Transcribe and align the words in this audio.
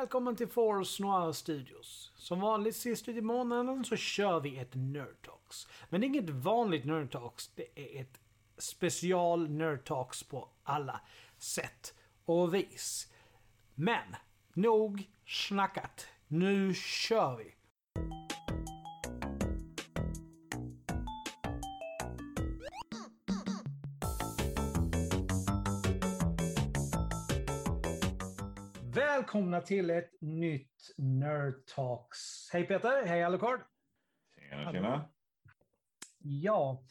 Välkommen 0.00 0.36
till 0.36 0.48
Force 0.48 1.02
Noir 1.02 1.32
Studios. 1.32 2.12
Som 2.16 2.40
vanligt 2.40 2.76
sist 2.76 3.08
ut 3.08 3.16
i 3.16 3.20
månaden 3.20 3.84
så 3.84 3.96
kör 3.96 4.40
vi 4.40 4.58
ett 4.58 4.74
Nerd 4.74 5.22
Talks. 5.22 5.66
Men 5.88 6.00
det 6.00 6.04
är 6.04 6.08
inget 6.08 6.30
vanligt 6.30 6.84
Nerd 6.84 7.12
Talks, 7.12 7.50
det 7.54 7.66
är 7.74 8.00
ett 8.00 8.20
special 8.58 9.50
Nerd 9.50 9.84
Talks 9.84 10.22
på 10.22 10.48
alla 10.62 11.00
sätt 11.38 11.94
och 12.24 12.54
vis. 12.54 13.12
Men, 13.74 14.16
nog 14.54 15.10
snackat. 15.26 16.06
Nu 16.28 16.74
kör 16.74 17.36
vi! 17.36 17.54
Välkomna 29.16 29.60
till 29.60 29.90
ett 29.90 30.20
nytt 30.20 30.94
Nerd 30.96 31.66
Talks. 31.66 32.50
Hej 32.52 32.66
Peter, 32.66 33.06
hej 33.06 33.24
Alucard. 33.24 33.60
Tjena, 34.50 34.72
tjena. 34.72 35.08
Ja, 36.18 36.84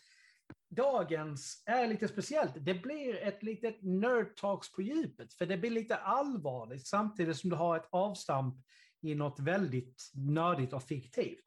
dagens 0.69 1.63
är 1.65 1.87
lite 1.87 2.07
speciellt. 2.07 2.53
Det 2.55 2.73
blir 2.73 3.15
ett 3.15 3.43
litet 3.43 3.81
Nerd 3.81 4.35
Talks 4.35 4.71
på 4.71 4.81
djupet, 4.81 5.33
för 5.33 5.45
det 5.45 5.57
blir 5.57 5.69
lite 5.69 5.95
allvarligt 5.95 6.87
samtidigt 6.87 7.37
som 7.37 7.49
du 7.49 7.55
har 7.55 7.77
ett 7.77 7.87
avstamp 7.89 8.55
i 9.01 9.15
något 9.15 9.39
väldigt 9.39 10.11
nördigt 10.13 10.73
och 10.73 10.83
fiktivt. 10.83 11.45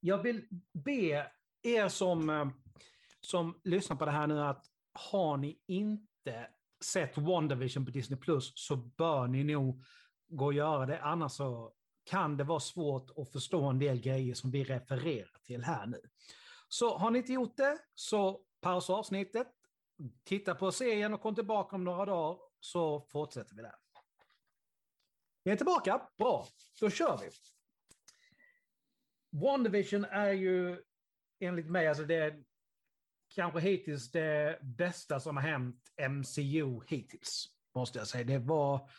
Jag 0.00 0.22
vill 0.22 0.48
be 0.72 1.30
er 1.62 1.88
som, 1.88 2.30
eh, 2.30 2.48
som 3.20 3.60
lyssnar 3.64 3.96
på 3.96 4.04
det 4.04 4.10
här 4.10 4.26
nu 4.26 4.40
att 4.40 4.66
har 4.92 5.36
ni 5.36 5.60
inte 5.66 6.48
sett 6.84 7.18
WandaVision 7.18 7.84
på 7.84 7.90
Disney 7.90 8.18
Plus 8.18 8.52
så 8.54 8.76
bör 8.76 9.26
ni 9.26 9.44
nog 9.44 9.84
gå 10.28 10.44
och 10.44 10.52
göra 10.52 10.86
det. 10.86 11.02
Annars 11.02 11.32
så 11.32 11.72
kan 12.04 12.36
det 12.36 12.44
vara 12.44 12.60
svårt 12.60 13.10
att 13.16 13.32
förstå 13.32 13.64
en 13.64 13.78
del 13.78 14.00
grejer 14.00 14.34
som 14.34 14.50
vi 14.50 14.64
refererar 14.64 15.38
till 15.42 15.64
här 15.64 15.86
nu. 15.86 16.00
Så 16.68 16.96
har 16.96 17.10
ni 17.10 17.18
inte 17.18 17.32
gjort 17.32 17.56
det, 17.56 17.78
så 17.94 18.40
pausa 18.60 18.92
avsnittet, 18.92 19.46
titta 20.24 20.54
på 20.54 20.72
serien 20.72 21.14
och 21.14 21.20
kom 21.20 21.34
tillbaka 21.34 21.76
om 21.76 21.84
några 21.84 22.04
dagar 22.04 22.38
så 22.60 23.00
fortsätter 23.00 23.56
vi 23.56 23.62
där. 23.62 23.74
Vi 25.44 25.50
är 25.52 25.56
tillbaka, 25.56 26.08
bra, 26.18 26.46
då 26.80 26.90
kör 26.90 27.18
vi. 27.18 27.30
WandaVision 29.40 30.04
är 30.04 30.32
ju 30.32 30.82
enligt 31.40 31.70
mig, 31.70 31.88
alltså 31.88 32.04
det 32.04 32.44
kanske 33.36 33.60
hittills 33.60 34.10
det 34.10 34.58
bästa 34.62 35.20
som 35.20 35.36
har 35.36 35.44
hänt 35.44 35.92
MCU 36.10 36.80
hittills. 36.86 37.48
Måste 37.74 37.98
jag 37.98 38.08
säga. 38.08 38.24
Det 38.24 38.38
var 38.38 38.90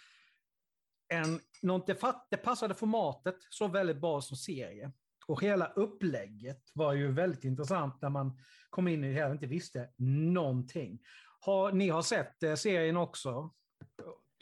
en, 1.08 1.40
något, 1.62 1.88
det 2.30 2.38
passade 2.38 2.74
formatet 2.74 3.36
så 3.50 3.68
väldigt 3.68 3.98
bra 3.98 4.22
som 4.22 4.38
serie. 4.38 4.92
Och 5.28 5.42
hela 5.42 5.68
upplägget 5.68 6.72
var 6.74 6.94
ju 6.94 7.12
väldigt 7.12 7.44
intressant 7.44 8.02
när 8.02 8.09
man 8.09 8.40
kom 8.70 8.88
in 8.88 9.03
i 9.03 9.08
det 9.08 9.14
hela 9.14 9.28
och 9.28 9.34
inte 9.34 9.48
visste 9.48 9.90
någonting. 9.98 11.00
Har, 11.40 11.72
ni 11.72 11.90
har 11.90 12.02
sett 12.02 12.44
eh, 12.44 12.56
serien 12.56 12.98
också, 12.98 13.54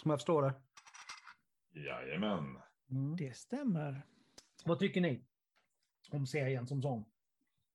som 0.02 0.12
jag 0.12 0.20
förstår 0.20 0.42
det? 0.42 0.54
Jajamän. 1.82 2.58
Mm. 2.92 3.16
Det 3.16 3.38
stämmer. 3.38 4.06
Vad 4.66 4.80
tycker 4.80 5.02
ni 5.02 5.26
om 6.12 6.28
serien 6.28 6.68
som 6.68 6.82
sån? 6.82 7.06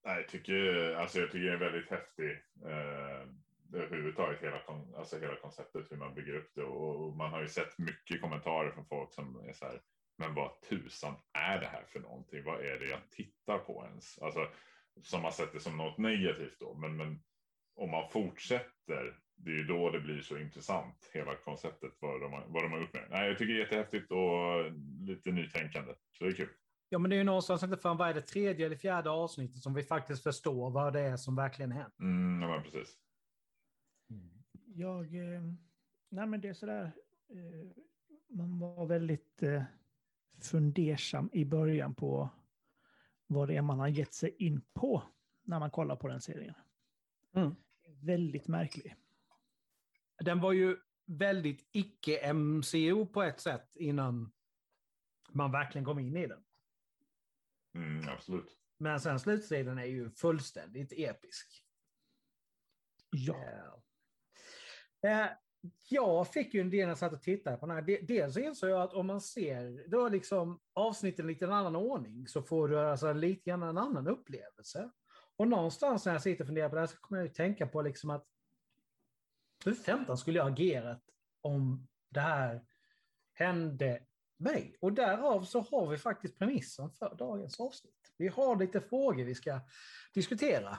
Nej, 0.05 0.17
jag, 0.17 0.29
tycker, 0.29 0.95
alltså 0.95 1.21
jag 1.21 1.31
tycker 1.31 1.47
det 1.47 1.53
är 1.53 1.71
väldigt 1.71 1.91
häftig. 1.91 2.31
Eh, 2.65 3.29
överhuvudtaget 3.73 4.43
hela, 4.43 4.61
alltså 4.97 5.19
hela 5.19 5.37
konceptet 5.37 5.93
hur 5.93 5.97
man 5.97 6.15
bygger 6.15 6.37
upp 6.37 6.51
det 6.55 6.63
och 6.63 7.17
man 7.17 7.31
har 7.31 7.41
ju 7.41 7.49
sett 7.49 7.79
mycket 7.79 8.21
kommentarer 8.21 8.71
från 8.71 8.87
folk 8.87 9.13
som 9.13 9.49
är 9.49 9.53
så 9.53 9.65
här. 9.65 9.81
Men 10.19 10.35
vad 10.35 10.61
tusan 10.63 11.15
är 11.33 11.61
det 11.61 11.67
här 11.67 11.85
för 11.89 12.01
någonting? 12.01 12.45
Vad 12.45 12.61
är 12.61 12.79
det 12.79 12.87
jag 12.87 13.11
tittar 13.11 13.59
på 13.59 13.85
ens? 13.87 14.19
Alltså 14.19 14.49
som 15.03 15.25
har 15.25 15.31
sett 15.31 15.53
det 15.53 15.61
som 15.61 15.77
något 15.77 15.99
negativt 15.99 16.61
då. 16.61 16.75
Men, 16.75 16.97
men 16.97 17.23
om 17.75 17.91
man 17.91 18.11
fortsätter, 18.11 19.19
det 19.37 19.51
är 19.51 19.55
ju 19.55 19.65
då 19.65 19.91
det 19.91 20.01
blir 20.01 20.21
så 20.21 20.39
intressant. 20.39 21.11
Hela 21.13 21.35
konceptet 21.35 21.93
vad 22.01 22.21
de 22.21 22.33
har, 22.33 22.45
vad 22.49 22.63
de 22.63 22.73
har 22.73 22.81
gjort 22.81 22.95
med. 22.95 23.07
Nej, 23.11 23.29
jag 23.29 23.39
tycker 23.39 23.55
det 23.55 23.61
är 23.61 23.65
jättehäftigt 23.65 24.11
och 24.11 24.73
lite 25.07 25.31
nytänkande. 25.31 25.95
Så 26.19 26.25
det 26.25 26.31
är 26.31 26.35
kul. 26.35 26.49
Ja, 26.93 26.99
men 26.99 27.11
det 27.11 27.17
är 27.17 27.19
ju 27.19 27.25
någonstans 27.25 27.63
inte 27.63 27.77
förrän 27.77 27.97
vad 27.97 28.09
är 28.09 28.15
det 28.15 28.21
tredje 28.21 28.67
eller 28.67 28.77
fjärde 28.77 29.11
avsnittet 29.11 29.63
som 29.63 29.75
vi 29.75 29.83
faktiskt 29.83 30.23
förstår 30.23 30.71
vad 30.71 30.93
det 30.93 31.01
är 31.01 31.17
som 31.17 31.37
verkligen 31.37 31.73
hänt. 31.73 31.95
Mm, 32.01 32.43
ja, 32.43 32.63
precis. 32.65 32.99
Jag, 34.75 35.15
eh, 35.15 35.43
nej 36.09 36.27
men 36.27 36.41
det 36.41 36.49
är 36.49 36.55
sådär, 36.55 36.93
eh, 37.29 37.83
man 38.29 38.59
var 38.59 38.87
väldigt 38.87 39.43
eh, 39.43 39.63
fundersam 40.41 41.31
i 41.33 41.45
början 41.45 41.95
på 41.95 42.31
vad 43.27 43.49
det 43.49 43.57
är 43.57 43.63
man 43.63 43.79
har 43.79 43.89
gett 43.89 44.15
sig 44.15 44.37
in 44.39 44.61
på 44.73 45.03
när 45.43 45.59
man 45.59 45.71
kollar 45.71 45.97
på 45.97 46.09
den 46.09 46.21
serien. 46.21 46.55
Mm. 47.33 47.55
Väldigt 48.03 48.49
märklig. 48.49 48.97
Den 50.19 50.41
var 50.41 50.53
ju 50.53 50.77
väldigt 51.07 51.69
icke-MCO 51.73 53.07
på 53.07 53.23
ett 53.23 53.41
sätt 53.41 53.77
innan 53.77 54.33
man 55.31 55.53
verkligen 55.53 55.85
kom 55.85 55.99
in 55.99 56.17
i 56.17 56.27
den. 56.27 56.43
Mm, 57.75 58.09
absolut. 58.09 58.57
Men 58.79 59.01
sen 59.01 59.21
slutstriden 59.21 59.79
är 59.79 59.85
ju 59.85 60.11
fullständigt 60.11 60.93
episk. 60.93 61.65
Ja. 63.11 63.83
Eh, 65.07 65.27
jag 65.89 66.33
fick 66.33 66.55
ju 66.55 66.61
en 66.61 66.71
del 66.71 66.81
när 66.81 66.89
jag 66.89 66.99
satt 66.99 67.13
och 67.13 67.23
tittade 67.23 67.57
på 67.57 67.67
den 67.67 67.77
här. 67.77 68.07
Dels 68.07 68.37
insåg 68.37 68.71
jag 68.71 68.83
att 68.83 68.93
om 68.93 69.07
man 69.07 69.21
ser 69.21 69.89
då 69.89 70.09
liksom 70.09 70.61
avsnitten 70.73 71.25
i 71.25 71.33
lite 71.33 71.45
en 71.45 71.53
annan 71.53 71.77
ordning 71.77 72.29
så 72.29 72.43
får 72.43 72.69
du 72.69 72.81
alltså 72.81 73.13
lite 73.13 73.51
grann 73.51 73.63
en 73.63 73.79
annan 73.79 74.09
upplevelse. 74.09 74.91
Och 75.37 75.49
någonstans 75.49 76.07
när 76.07 76.13
jag 76.13 76.23
sitter 76.23 76.45
och 76.45 76.49
funderar 76.49 76.69
på 76.69 76.75
det 76.75 76.81
här 76.81 76.87
så 76.87 76.97
kommer 76.97 77.21
jag 77.21 77.29
ju 77.29 77.35
tänka 77.35 77.67
på 77.67 77.83
liksom 77.83 78.11
att 78.11 78.27
hur 79.65 79.75
femton 79.75 80.19
skulle 80.19 80.39
jag 80.39 80.53
agerat 80.53 81.03
om 81.41 81.89
det 82.11 82.21
här 82.21 82.65
hände 83.33 84.07
mig? 84.41 84.77
Och 84.81 84.93
därav 84.93 85.45
så 85.45 85.61
har 85.61 85.87
vi 85.87 85.99
faktiskt 85.99 86.39
premissen 86.39 86.91
för 86.91 87.15
dagens 87.15 87.61
avsnitt. 87.61 88.13
Vi 88.17 88.29
har 88.29 88.57
lite 88.57 88.81
frågor 88.81 89.25
vi 89.25 89.35
ska 89.35 89.61
diskutera 90.15 90.79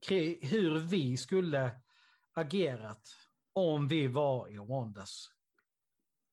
kring 0.00 0.38
hur 0.42 0.78
vi 0.78 1.16
skulle 1.16 1.80
agerat 2.32 3.08
om 3.52 3.88
vi 3.88 4.06
var 4.06 4.48
i 4.48 4.56
Rwandas, 4.56 5.30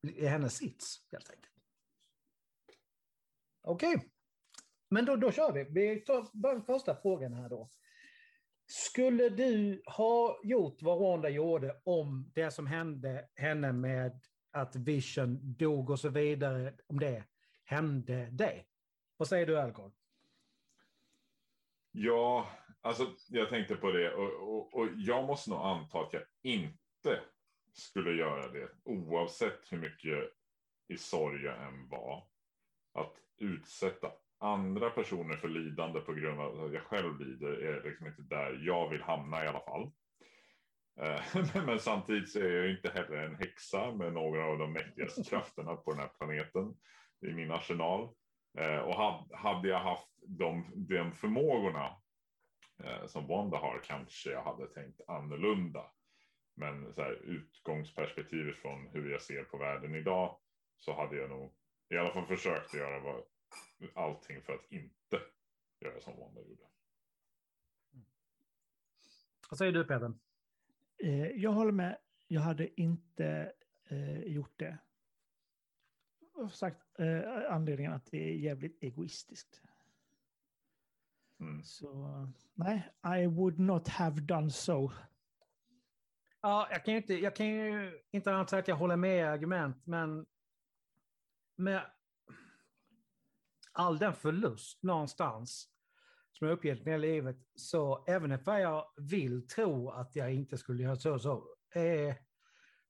i 0.02 0.26
hennes 0.26 0.56
sits 0.56 1.08
helt 1.12 1.30
enkelt. 1.30 1.54
Okej, 3.62 3.96
okay. 3.96 4.10
men 4.90 5.06
då, 5.06 5.16
då 5.16 5.32
kör 5.32 5.52
vi. 5.52 5.64
Vi 5.64 6.02
tar 6.02 6.28
bara 6.34 6.62
första 6.62 6.96
frågan 6.96 7.34
här 7.34 7.50
då. 7.50 7.70
Skulle 8.68 9.30
du 9.30 9.82
ha 9.86 10.40
gjort 10.44 10.82
vad 10.82 11.00
Wanda 11.00 11.30
gjorde 11.30 11.82
om 11.84 12.32
det 12.36 12.52
som 12.52 12.68
hände 12.68 13.30
henne 13.36 13.74
med 13.74 14.22
att 14.62 14.76
Vision 14.76 15.40
dog 15.42 15.90
och 15.90 16.00
så 16.00 16.10
vidare, 16.10 16.74
om 16.88 17.00
det 17.00 17.24
hände 17.64 18.30
dig? 18.32 18.68
Vad 19.18 19.28
säger 19.28 19.46
du, 19.48 19.60
Alcor? 19.60 19.92
Ja, 21.92 22.48
alltså 22.82 23.08
jag 23.30 23.50
tänkte 23.50 23.76
på 23.76 23.92
det 23.92 24.14
och, 24.14 24.56
och, 24.56 24.74
och 24.74 24.88
jag 24.96 25.26
måste 25.26 25.50
nog 25.50 25.60
anta 25.60 26.00
att 26.00 26.14
jag 26.14 26.24
inte 26.42 27.22
skulle 27.74 28.12
göra 28.12 28.52
det 28.52 28.70
oavsett 28.84 29.72
hur 29.72 29.78
mycket 29.78 30.30
i 30.88 30.98
sorg 30.98 31.44
jag 31.44 31.64
än 31.68 31.90
var. 31.90 32.28
Att 32.94 33.14
utsätta 33.38 34.12
andra 34.38 34.90
personer 34.90 35.38
för 35.38 35.50
lidande 35.50 36.00
på 36.00 36.14
grund 36.14 36.40
av 36.40 36.66
att 36.66 36.74
jag 36.74 36.84
själv 36.84 37.20
lider 37.20 37.52
är 37.52 37.84
liksom 37.84 38.08
inte 38.08 38.22
där 38.22 38.60
jag 38.64 38.90
vill 38.90 39.02
hamna 39.02 39.44
i 39.44 39.48
alla 39.48 39.60
fall. 39.60 39.92
Eh, 41.02 41.22
men 41.66 41.80
samtidigt 41.80 42.32
så 42.32 42.40
är 42.40 42.52
jag 42.52 42.72
inte 42.72 42.90
heller 42.90 43.18
en 43.18 43.36
häxa 43.36 43.92
med 43.92 44.14
några 44.14 44.46
av 44.46 44.58
de 44.58 44.74
mäktigaste 44.74 45.24
krafterna 45.30 45.76
på 45.76 45.92
den 45.92 46.00
här 46.00 46.08
planeten 46.08 46.78
i 47.22 47.34
min 47.34 47.52
arsenal. 47.52 48.10
Eh, 48.58 48.78
och 48.78 48.96
hade 49.38 49.68
jag 49.68 49.80
haft 49.80 50.08
de, 50.28 50.72
de 50.76 51.12
förmågorna 51.12 51.96
eh, 52.84 53.06
som 53.06 53.28
Wanda 53.28 53.58
har 53.58 53.82
kanske 53.84 54.32
jag 54.32 54.44
hade 54.44 54.68
tänkt 54.68 55.02
annorlunda. 55.08 55.92
Men 56.56 56.94
så 56.94 57.02
här, 57.02 57.14
utgångsperspektivet 57.14 58.56
från 58.56 58.88
hur 58.88 59.12
jag 59.12 59.22
ser 59.22 59.44
på 59.44 59.58
världen 59.58 59.96
idag 59.96 60.38
så 60.78 60.94
hade 60.94 61.16
jag 61.16 61.30
nog 61.30 61.54
i 61.90 61.98
alla 61.98 62.14
fall 62.14 62.26
försökt 62.26 62.74
göra 62.74 63.00
vad, 63.00 63.24
allting 63.96 64.42
för 64.42 64.54
att 64.54 64.72
inte 64.72 65.22
göra 65.80 66.00
som 66.00 66.20
Wanda 66.20 66.42
gjorde. 66.42 66.64
Vad 69.50 69.58
säger 69.58 69.72
du 69.72 69.84
Peter? 69.84 70.14
Eh, 70.98 71.28
jag 71.28 71.52
håller 71.52 71.72
med. 71.72 71.98
Jag 72.28 72.42
hade 72.42 72.82
inte 72.82 73.54
eh, 73.90 74.22
gjort 74.22 74.60
det. 74.60 74.78
Jag 76.36 76.52
sagt 76.52 77.00
eh, 77.00 77.54
anledningen 77.54 77.94
att 77.94 78.06
det 78.06 78.30
är 78.30 78.34
jävligt 78.34 78.84
egoistiskt. 78.84 79.62
Mm. 81.40 81.64
Så 81.64 82.08
nej, 82.54 82.92
I 83.22 83.28
would 83.28 83.60
not 83.60 83.88
have 83.88 84.22
done 84.22 84.52
so. 84.52 84.92
Ja, 86.42 86.68
jag 86.72 86.86
kan 86.86 86.94
ju 86.94 87.00
inte, 87.00 87.14
jag 87.14 87.36
kan 87.36 87.46
ju 87.46 88.02
inte 88.12 88.34
annat 88.34 88.50
säga 88.50 88.60
att 88.60 88.68
jag 88.68 88.76
håller 88.76 88.96
med 88.96 89.18
i 89.18 89.22
argument, 89.22 89.86
men 89.86 90.26
med 91.56 91.92
all 93.72 93.98
den 93.98 94.14
förlust 94.14 94.84
någonstans 94.84 95.70
som 96.38 96.48
jag 96.48 96.58
upplevt 96.58 96.86
med 96.86 97.00
livet, 97.00 97.38
så 97.56 98.06
även 98.08 98.32
om 98.32 98.40
jag 98.46 98.86
vill 98.98 99.48
tro 99.48 99.90
att 99.90 100.16
jag 100.16 100.34
inte 100.34 100.58
skulle 100.58 100.84
göra 100.84 100.96
så, 100.96 101.20
så 101.20 101.56
eh, 101.76 102.16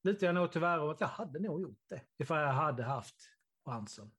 lutar 0.03 0.27
jag 0.27 0.35
nog 0.35 0.51
tyvärr 0.51 0.79
om 0.79 0.89
att 0.89 1.01
jag 1.01 1.07
hade 1.07 1.39
nog 1.39 1.61
gjort 1.61 1.83
det, 1.89 2.01
ifall 2.17 2.41
jag 2.41 2.53
hade 2.53 2.83
haft 2.83 3.15
chansen. 3.65 4.11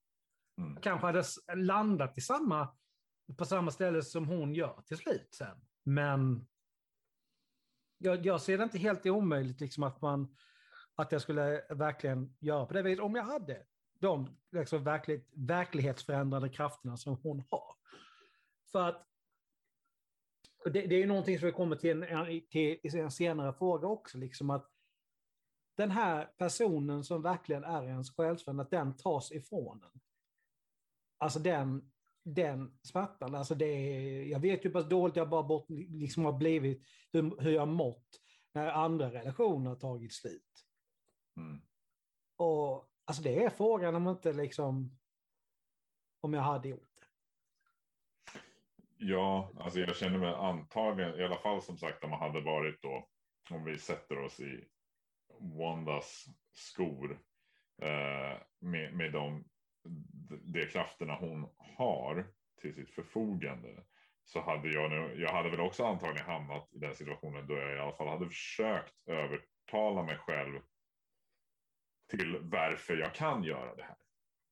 Mm. 0.58 0.74
Jag 0.74 0.82
kanske 0.82 1.06
hade 1.06 1.24
landat 1.54 2.18
i 2.18 2.20
samma, 2.20 2.68
på 3.36 3.44
samma 3.44 3.70
ställe 3.70 4.02
som 4.02 4.28
hon 4.28 4.54
gör 4.54 4.82
till 4.86 4.96
slut 4.96 5.34
sen. 5.34 5.60
Men 5.84 6.46
jag, 7.98 8.26
jag 8.26 8.40
ser 8.40 8.58
det 8.58 8.64
inte 8.64 8.78
helt 8.78 9.06
omöjligt 9.06 9.60
liksom 9.60 9.82
att, 9.82 10.00
man, 10.00 10.36
att 10.94 11.12
jag 11.12 11.22
skulle 11.22 11.64
verkligen 11.70 12.36
göra 12.40 12.66
på 12.66 12.74
det 12.74 12.82
viset 12.82 13.04
om 13.04 13.14
jag 13.14 13.24
hade 13.24 13.66
de 14.00 14.36
liksom 14.52 14.84
verkligt, 14.84 15.32
verklighetsförändrande 15.36 16.48
krafterna 16.48 16.96
som 16.96 17.16
hon 17.22 17.44
har. 17.50 17.74
För 18.72 18.88
att 18.88 19.07
det, 20.64 20.70
det 20.70 20.94
är 20.94 20.98
ju 20.98 21.06
någonting 21.06 21.38
som 21.38 21.46
vi 21.46 21.52
kommer 21.52 21.76
till, 21.76 22.02
en, 22.02 22.42
till 22.50 23.00
en 23.00 23.10
senare 23.10 23.52
fråga 23.52 23.88
också, 23.88 24.18
liksom 24.18 24.50
att 24.50 24.70
den 25.76 25.90
här 25.90 26.24
personen 26.24 27.04
som 27.04 27.22
verkligen 27.22 27.64
är 27.64 27.84
ens 27.84 28.10
själsvän, 28.16 28.60
att 28.60 28.70
den 28.70 28.96
tas 28.96 29.32
ifrån 29.32 29.82
en. 29.82 30.00
Alltså 31.18 31.38
den, 31.38 31.90
den 32.24 32.78
smärtan, 32.82 33.34
alltså 33.34 33.54
det 33.54 33.72
jag 34.26 34.40
vet 34.40 34.64
ju 34.64 34.68
hur 34.68 34.72
pass 34.72 34.88
dåligt 34.88 35.16
jag 35.16 35.28
bara 35.28 35.42
bort, 35.42 35.66
liksom 35.68 36.24
har 36.24 36.32
blivit, 36.32 36.82
hur, 37.12 37.40
hur 37.40 37.50
jag 37.50 37.68
mått 37.68 38.20
när 38.52 38.68
andra 38.68 39.10
relationer 39.10 39.70
har 39.70 39.76
tagit 39.76 40.12
slut. 40.12 40.66
Mm. 41.36 41.60
Och 42.36 42.90
alltså 43.04 43.22
det 43.22 43.44
är 43.44 43.50
frågan 43.50 43.94
om 43.94 44.08
inte 44.08 44.32
liksom, 44.32 44.98
om 46.20 46.34
jag 46.34 46.42
hade 46.42 46.68
gjort. 46.68 46.87
Ja, 49.00 49.52
alltså 49.56 49.80
jag 49.80 49.96
känner 49.96 50.18
mig 50.18 50.34
antagligen, 50.34 51.20
i 51.20 51.24
alla 51.24 51.38
fall 51.38 51.62
som 51.62 51.76
sagt 51.76 52.04
om 52.04 52.10
man 52.10 52.20
hade 52.20 52.40
varit 52.40 52.82
då, 52.82 53.08
om 53.50 53.64
vi 53.64 53.78
sätter 53.78 54.18
oss 54.18 54.40
i 54.40 54.64
Wandas 55.58 56.26
skor 56.52 57.20
eh, 57.82 58.38
med, 58.60 58.94
med 58.94 59.12
de, 59.12 59.44
de 60.52 60.66
krafterna 60.66 61.14
hon 61.14 61.48
har 61.58 62.26
till 62.60 62.74
sitt 62.74 62.90
förfogande 62.90 63.84
så 64.24 64.40
hade 64.40 64.68
jag 64.68 64.90
nu, 64.90 65.20
jag 65.20 65.32
hade 65.32 65.50
väl 65.50 65.60
också 65.60 65.84
antagligen 65.84 66.26
hamnat 66.26 66.68
i 66.72 66.78
den 66.78 66.94
situationen 66.94 67.46
då 67.46 67.54
jag 67.54 67.76
i 67.76 67.78
alla 67.78 67.96
fall 67.96 68.08
hade 68.08 68.28
försökt 68.28 68.94
övertala 69.06 70.02
mig 70.02 70.16
själv 70.16 70.60
till 72.08 72.38
varför 72.42 72.96
jag 72.96 73.14
kan 73.14 73.44
göra 73.44 73.74
det 73.74 73.82
här. 73.82 73.96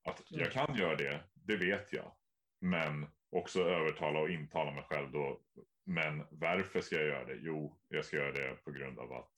Att 0.05 0.23
jag 0.29 0.53
kan 0.53 0.75
göra 0.75 0.97
det, 0.97 1.25
det 1.35 1.57
vet 1.57 1.93
jag. 1.93 2.13
Men 2.61 3.07
också 3.31 3.61
övertala 3.61 4.21
och 4.21 4.31
intala 4.31 4.71
mig 4.71 4.85
själv 4.89 5.13
då. 5.13 5.41
Men 5.85 6.25
varför 6.31 6.81
ska 6.81 6.97
jag 6.97 7.07
göra 7.07 7.25
det? 7.25 7.39
Jo, 7.41 7.79
jag 7.89 8.05
ska 8.05 8.17
göra 8.17 8.33
det 8.33 8.65
på 8.65 8.71
grund 8.71 8.99
av 8.99 9.13
att 9.13 9.33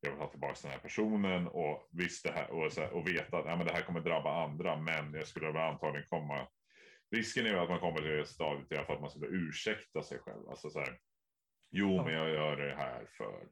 jag 0.00 0.10
vill 0.10 0.20
ha 0.20 0.30
tillbaka 0.30 0.58
den 0.62 0.70
här 0.70 0.78
personen 0.78 1.46
och 1.46 1.88
visst 1.92 2.24
det 2.24 2.32
här 2.32 2.50
och, 2.50 2.72
så 2.72 2.80
här, 2.80 2.90
och 2.90 3.08
veta 3.08 3.38
att 3.38 3.46
ja, 3.46 3.56
men 3.56 3.66
det 3.66 3.72
här 3.72 3.82
kommer 3.82 4.00
drabba 4.00 4.44
andra. 4.44 4.76
Men 4.76 5.14
jag 5.14 5.26
skulle 5.26 5.46
väl 5.46 5.56
antagligen 5.56 6.08
komma. 6.08 6.48
Risken 7.10 7.46
är 7.46 7.50
ju 7.50 7.58
att 7.58 7.68
man 7.68 7.80
kommer 7.80 7.98
till 7.98 8.10
det 8.10 8.26
stadiet 8.26 8.72
i 8.72 8.76
alla 8.76 8.86
fall 8.86 8.94
att 8.94 9.00
man 9.00 9.10
skulle 9.10 9.26
ursäkta 9.26 10.02
sig 10.02 10.18
själv. 10.18 10.48
Alltså 10.48 10.70
så 10.70 10.78
här. 10.78 10.98
Jo, 11.70 11.96
ja. 11.96 12.04
men 12.04 12.14
jag 12.14 12.30
gör 12.30 12.56
det 12.56 12.74
här 12.74 13.06
för 13.16 13.48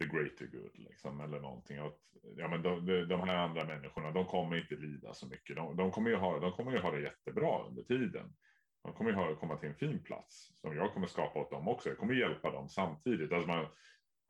the 0.00 0.06
greater 0.06 0.46
good 0.46 0.78
liksom 0.78 1.20
eller 1.20 1.40
någonting. 1.40 1.78
Att, 1.78 1.98
ja, 2.36 2.48
men 2.48 2.62
de, 2.62 2.86
de 3.08 3.20
här 3.20 3.36
andra 3.36 3.64
människorna, 3.64 4.10
de 4.10 4.26
kommer 4.26 4.56
inte 4.56 4.74
lida 4.74 5.14
så 5.14 5.26
mycket. 5.26 5.56
De, 5.56 5.76
de, 5.76 5.90
kommer 5.90 6.10
ju 6.10 6.16
ha, 6.16 6.38
de 6.38 6.52
kommer 6.52 6.72
ju 6.72 6.78
ha 6.78 6.90
det 6.90 7.00
jättebra 7.00 7.66
under 7.66 7.82
tiden. 7.82 8.32
De 8.82 8.92
kommer 8.92 9.28
ju 9.30 9.36
komma 9.36 9.56
till 9.56 9.68
en 9.68 9.74
fin 9.74 10.02
plats 10.02 10.52
som 10.54 10.76
jag 10.76 10.94
kommer 10.94 11.06
skapa 11.06 11.38
åt 11.38 11.50
dem 11.50 11.68
också. 11.68 11.88
Jag 11.88 11.98
kommer 11.98 12.14
hjälpa 12.14 12.50
dem 12.50 12.68
samtidigt. 12.68 13.32
Alltså 13.32 13.48
man, 13.48 13.66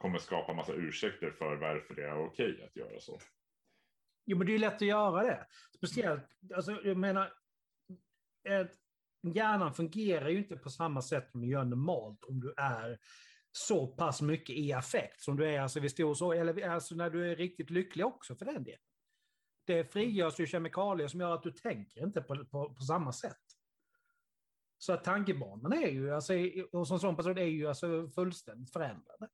kommer 0.01 0.19
skapa 0.19 0.53
massa 0.53 0.73
ursäkter 0.73 1.31
för 1.31 1.57
varför 1.57 1.95
det 1.95 2.05
är 2.05 2.27
okej 2.27 2.65
att 2.65 2.77
göra 2.77 3.01
så. 3.01 3.21
Jo, 4.27 4.39
men 4.39 4.47
det 4.47 4.55
är 4.55 4.59
lätt 4.59 4.75
att 4.75 4.81
göra 4.83 5.23
det. 5.23 5.47
Speciellt, 5.77 6.25
alltså, 6.55 6.81
jag 6.85 6.97
menar, 6.97 7.33
ett, 8.49 8.73
hjärnan 9.35 9.75
fungerar 9.75 10.29
ju 10.29 10.39
inte 10.39 10.57
på 10.57 10.71
samma 10.71 11.03
sätt 11.03 11.31
som 11.31 11.41
den 11.41 11.51
gör 11.51 11.65
normalt 11.65 12.25
om 12.25 12.41
du 12.41 12.55
är 12.57 12.99
så 13.53 13.87
pass 13.87 14.23
mycket 14.23 14.57
i 14.57 14.73
affekt 14.73 15.21
som 15.23 15.37
du 15.37 15.47
är 15.47 15.61
alltså 15.61 15.81
vid 15.81 15.91
stor 15.91 16.15
så, 16.15 16.33
eller 16.33 16.69
alltså 16.69 16.95
när 16.95 17.11
du 17.11 17.31
är 17.31 17.37
riktigt 17.37 17.71
lycklig 17.71 18.07
också 18.07 18.37
för 18.37 18.45
den 18.45 18.65
delen. 18.65 18.81
Det 19.67 19.93
frigörs 19.93 20.41
ju 20.41 20.47
kemikalier 20.47 21.09
som 21.09 21.21
gör 21.21 21.35
att 21.35 21.43
du 21.43 21.53
tänker 21.53 22.05
inte 22.05 22.21
på, 22.21 22.45
på, 22.45 22.75
på 22.75 22.81
samma 22.81 23.13
sätt. 23.13 23.50
Så 24.83 24.93
att 24.93 25.05
tankebanorna 25.05 25.77
är 25.77 25.91
ju, 25.91 26.15
alltså, 26.15 26.33
hos 26.73 26.91
en 26.91 27.01
sån 27.01 27.17
person 27.17 27.39
är 27.39 27.45
ju 27.45 27.67
alltså 27.67 28.09
fullständigt 28.09 28.73
förändrade. 28.73 29.29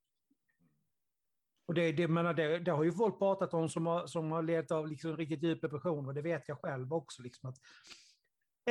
Och 1.67 1.75
det, 1.75 1.93
det, 1.93 2.09
menar, 2.09 2.35
det, 2.35 2.59
det, 2.59 2.71
har 2.71 2.85
ju 2.85 2.93
folk 2.93 3.19
pratat 3.19 3.55
om 3.55 3.69
som 3.69 3.87
har, 3.87 4.07
som 4.07 4.33
har 4.33 4.43
levt 4.43 4.71
av 4.71 4.89
liksom 4.89 5.17
riktigt 5.17 5.43
djup 5.43 5.63
depression 5.63 6.07
och 6.07 6.15
det 6.15 6.23
vet 6.23 6.49
jag 6.49 6.61
själv 6.61 6.93
också. 6.93 7.23
Liksom 7.23 7.51
att 7.51 7.57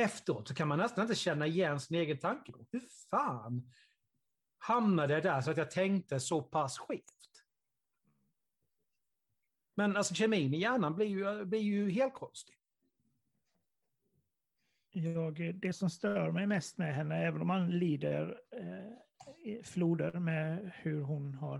efteråt 0.00 0.48
så 0.48 0.54
kan 0.54 0.68
man 0.68 0.78
nästan 0.78 1.02
inte 1.02 1.14
känna 1.14 1.46
igen 1.46 1.80
sin 1.80 1.96
egen 1.96 2.18
tanke. 2.18 2.52
Hur 2.72 2.88
fan 3.10 3.72
hamnade 4.58 5.14
jag 5.14 5.22
där 5.22 5.40
så 5.40 5.50
att 5.50 5.56
jag 5.56 5.70
tänkte 5.70 6.20
så 6.20 6.42
pass 6.42 6.78
skevt? 6.78 7.42
Men 9.76 9.96
alltså 9.96 10.14
kemin 10.14 10.54
i 10.54 10.58
hjärnan 10.58 10.94
blir 10.94 11.06
ju, 11.06 11.44
blir 11.44 11.60
ju 11.60 11.90
helt 11.90 12.14
konstig. 12.14 12.56
Jag, 14.96 15.54
det 15.54 15.72
som 15.72 15.90
stör 15.90 16.30
mig 16.30 16.46
mest 16.46 16.78
med 16.78 16.94
henne, 16.94 17.16
även 17.16 17.40
om 17.40 17.46
man 17.46 17.70
lider 17.70 18.40
eh, 18.50 19.62
floder 19.62 20.12
med 20.12 20.72
hur 20.74 21.02
hon 21.02 21.34
har 21.34 21.56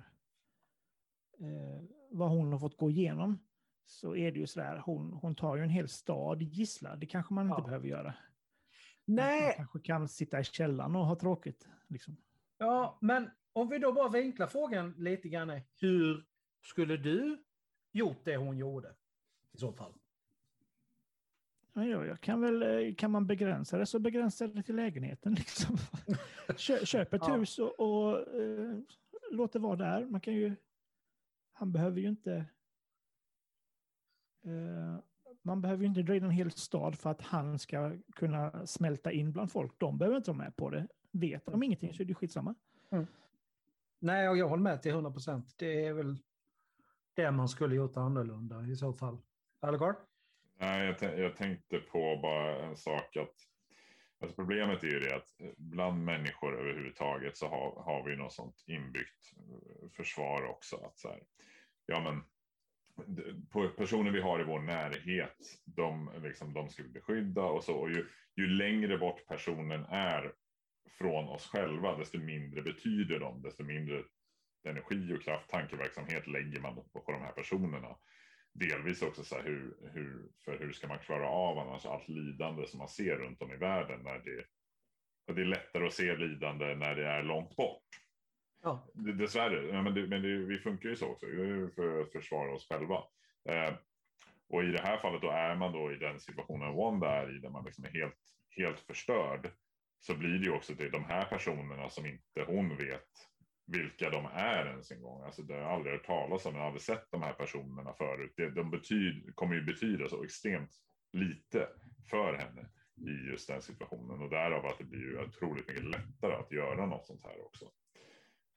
eh, 1.39 1.83
vad 2.11 2.31
hon 2.31 2.53
har 2.53 2.59
fått 2.59 2.77
gå 2.77 2.91
igenom 2.91 3.39
så 3.87 4.17
är 4.17 4.33
det 4.33 4.39
ju 4.39 4.47
så 4.47 4.61
där, 4.61 4.79
hon, 4.79 5.13
hon 5.13 5.35
tar 5.35 5.57
ju 5.57 5.63
en 5.63 5.71
hel 5.71 5.89
stad 5.89 6.43
gissla. 6.43 6.97
Det 6.97 7.07
kanske 7.07 7.35
man 7.35 7.47
inte 7.47 7.61
ja. 7.61 7.65
behöver 7.65 7.89
göra. 7.89 8.15
Nej. 9.05 9.43
Man 9.43 9.53
kanske 9.57 9.81
kan 9.81 10.09
sitta 10.09 10.41
i 10.41 10.45
källaren 10.45 10.97
och 10.97 11.07
ha 11.07 11.17
tråkigt. 11.17 11.69
Liksom. 11.89 12.17
Ja, 12.59 12.99
men 13.01 13.31
om 13.53 13.69
vi 13.69 13.79
då 13.79 13.93
bara 13.93 14.09
vinklar 14.09 14.47
frågan 14.47 14.95
lite 14.99 15.29
grann. 15.29 15.61
Hur 15.81 16.27
skulle 16.63 16.97
du 16.97 17.45
gjort 17.93 18.25
det 18.25 18.37
hon 18.37 18.59
gjorde 18.59 18.95
i 19.53 19.59
så 19.59 19.73
fall? 19.73 19.93
Ja, 21.77 22.05
jag 22.05 22.21
kan 22.21 22.41
väl, 22.41 22.63
eh, 22.63 22.95
kan 22.95 23.11
man 23.11 23.27
begränsa 23.27 23.79
det 23.79 23.87
så 23.87 23.99
begränsa 23.99 24.47
det 24.47 24.63
till 24.63 24.77
lägenheten. 24.77 25.35
Liksom. 25.39 25.77
Köp 26.85 27.15
ett 27.15 27.23
ja. 27.27 27.37
hus 27.37 27.59
och, 27.59 27.81
och 27.81 28.35
uh, 28.41 28.79
låt 29.31 29.53
det 29.53 29.59
vara 29.59 29.77
där. 29.77 30.05
Man 30.05 30.21
kan 30.21 30.35
ju 30.35 30.57
han 31.59 31.73
behöver 31.73 32.01
ju 32.01 32.09
inte... 32.09 32.45
Eh, 34.45 34.99
man 35.43 35.61
behöver 35.61 35.83
ju 35.83 35.89
inte 35.89 36.03
dra 36.03 36.17
in 36.17 36.25
en 36.25 36.31
hel 36.31 36.51
stad 36.51 36.99
för 36.99 37.11
att 37.11 37.23
han 37.23 37.59
ska 37.59 37.97
kunna 38.13 38.67
smälta 38.67 39.13
in 39.13 39.33
bland 39.33 39.53
folk. 39.53 39.79
De 39.79 39.99
behöver 39.99 40.17
inte 40.17 40.31
vara 40.31 40.39
med 40.39 40.57
på 40.57 40.71
det. 40.71 40.89
Vet 41.11 41.47
de 41.47 41.63
ingenting 41.63 41.95
så 41.95 42.03
är 42.03 42.07
det 42.07 42.15
skitsamma. 42.15 42.55
Mm. 42.91 43.07
Nej, 43.99 44.25
jag 44.25 44.49
håller 44.49 44.63
med 44.63 44.83
till 44.83 44.91
100 44.91 45.11
procent. 45.11 45.55
Det 45.59 45.87
är 45.87 45.93
väl 45.93 46.19
det 47.15 47.31
man 47.31 47.49
skulle 47.49 47.75
gjort 47.75 47.97
annorlunda 47.97 48.67
i 48.67 48.77
så 48.77 48.93
fall. 48.93 49.19
Allegard? 49.61 49.97
Nej, 50.59 50.97
jag, 51.01 51.19
jag, 51.19 51.37
tänkte 51.37 51.79
på 51.79 52.19
bara 52.23 52.67
en 52.67 52.77
sak 52.77 53.17
att 53.17 53.35
alltså 54.21 54.37
problemet 54.37 54.85
är 54.85 54.89
ju 54.89 55.01
det 55.01 55.17
att 55.17 55.41
eh, 55.41 55.51
bland 55.57 56.05
människor 56.05 56.61
överhuvudtaget 56.61 57.37
så 57.37 57.49
har, 57.49 57.83
har 57.83 58.03
vi 58.05 58.17
något 58.17 58.33
sånt 58.33 58.65
inbyggt 58.67 59.33
eh, 59.37 59.89
försvar 59.91 60.47
också. 60.47 60.77
Att 60.77 60.99
så 60.99 61.09
här, 61.09 61.21
ja 61.87 62.01
men 62.01 62.23
på 63.51 63.69
personer 63.69 64.11
vi 64.11 64.21
har 64.21 64.41
i 64.41 64.45
vår 64.45 64.61
närhet, 64.61 65.61
de, 65.65 66.11
liksom, 66.23 66.53
de 66.53 66.69
ska 66.69 66.83
vi 66.83 66.89
beskydda 66.89 67.43
och 67.43 67.65
så. 67.65 67.77
Och 67.77 67.91
ju, 67.91 68.07
ju 68.37 68.47
längre 68.47 68.99
bort 68.99 69.27
personen 69.27 69.85
är 69.85 70.33
från 70.99 71.29
oss 71.29 71.47
själva, 71.47 71.97
desto 71.97 72.19
mindre 72.19 72.63
betyder 72.63 73.19
de, 73.19 73.43
desto 73.43 73.65
mindre 73.65 74.03
energi 74.65 75.13
och 75.13 75.23
kraft, 75.23 75.51
tankeverksamhet 75.51 76.27
lägger 76.27 76.61
man 76.61 76.75
på, 76.75 77.01
på 77.01 77.13
de 77.13 77.23
här 77.23 77.33
personerna. 77.33 77.97
Delvis 78.59 79.03
också 79.03 79.25
så 79.25 79.35
här 79.35 79.43
hur, 79.43 79.77
hur, 79.93 80.29
för 80.45 80.59
hur 80.59 80.73
ska 80.73 80.89
man 80.89 80.99
klara 80.99 81.29
av 81.29 81.59
annars 81.59 81.87
allt 81.87 82.09
lidande 82.09 82.67
som 82.67 82.79
man 82.79 82.89
ser 82.89 83.17
runt 83.17 83.43
om 83.43 83.53
i 83.53 83.57
världen 83.57 84.01
när 84.03 84.19
det, 84.19 84.45
det 85.35 85.41
är 85.41 85.45
lättare 85.45 85.87
att 85.87 85.93
se 85.93 86.17
lidande 86.17 86.75
när 86.75 86.95
det 86.95 87.07
är 87.07 87.23
långt 87.23 87.57
bort. 87.57 87.83
Ja. 88.63 88.89
Dessvärre, 88.95 89.83
men, 89.83 89.95
det, 89.95 90.07
men 90.07 90.23
det, 90.23 90.37
vi 90.37 90.59
funkar 90.59 90.89
ju 90.89 90.97
så 90.97 91.07
också, 91.07 91.27
för 91.75 92.01
att 92.01 92.13
försvara 92.13 92.55
oss 92.55 92.69
själva. 92.69 93.05
Eh, 93.49 93.75
och 94.49 94.65
i 94.65 94.67
det 94.67 94.83
här 94.83 94.99
fallet 94.99 95.23
då 95.23 95.31
är 95.31 95.57
man 95.57 95.73
då 95.73 95.93
i 95.93 95.97
den 95.97 96.21
situationen 96.21 96.75
Wanda 96.75 97.11
är 97.11 97.37
i, 97.37 97.39
där 97.39 97.51
man 97.51 97.65
liksom 97.65 97.85
är 97.85 97.91
helt, 97.91 98.19
helt 98.57 98.81
förstörd, 98.81 99.51
så 99.99 100.15
blir 100.15 100.39
det 100.39 100.45
ju 100.45 100.53
också 100.53 100.75
det, 100.75 100.89
de 100.89 101.05
här 101.05 101.25
personerna 101.25 101.89
som 101.89 102.07
inte 102.07 102.43
hon 102.47 102.77
vet 102.77 103.11
vilka 103.67 104.11
de 104.11 104.27
är 104.27 104.67
ens 104.67 104.91
en 104.91 105.03
gång. 105.03 105.23
Alltså 105.23 105.43
det 105.43 105.55
har 105.55 105.71
aldrig 105.71 105.93
hört 105.93 106.07
talas 106.07 106.47
om, 106.47 106.55
jag 106.55 106.61
har 106.61 106.67
aldrig 106.67 106.83
sett 106.83 107.11
de 107.11 107.23
här 107.23 107.33
personerna 107.33 107.93
förut. 107.93 108.33
Det, 108.37 108.51
de 108.51 108.71
betyd, 108.71 109.35
kommer 109.35 109.55
ju 109.55 109.63
betyda 109.63 110.09
så 110.09 110.25
extremt 110.25 110.71
lite 111.13 111.69
för 112.11 112.35
henne 112.35 112.69
i 112.97 113.31
just 113.31 113.49
den 113.49 113.63
situationen. 113.63 114.23
Och 114.23 114.31
därav 114.31 114.67
att 114.67 114.79
det 114.79 114.85
blir 114.85 115.01
ju 115.01 115.25
otroligt 115.25 115.69
mycket 115.69 115.85
lättare 115.85 116.35
att 116.35 116.53
göra 116.53 116.87
något 116.87 117.07
sånt 117.07 117.25
här 117.25 117.45
också. 117.45 117.65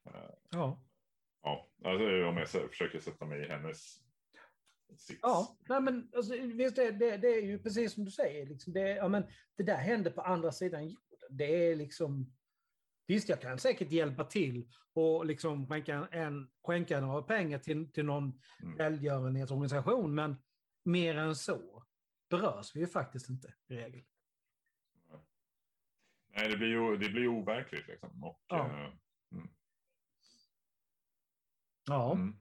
Eh, 0.06 0.30
Ja. 0.52 0.86
Ja, 1.42 1.70
alltså 1.86 2.06
om 2.26 2.38
jag 2.38 2.50
försöker 2.50 3.00
sätta 3.00 3.26
mig 3.26 3.42
i 3.42 3.48
hennes 3.48 4.00
sits. 4.98 5.20
Ja, 5.22 5.58
nej 5.70 5.82
men 5.82 6.10
alltså, 6.16 6.34
visst, 6.34 6.76
det, 6.76 6.92
det, 6.92 7.18
det 7.18 7.28
är 7.28 7.42
ju 7.42 7.60
precis 7.60 7.94
som 7.94 8.06
du 8.06 8.12
säger. 8.12 8.46
Liksom, 8.46 8.74
det, 8.74 8.90
ja, 8.90 9.08
men, 9.08 9.24
det 9.58 9.64
där 9.64 9.78
händer 9.78 10.12
på 10.12 10.22
andra 10.22 10.52
sidan 10.52 10.88
jorden. 10.88 11.20
Det 11.30 11.72
är 11.72 11.76
liksom... 11.76 12.34
Visst, 13.10 13.30
jag 13.30 13.42
kan 13.42 13.60
säkert 13.60 13.92
hjälpa 13.92 14.24
till 14.24 14.70
och 14.94 15.26
liksom 15.26 15.68
skänka, 15.68 16.08
en, 16.12 16.50
skänka 16.64 17.02
några 17.02 17.22
pengar 17.22 17.60
till, 17.60 17.92
till 17.92 18.06
någon 18.06 18.42
Mm. 18.64 18.78
välgörenhetsorganisation, 18.78 20.16
men 20.16 20.36
mer 20.84 21.18
än 21.18 21.36
så 21.36 21.84
berörs 22.30 22.76
vi 22.76 22.80
ju 22.80 22.88
faktiskt 22.88 23.30
inte 23.30 23.54
i 23.68 23.76
regel. 23.76 24.04
Nej, 26.36 26.50
det 26.50 26.58
blir 26.58 26.68
ju 26.68 26.98
det 26.98 27.10
blir 27.10 27.28
overkligt 27.28 27.88
liksom. 27.88 28.24
Och, 28.24 28.42
Ja. 28.48 28.66
eh, 28.68 28.94
Ja. 31.88 32.12
mm. 32.14 32.36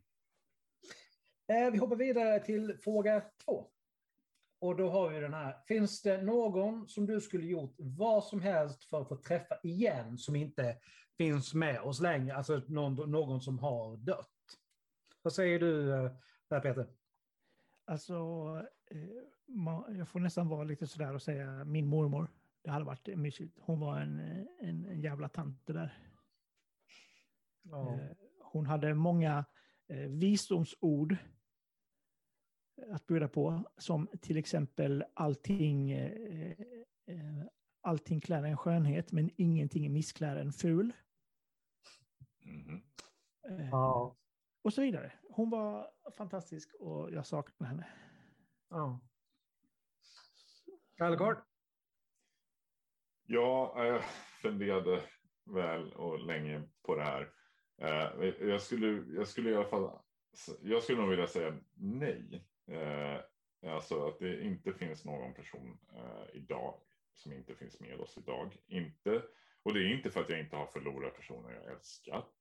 Eh, 1.47 1.73
vi 1.73 1.79
hoppar 1.79 1.97
vidare 1.97 2.41
till 2.45 2.79
fråga 2.85 3.21
två. 3.45 3.71
Och 4.61 4.77
då 4.77 4.91
har 4.91 5.09
vi 5.09 5.21
den 5.21 5.35
här. 5.35 5.57
Finns 5.69 6.03
det 6.03 6.23
någon 6.23 6.88
som 6.88 7.07
du 7.07 7.21
skulle 7.21 7.47
gjort 7.47 7.75
vad 7.79 8.25
som 8.25 8.41
helst 8.41 8.85
för 8.85 9.00
att 9.00 9.09
få 9.09 9.17
träffa 9.17 9.59
igen 9.62 10.19
som 10.19 10.37
inte 10.37 10.77
finns 11.17 11.55
med 11.55 11.81
oss 11.81 12.00
längre? 12.00 12.37
Alltså 12.37 12.62
någon, 12.67 13.11
någon 13.11 13.41
som 13.41 13.59
har 13.59 13.97
dött. 13.97 14.29
Vad 15.23 15.33
säger 15.33 15.59
du 15.59 15.95
eh, 15.95 16.12
där 16.49 16.61
Peter? 16.61 16.87
Alltså, 17.85 18.15
eh, 18.91 19.97
jag 19.99 20.09
får 20.09 20.21
nästan 20.21 20.49
vara 20.49 20.65
lite 20.65 20.87
sådär 20.87 21.15
och 21.15 21.23
säga 21.23 21.65
min 21.65 21.87
mormor. 21.87 22.31
Det 22.62 22.71
hade 22.71 22.85
varit 22.85 23.19
mysigt. 23.19 23.59
Hon 23.61 23.81
var 23.81 24.00
en, 24.00 24.21
en, 24.61 24.85
en 24.85 25.00
jävla 25.00 25.29
tant 25.29 25.67
det 25.67 25.73
där. 25.73 25.99
Ja. 27.62 27.95
Eh, 27.95 28.17
Hon 28.43 28.67
hade 28.67 28.95
många 28.95 29.45
visdomsord 30.09 31.17
att 32.90 33.06
bjuda 33.06 33.28
på, 33.28 33.70
som 33.76 34.08
till 34.20 34.37
exempel 34.37 35.04
allting, 35.14 35.90
eh, 35.90 36.50
eh, 37.06 37.44
allting 37.80 38.20
klär 38.20 38.42
en 38.42 38.56
skönhet, 38.56 39.12
men 39.12 39.30
ingenting 39.37 39.92
missklär 39.92 40.37
en 40.37 40.52
ful. 40.52 40.92
Mhm. 42.44 42.82
Eh, 43.49 43.68
Ja. 43.70 44.16
Och 44.62 44.73
så 44.73 44.82
vidare. 44.82 45.12
Hon 45.30 45.50
var 45.50 45.90
fantastisk 46.16 46.75
och 46.80 47.12
jag 47.12 47.26
saknar 47.26 47.68
henne. 47.68 47.87
ja. 48.70 49.00
Kallgård? 50.97 51.37
Ja, 53.26 53.85
jag 53.87 54.02
funderade 54.42 55.02
väl 55.54 55.92
och 55.92 56.18
länge 56.26 56.68
på 56.82 56.94
det 56.94 57.02
här. 57.04 57.32
Eh, 57.82 58.25
Jag 58.49 58.62
skulle, 58.62 58.87
jag 59.14 59.28
skulle 59.28 59.50
i 59.50 59.54
alla 59.56 59.68
fall, 59.68 59.99
jag 60.61 60.82
skulle 60.82 61.00
nog 61.00 61.11
vilja 61.11 61.26
säga 61.26 61.58
nej. 61.75 62.44
Eh, 62.69 63.21
Alltså 63.67 64.09
att 64.09 64.19
det 64.19 64.43
inte 64.43 64.73
finns 64.73 65.05
någon 65.05 65.35
person 65.35 65.79
eh, 65.97 66.37
idag 66.37 66.81
som 67.15 67.33
inte 67.33 67.55
finns 67.55 67.81
med 67.81 68.01
oss 68.01 68.19
idag. 68.19 68.57
Inte, 68.67 69.23
och 69.63 69.75
det 69.75 69.81
är 69.81 69.95
inte 69.95 70.11
för 70.11 70.21
att 70.21 70.29
jag 70.29 70.41
inte 70.41 70.57
har 70.57 70.67
förlorat 70.67 71.17
personer 71.17 71.53
jag 71.53 71.73
älskat. 71.73 72.35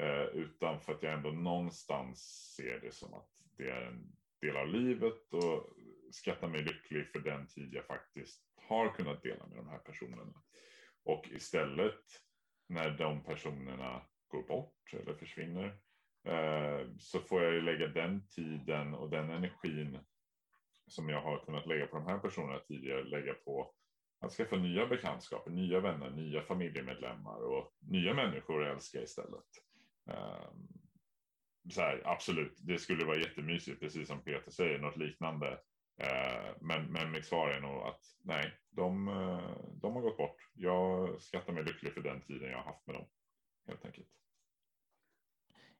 Eh, 0.00 0.22
utan 0.22 0.80
för 0.80 0.94
att 0.94 1.02
jag 1.02 1.12
ändå 1.12 1.30
någonstans 1.30 2.18
ser 2.56 2.80
det 2.80 2.94
som 2.94 3.14
att 3.14 3.30
det 3.56 3.70
är 3.70 3.82
en 3.82 4.16
del 4.40 4.56
av 4.56 4.68
livet 4.68 5.32
och 5.32 5.72
skattar 6.10 6.48
mig 6.48 6.62
lycklig 6.62 7.06
för 7.06 7.18
den 7.18 7.46
tid 7.46 7.74
jag 7.74 7.86
faktiskt 7.86 8.44
har 8.56 8.88
kunnat 8.88 9.22
dela 9.22 9.46
med 9.46 9.58
de 9.58 9.68
här 9.68 9.78
personerna. 9.78 10.42
Och 11.04 11.28
istället 11.28 12.04
när 12.68 12.90
de 12.90 13.22
personerna 13.22 14.06
går 14.28 14.42
bort 14.42 14.94
eller 14.94 15.14
försvinner 15.14 15.78
Eh, 16.24 16.86
så 16.98 17.20
får 17.20 17.42
jag 17.42 17.52
ju 17.52 17.60
lägga 17.60 17.86
den 17.86 18.26
tiden 18.28 18.94
och 18.94 19.10
den 19.10 19.30
energin 19.30 19.98
som 20.86 21.08
jag 21.08 21.22
har 21.22 21.44
kunnat 21.44 21.66
lägga 21.66 21.86
på 21.86 21.96
de 21.96 22.06
här 22.06 22.18
personerna 22.18 22.58
tidigare 22.58 23.04
lägga 23.04 23.34
på 23.34 23.74
att 24.20 24.32
skaffa 24.32 24.56
nya 24.56 24.86
bekantskaper, 24.86 25.50
nya 25.50 25.80
vänner, 25.80 26.10
nya 26.10 26.42
familjemedlemmar 26.42 27.40
och 27.40 27.72
nya 27.78 28.14
människor 28.14 28.64
att 28.64 28.74
älska 28.74 29.02
istället. 29.02 29.46
Eh, 30.10 30.50
så 31.70 31.80
här, 31.80 32.02
absolut, 32.04 32.58
det 32.58 32.78
skulle 32.78 33.04
vara 33.04 33.18
jättemysigt, 33.18 33.80
precis 33.80 34.08
som 34.08 34.24
Peter 34.24 34.50
säger, 34.50 34.78
något 34.78 34.96
liknande. 34.96 35.60
Eh, 36.00 36.54
men, 36.60 36.92
men 36.92 37.10
mitt 37.10 37.26
svar 37.26 37.50
är 37.50 37.60
nog 37.60 37.82
att 37.82 38.00
nej, 38.24 38.52
de, 38.70 39.06
de 39.82 39.94
har 39.94 40.02
gått 40.02 40.16
bort. 40.16 40.36
Jag 40.54 41.20
skattar 41.20 41.52
mig 41.52 41.64
lycklig 41.64 41.92
för 41.92 42.00
den 42.00 42.20
tiden 42.20 42.50
jag 42.50 42.58
har 42.58 42.72
haft 42.72 42.86
med 42.86 42.96
dem, 42.96 43.06
helt 43.66 43.84
enkelt. 43.84 44.08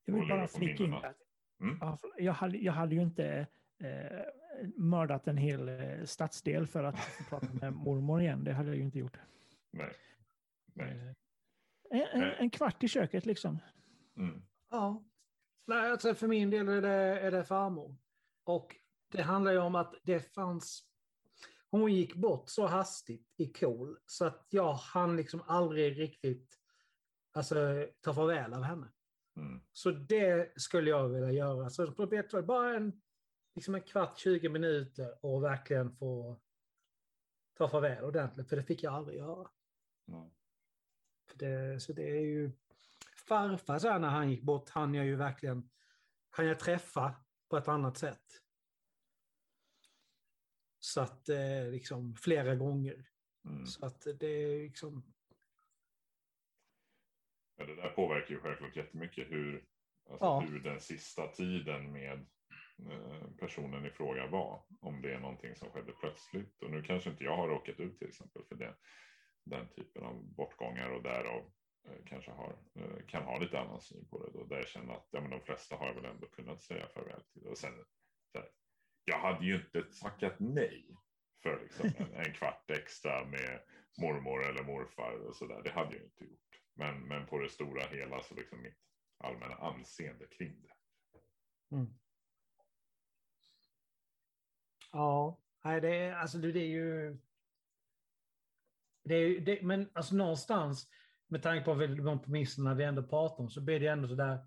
Jag 0.08 0.14
vill 0.20 0.28
bara 0.28 0.48
flika 0.48 0.84
in 0.84 0.94
Mm. 1.60 1.78
jag, 2.18 2.32
hade, 2.32 2.58
jag 2.58 2.72
hade 2.72 2.94
ju 2.94 3.02
inte 3.02 3.46
eh, 3.78 4.20
mördat 4.76 5.28
en 5.28 5.36
hel 5.36 5.68
eh, 5.68 6.04
stadsdel 6.04 6.66
för 6.66 6.84
att 6.84 6.98
få 6.98 7.24
prata 7.24 7.46
med 7.52 7.72
mormor 7.84 8.20
igen. 8.20 8.44
Det 8.44 8.52
hade 8.52 8.68
jag 8.68 8.76
ju 8.76 8.82
inte 8.82 8.98
gjort. 8.98 9.18
Nej. 9.70 9.92
Nej. 10.74 10.90
Eh, 10.90 12.00
En, 12.00 12.06
en, 12.12 12.20
Nej. 12.20 12.36
en 12.38 12.50
kvart 12.50 12.82
i 12.82 12.88
köket 12.88 13.26
liksom. 13.26 13.58
Mm. 14.16 14.42
Ja. 14.70 15.04
Nej, 15.66 15.90
alltså 15.90 16.14
för 16.14 16.28
min 16.28 16.50
del 16.50 16.68
är 16.68 16.82
det, 16.82 17.20
är 17.20 17.30
det 17.30 17.44
farmor. 17.44 17.96
Och 18.44 18.76
det 19.12 19.22
handlar 19.22 19.52
ju 19.52 19.58
om 19.58 19.74
att 19.74 19.94
det 20.02 20.34
fanns... 20.34 20.84
Hon 21.70 21.92
gick 21.92 22.14
bort 22.14 22.48
så 22.48 22.66
hastigt 22.66 23.34
i 23.36 23.46
KOL 23.46 23.98
så 24.06 24.24
att 24.24 24.46
jag 24.50 24.72
hann 24.72 25.16
liksom 25.16 25.42
aldrig 25.46 25.98
riktigt 26.00 26.58
alltså, 27.32 27.86
ta 28.00 28.14
farväl 28.14 28.52
av 28.54 28.62
henne. 28.62 28.88
Mm. 29.38 29.60
Så 29.72 29.90
det 29.90 30.60
skulle 30.60 30.90
jag 30.90 31.08
vilja 31.08 31.32
göra. 31.32 31.70
Så 31.70 31.92
på 31.92 32.06
Beatrice, 32.06 32.46
bara 32.46 32.76
en, 32.76 33.00
liksom 33.54 33.74
en 33.74 33.82
kvart, 33.82 34.18
20 34.18 34.48
minuter 34.48 35.24
och 35.24 35.42
verkligen 35.42 35.96
få 35.96 36.40
ta 37.54 37.68
farväl 37.68 38.04
ordentligt. 38.04 38.48
För 38.48 38.56
det 38.56 38.62
fick 38.62 38.82
jag 38.82 38.94
aldrig 38.94 39.18
göra. 39.18 39.50
Mm. 40.08 40.30
För 41.30 41.38
det, 41.38 41.80
så 41.80 41.92
det 41.92 42.10
är 42.10 42.20
ju... 42.20 42.52
Farfar 43.28 43.78
så 43.78 43.88
här, 43.88 43.98
när 43.98 44.08
han 44.08 44.30
gick 44.30 44.42
bort 44.42 44.68
han 44.68 44.94
jag 44.94 45.06
ju 45.06 45.16
verkligen 45.16 45.70
kan 46.32 46.46
jag 46.46 46.58
träffa 46.58 47.14
på 47.48 47.56
ett 47.56 47.68
annat 47.68 47.98
sätt. 47.98 48.42
Så 50.80 51.00
att 51.00 51.28
eh, 51.28 51.70
liksom 51.70 52.14
flera 52.14 52.54
gånger. 52.54 53.08
Mm. 53.44 53.66
Så 53.66 53.86
att 53.86 54.06
det 54.18 54.26
är 54.26 54.62
liksom... 54.62 55.14
Ja, 57.58 57.66
det 57.66 57.74
där 57.74 57.88
påverkar 57.88 58.34
ju 58.34 58.40
självklart 58.40 58.76
jättemycket 58.76 59.30
hur, 59.30 59.64
alltså 60.10 60.24
Ja. 60.26 60.40
hur 60.40 60.60
den 60.60 60.80
sista 60.80 61.26
tiden 61.26 61.92
med 61.92 62.26
eh, 62.90 63.30
personen 63.40 63.86
i 63.86 63.90
fråga 63.90 64.26
var. 64.26 64.62
Om 64.80 65.02
det 65.02 65.14
är 65.14 65.20
någonting 65.20 65.56
som 65.56 65.70
skedde 65.70 65.92
plötsligt. 65.92 66.62
Och 66.62 66.70
nu 66.70 66.82
kanske 66.82 67.10
inte 67.10 67.24
jag 67.24 67.36
har 67.36 67.48
råkat 67.48 67.80
ut 67.80 67.98
till 67.98 68.08
exempel 68.08 68.42
för 68.48 68.54
det, 68.54 68.74
den 69.44 69.68
typen 69.68 70.04
av 70.04 70.34
bortgångar 70.34 70.90
och 70.90 71.02
därav 71.02 71.52
eh, 71.88 72.04
kanske 72.06 72.30
har, 72.30 72.58
eh, 72.74 73.06
kan 73.06 73.22
ha 73.22 73.38
lite 73.38 73.60
annan 73.60 73.80
syn 73.80 74.08
på 74.08 74.26
det. 74.26 74.32
Då, 74.32 74.44
där 74.44 74.56
jag 74.56 74.68
känner 74.68 74.94
att 74.94 75.08
ja, 75.10 75.20
men 75.20 75.30
de 75.30 75.40
flesta 75.40 75.76
har 75.76 75.94
väl 75.94 76.04
ändå 76.04 76.26
kunnat 76.26 76.62
säga 76.62 76.88
farväl 76.88 77.22
till. 77.32 77.46
Och 77.46 77.58
sen, 77.58 77.84
så 78.32 78.38
här, 78.38 78.48
jag 79.04 79.18
hade 79.18 79.46
ju 79.46 79.54
inte 79.54 79.82
tackat 79.82 80.34
nej 80.38 80.96
för 81.42 81.60
liksom 81.62 81.90
en, 81.96 82.12
en 82.14 82.32
kvart 82.32 82.70
extra 82.70 83.24
med 83.24 83.60
mormor 84.00 84.48
eller 84.48 84.62
morfar 84.64 85.26
och 85.28 85.36
sådär. 85.36 85.60
Det 85.64 85.70
hade 85.70 85.96
jag 85.96 86.04
inte 86.04 86.24
gjort. 86.24 86.40
Men, 86.78 87.08
men 87.08 87.26
på 87.26 87.38
det 87.38 87.48
stora 87.48 87.86
hela 87.86 88.22
så 88.22 88.34
liksom 88.34 88.62
mitt 88.62 88.78
allmänna 89.18 89.54
anseende 89.54 90.26
kring 90.26 90.62
det. 90.62 90.72
Mm. 91.76 91.94
Ja, 94.92 95.38
nej, 95.64 95.80
det 95.80 95.96
är, 95.96 96.12
alltså 96.12 96.38
det, 96.38 96.60
är 96.60 96.68
ju... 96.68 97.18
Det 99.04 99.14
är, 99.14 99.40
det, 99.40 99.62
men 99.62 99.90
alltså 99.92 100.14
någonstans, 100.14 100.88
med 101.26 101.42
tanke 101.42 101.64
på 101.64 101.74
de 101.74 102.22
premisserna 102.22 102.74
vi 102.74 102.84
ändå 102.84 103.02
pratar 103.02 103.44
om, 103.44 103.50
så 103.50 103.60
blir 103.60 103.80
det 103.80 103.86
ändå 103.86 104.08
så 104.08 104.14
där. 104.14 104.46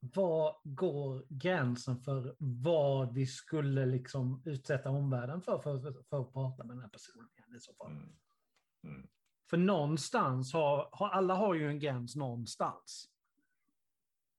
Var 0.00 0.60
går 0.64 1.26
gränsen 1.28 2.00
för 2.00 2.36
vad 2.38 3.14
vi 3.14 3.26
skulle 3.26 3.86
liksom 3.86 4.42
utsätta 4.44 4.90
omvärlden 4.90 5.42
för, 5.42 5.58
för, 5.58 5.80
för, 5.80 6.02
för 6.02 6.20
att 6.20 6.32
prata 6.32 6.64
med 6.64 6.76
den 6.76 6.82
här 6.82 6.88
personen 6.88 7.28
igen 7.36 7.56
i 7.56 7.60
så 7.60 7.74
fall? 7.74 7.90
Mm. 7.90 8.16
Mm. 8.84 9.08
För 9.50 9.56
någonstans 9.56 10.52
har, 10.52 10.88
har 10.92 11.08
alla 11.08 11.34
har 11.34 11.54
ju 11.54 11.68
en 11.68 11.78
gräns 11.78 12.16
någonstans. 12.16 13.08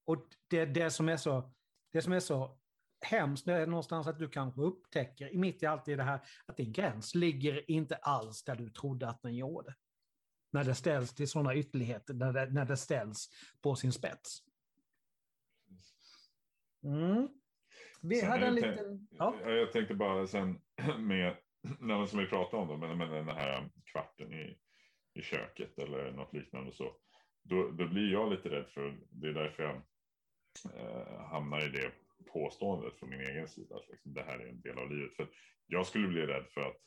Och 0.06 0.27
det, 0.48 0.65
det, 0.65 0.91
som 0.91 1.10
är 1.10 1.18
så, 1.18 1.53
det 1.91 2.01
som 2.01 2.13
är 2.13 2.20
så 2.20 2.58
hemskt 3.06 3.46
det 3.46 3.53
är 3.53 3.68
någonstans 3.68 4.08
att 4.08 4.20
du 4.20 4.30
kanske 4.30 4.62
upptäcker, 4.62 5.34
i 5.34 5.38
mitt 5.38 5.63
i 5.63 5.65
allt 5.65 5.88
i 5.88 5.96
det 5.96 6.03
här, 6.03 6.20
att 6.46 6.58
din 6.58 6.72
gräns 6.72 7.15
ligger 7.15 7.72
inte 7.72 7.96
alls 7.96 8.44
där 8.44 8.56
du 8.56 8.70
trodde 8.70 9.08
att 9.10 9.22
den 9.22 9.36
gjorde. 9.36 9.75
När 10.51 10.63
det 10.63 10.75
ställs 10.75 11.13
till 11.15 11.27
sådana 11.30 11.56
ytterligheter, 11.56 12.13
när 12.13 12.34
det, 12.34 12.46
när 12.46 12.65
det 12.65 12.77
ställs 12.77 13.30
på 13.62 13.75
sin 13.75 13.91
spets. 13.91 14.39
Mm. 16.84 17.27
Vi 18.01 18.15
Sen 18.15 18.30
hade 18.32 18.46
en 18.46 18.56
det- 18.56 18.72
liten... 18.72 19.08
Ja. 19.12 19.36
Ja, 19.44 19.50
Jag 19.50 19.72
tänkte 19.72 19.94
bara 19.96 20.27
sen 20.27 20.62
med 21.00 21.38
som 22.10 22.20
vi 22.20 22.25
pratade 22.27 22.62
om 22.62 22.68
då, 22.68 22.77
men, 22.77 22.98
men 22.98 23.10
den 23.10 23.27
här 23.27 23.70
kvarten 23.86 24.34
i, 24.34 24.58
i 25.13 25.22
köket 25.22 25.80
eller 25.80 26.12
något 26.12 26.34
liknande 26.34 26.72
så. 26.72 26.96
Då, 27.44 27.72
då 27.72 27.88
blir 27.88 28.12
jag 28.12 28.32
lite 28.32 28.50
rädd 28.50 28.70
för, 28.70 28.98
det 29.10 29.27
är 29.27 29.34
därför 29.34 29.63
jag 29.63 29.75
eh, 30.75 31.20
hamnar 31.25 31.65
i 31.65 31.70
det 31.70 31.91
påståendet 32.34 33.00
från 33.00 33.10
min 33.10 33.22
egen 33.22 33.48
sida. 33.48 33.75
Att 33.75 33.89
liksom, 33.89 34.13
det 34.13 34.24
här 34.24 34.39
är 34.39 34.48
en 34.48 34.62
del 34.62 34.77
av 34.77 34.91
livet. 34.91 35.15
För 35.15 35.27
jag 35.68 35.88
skulle 35.88 36.08
bli 36.08 36.25
rädd 36.25 36.46
för 36.50 36.62
att 36.62 36.77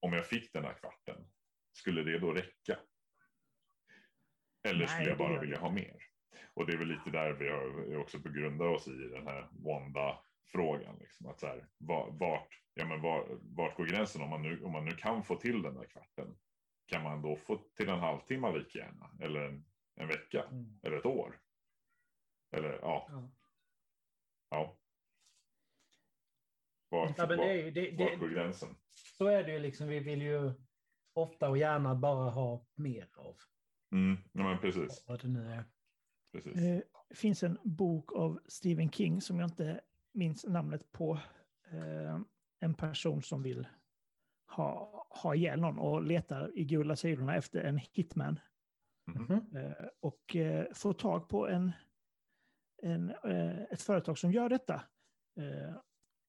om 0.00 0.12
jag 0.12 0.26
fick 0.26 0.52
den 0.52 0.64
här 0.64 0.74
kvarten, 0.74 1.26
skulle 1.72 2.02
det 2.02 2.18
då 2.18 2.32
räcka? 2.32 2.78
Eller 4.68 4.78
Nej, 4.78 4.88
skulle 4.88 5.08
jag 5.08 5.18
bara 5.18 5.40
vilja 5.40 5.58
ha 5.58 5.70
mer? 5.70 5.96
Och 6.54 6.66
det 6.66 6.72
är 6.72 6.76
väl 6.76 6.88
lite 6.88 7.10
där 7.10 7.32
vi 7.32 7.48
har 7.48 7.96
också 7.96 8.18
begrundar 8.18 8.66
oss 8.66 8.88
i 8.88 8.90
den 8.90 9.26
här 9.26 9.48
Wanda-frågan. 9.52 10.96
Liksom, 11.00 11.26
att 11.26 11.40
så 11.40 11.46
här, 11.46 11.68
va- 11.78 12.08
vart, 12.10 12.48
ja, 12.74 12.86
men 12.86 13.00
var, 13.00 13.38
vart 13.40 13.76
går 13.76 13.86
gränsen 13.86 14.22
om 14.22 14.30
man, 14.30 14.42
nu, 14.42 14.62
om 14.62 14.72
man 14.72 14.84
nu 14.84 14.90
kan 14.92 15.24
få 15.24 15.36
till 15.36 15.62
den 15.62 15.74
där 15.74 15.84
kvarten? 15.84 16.38
Kan 16.90 17.02
man 17.02 17.22
då 17.22 17.36
få 17.36 17.56
till 17.76 17.88
en 17.88 17.98
halvtimme 17.98 18.58
lika 18.58 18.78
gärna? 18.78 19.10
Eller 19.20 19.40
en, 19.40 19.64
en 19.94 20.08
vecka? 20.08 20.44
Mm. 20.44 20.80
Eller 20.82 20.96
ett 20.96 21.06
år? 21.06 21.40
Eller 22.56 22.72
ja, 22.72 23.06
Ja. 23.10 23.30
ja. 24.50 24.76
Vart, 26.88 27.18
Ja, 27.18 27.26
men 27.26 27.38
det 27.38 27.44
är 27.44 27.64
vart, 27.64 27.66
ju, 27.66 27.70
det, 27.70 28.04
vart 28.04 28.18
går 28.18 28.28
gränsen? 28.28 28.76
så 29.18 29.26
är 29.26 29.44
det 29.44 29.52
ju 29.52 29.58
liksom, 29.58 29.88
vi 29.88 30.00
vill 30.00 30.22
ju 30.22 30.52
ofta 31.12 31.48
och 31.50 31.58
gärna 31.58 31.94
bara 31.94 32.30
ha 32.30 32.66
mer 32.74 33.08
av 33.16 33.36
Mm, 33.92 34.16
ja, 34.32 34.42
men 34.42 34.58
precis. 34.58 35.04
vad 35.06 35.20
det 35.20 35.28
nu 35.28 35.46
är. 35.52 35.64
precis. 36.32 36.54
Det 36.54 36.82
finns 37.14 37.42
en 37.42 37.58
bok 37.64 38.12
av 38.12 38.40
Stephen 38.48 38.90
King 38.90 39.20
som 39.20 39.38
jag 39.40 39.50
inte 39.50 39.80
minns 40.12 40.44
namnet 40.44 40.92
på. 40.92 41.18
Eh, 41.70 42.20
en 42.60 42.74
person 42.74 43.22
som 43.22 43.42
vill 43.42 43.68
ha, 44.46 44.99
ha 45.10 45.34
ihjäl 45.34 45.60
någon 45.60 45.78
och 45.78 46.02
letar 46.02 46.58
i 46.58 46.64
gula 46.64 46.96
sidorna 46.96 47.36
efter 47.36 47.60
en 47.60 47.78
hitman. 47.92 48.40
Mhm. 49.06 49.56
Eh, 49.56 49.86
och 50.00 50.36
eh, 50.36 50.66
får 50.74 50.92
tag 50.92 51.28
på 51.28 51.48
en, 51.48 51.72
en, 52.82 53.10
eh, 53.10 53.62
ett 53.62 53.82
företag 53.82 54.18
som 54.18 54.32
gör 54.32 54.48
detta. 54.48 54.82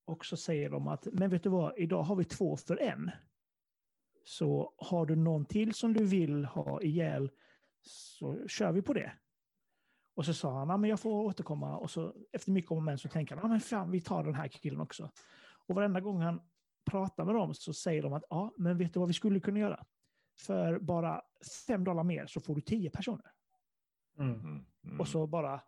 Och 0.06 0.26
så 0.26 0.38
säger 0.38 0.70
de 0.70 0.88
att, 0.88 1.08
men 1.12 1.30
vet 1.30 1.44
du 1.44 1.50
vad, 1.50 1.78
idag 1.78 2.04
har 2.04 2.16
vi 2.16 2.24
två 2.24 2.58
för 2.58 2.82
en. 2.82 3.12
Så 4.24 4.74
har 4.78 5.06
du 5.06 5.16
någon 5.16 5.46
till 5.46 5.74
som 5.74 5.94
du 5.94 6.06
vill 6.06 6.46
ha 6.46 6.82
ihjäl 6.82 7.32
så 7.82 8.48
kör 8.48 8.72
vi 8.72 8.82
på 8.82 8.94
det. 8.94 9.12
Och 10.16 10.26
så 10.26 10.34
sa 10.34 10.66
han, 10.66 10.82
men 10.82 10.90
jag 10.90 11.00
får 11.00 11.24
återkomma. 11.24 11.78
Och 11.78 11.92
så 11.92 12.16
efter 12.32 12.52
mycket 12.52 12.72
om 12.72 12.78
och 12.78 12.84
men 12.84 12.98
så 12.98 13.10
tänker 13.10 13.36
han, 13.36 13.50
men 13.50 13.60
fan, 13.60 13.92
vi 13.92 14.02
tar 14.02 14.24
den 14.24 14.36
här 14.36 14.48
killen 14.48 14.82
också. 14.82 15.12
Och 15.68 15.76
varenda 15.76 16.00
gång 16.00 16.22
han 16.22 16.42
pratar 16.86 17.26
med 17.26 17.36
dem 17.36 17.54
så 17.54 17.74
säger 17.74 18.02
de 18.02 18.14
att, 18.14 18.24
ja, 18.30 18.54
men 18.58 18.78
vet 18.78 18.94
du 18.94 19.00
vad 19.00 19.08
vi 19.08 19.14
skulle 19.14 19.40
kunna 19.40 19.60
göra? 19.60 19.86
För 20.40 20.80
bara 20.80 21.22
fem 21.68 21.84
dollar 21.84 22.04
mer 22.04 22.28
så 22.28 22.42
får 22.42 22.56
du 22.56 22.62
tio 22.62 22.90
personer. 22.90 23.32
Mm. 24.20 24.34
Mm, 24.34 24.66
mm. 24.84 25.00
Och 25.00 25.08
så 25.08 25.28
bara... 25.28 25.62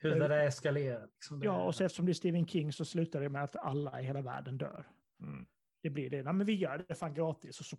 Hur 0.00 0.10
det 0.10 0.28
där 0.28 0.46
eskalerar. 0.46 1.06
Liksom 1.06 1.40
det, 1.40 1.46
Ja, 1.46 1.64
och 1.64 1.74
så 1.74 1.84
eftersom 1.84 2.06
det 2.06 2.12
är 2.12 2.14
Stephen 2.14 2.46
King 2.46 2.72
så 2.72 2.84
slutar 2.84 3.20
det 3.20 3.28
med 3.28 3.44
att 3.44 3.56
alla 3.56 4.00
i 4.00 4.04
hela 4.04 4.22
världen 4.22 4.58
dör. 4.58 4.88
Mm. 5.20 5.46
Det 5.82 5.90
blir 5.90 6.10
det. 6.10 6.22
Nej, 6.22 6.32
men 6.32 6.46
vi 6.46 6.54
gör 6.54 6.84
det 6.88 6.94
fan 6.94 7.14
gratis. 7.14 7.60
Och 7.60 7.66
så... 7.66 7.76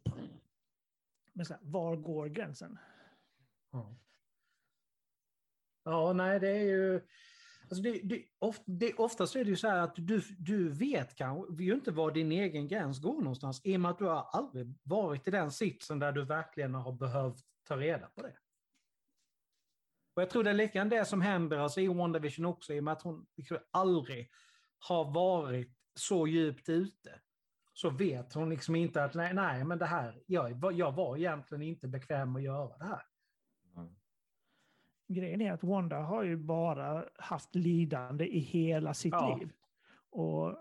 Men 1.33 1.45
så 1.45 1.53
här, 1.53 1.61
var 1.63 1.95
går 1.95 2.27
gränsen? 2.27 2.77
Ja. 3.71 3.95
ja, 5.83 6.13
nej, 6.13 6.39
det 6.39 6.49
är 6.49 6.63
ju... 6.63 7.01
Alltså 7.69 7.81
det, 7.83 7.99
det, 8.03 8.23
of, 8.39 8.59
det, 8.65 8.93
oftast 8.93 9.35
är 9.35 9.43
det 9.43 9.49
ju 9.49 9.55
så 9.55 9.67
här 9.67 9.77
att 9.77 9.95
du, 9.95 10.21
du 10.37 10.69
vet 10.69 11.15
kanske 11.15 11.63
ju 11.63 11.73
inte 11.73 11.91
var 11.91 12.11
din 12.11 12.31
egen 12.31 12.67
gräns 12.67 13.01
går 13.01 13.21
någonstans 13.21 13.61
i 13.63 13.75
och 13.75 13.79
med 13.79 13.91
att 13.91 13.97
du 13.97 14.05
har 14.05 14.27
aldrig 14.31 14.73
varit 14.83 15.27
i 15.27 15.31
den 15.31 15.51
sitsen 15.51 15.99
där 15.99 16.11
du 16.11 16.25
verkligen 16.25 16.75
har 16.75 16.91
behövt 16.91 17.43
ta 17.67 17.77
reda 17.77 18.07
på 18.07 18.21
det. 18.21 18.33
Och 20.15 20.21
jag 20.21 20.29
tror 20.29 20.43
det 20.43 20.49
är 20.49 20.53
likadant 20.53 20.89
det 20.89 21.05
som 21.05 21.21
händer 21.21 21.57
alltså 21.57 21.81
i 21.81 21.87
WandaVision 21.87 22.45
också 22.45 22.73
i 22.73 22.79
och 22.79 22.83
med 22.83 22.91
att 22.91 23.01
hon 23.01 23.25
liksom 23.35 23.57
aldrig 23.71 24.31
har 24.79 25.11
varit 25.11 25.77
så 25.95 26.27
djupt 26.27 26.69
ute. 26.69 27.19
Så 27.73 27.89
vet 27.89 28.33
hon 28.33 28.49
liksom 28.49 28.75
inte 28.75 29.03
att 29.03 29.13
nej, 29.13 29.33
nej 29.33 29.63
men 29.63 29.77
det 29.77 29.85
här, 29.85 30.23
jag, 30.25 30.73
jag 30.73 30.91
var 30.91 31.17
egentligen 31.17 31.61
inte 31.61 31.87
bekväm 31.87 32.35
att 32.35 32.43
göra 32.43 32.77
det 32.77 32.85
här. 32.85 33.05
Grejen 35.07 35.41
är 35.41 35.51
att 35.51 35.63
Wanda 35.63 35.99
har 35.99 36.23
ju 36.23 36.37
bara 36.37 37.05
haft 37.15 37.55
lidande 37.55 38.25
i 38.25 38.39
hela 38.39 38.93
sitt 38.93 39.13
Ja. 39.13 39.37
liv. 39.39 39.51
Och 40.09 40.57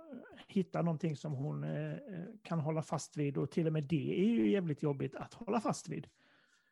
hitta 0.49 0.83
någonting 0.83 1.17
som 1.17 1.33
hon 1.33 1.65
eh, 1.65 1.97
kan 2.43 2.61
hålla 2.61 2.83
fast 2.83 3.17
vid. 3.17 3.37
Och 3.39 3.51
till 3.51 3.67
och 3.67 3.73
med 3.73 3.85
det 3.85 4.21
är 4.21 4.29
ju 4.29 4.51
jävligt 4.51 4.83
jobbigt 4.83 5.15
att 5.15 5.35
hålla 5.35 5.61
fast 5.61 5.89
vid. 5.89 6.09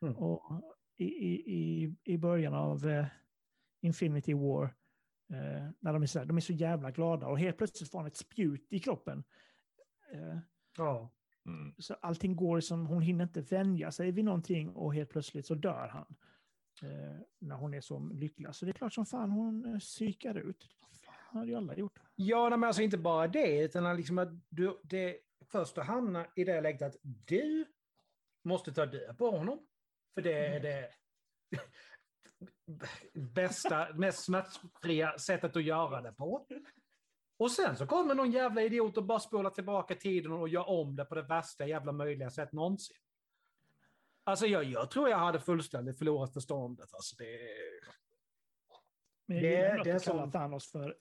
Mm. 0.02 0.16
Och 0.16 0.42
i, 0.96 1.04
i, 1.04 1.94
i, 2.04 2.18
början 2.18 2.54
av 2.54 2.86
eh, 2.88 3.06
Infinity 3.80 4.34
War, 4.34 4.64
eh, 5.30 5.68
när 5.80 5.92
de 5.92 6.02
är, 6.02 6.06
så 6.06 6.18
här, 6.18 6.26
de 6.26 6.36
är 6.36 6.40
så 6.40 6.52
jävla 6.52 6.90
glada 6.90 7.26
och 7.26 7.38
helt 7.38 7.58
plötsligt 7.58 7.90
får 7.90 7.98
han 7.98 8.06
ett 8.06 8.16
spjut 8.16 8.72
i 8.72 8.78
kroppen. 8.78 9.24
Eh, 10.12 10.38
Ja. 10.78 11.10
Mm. 11.46 11.74
så 11.78 11.94
allting 11.94 12.36
går 12.36 12.60
som, 12.60 12.86
hon 12.86 13.02
hinner 13.02 13.24
inte 13.24 13.40
vänja 13.40 13.92
sig 13.92 14.10
vid 14.12 14.24
någonting 14.24 14.70
och 14.70 14.94
helt 14.94 15.10
plötsligt 15.10 15.46
så 15.46 15.54
dör 15.54 15.88
han. 15.88 16.14
Eh, 16.82 17.20
när 17.38 17.56
hon 17.56 17.74
är 17.74 17.80
så 17.80 17.98
lycklig. 17.98 18.54
Så 18.54 18.64
det 18.64 18.70
är 18.70 18.72
klart 18.72 18.92
som 18.92 19.06
fan 19.06 19.30
hon 19.30 19.64
eh, 19.64 19.78
psykar 19.78 20.34
ut. 20.34 20.68
Det 21.00 21.38
hade 21.38 21.46
ju 21.46 21.56
alla 21.56 21.76
gjort. 21.76 21.98
Ja, 22.14 22.50
men 22.50 22.64
alltså 22.64 22.82
inte 22.82 22.98
bara 22.98 23.28
det, 23.28 23.64
utan 23.64 23.96
liksom 23.96 24.18
att 24.18 24.28
du, 24.48 24.80
det 24.82 25.18
först 25.46 25.78
att 25.78 25.86
hamna 25.86 26.26
i 26.36 26.44
det 26.44 26.60
läget 26.60 26.82
att 26.82 26.96
du 27.02 27.64
måste 28.44 28.72
ta 28.72 28.86
död 28.86 29.18
på 29.18 29.30
honom. 29.30 29.66
För 30.14 30.22
det 30.22 30.46
är 30.46 30.60
det 30.60 30.90
bästa, 33.20 33.94
mest 33.94 34.24
smärtfria 34.24 35.18
sättet 35.18 35.56
att 35.56 35.64
göra 35.64 36.02
det 36.02 36.12
på. 36.12 36.46
Och 37.36 37.50
sen 37.50 37.76
så 37.76 37.86
kommer 37.86 38.14
någon 38.14 38.30
jävla 38.30 38.62
idiot 38.62 38.96
och 38.96 39.04
bara 39.04 39.20
spolar 39.20 39.50
tillbaka 39.50 39.94
tiden 39.94 40.32
och 40.32 40.48
gör 40.48 40.68
om 40.68 40.96
det 40.96 41.04
på 41.04 41.14
det 41.14 41.22
värsta 41.22 41.66
jävla 41.66 41.92
möjliga 41.92 42.30
sätt 42.30 42.52
någonsin. 42.52 42.96
Alltså 44.24 44.46
jag, 44.46 44.64
jag 44.64 44.90
tror 44.90 45.08
jag 45.08 45.18
hade 45.18 45.40
fullständigt 45.40 45.98
förlorat 45.98 46.32
förståndet. 46.32 46.94
Alltså 46.94 47.16
det, 47.16 47.38
Men 49.26 49.36
jag 49.36 49.44
Det- 49.44 49.48
gillar 49.50 49.84
det 49.84 49.90
är 49.90 49.96
att 49.96 50.04
kalla 50.04 50.30
Thanos 50.30 50.70
för 50.72 50.96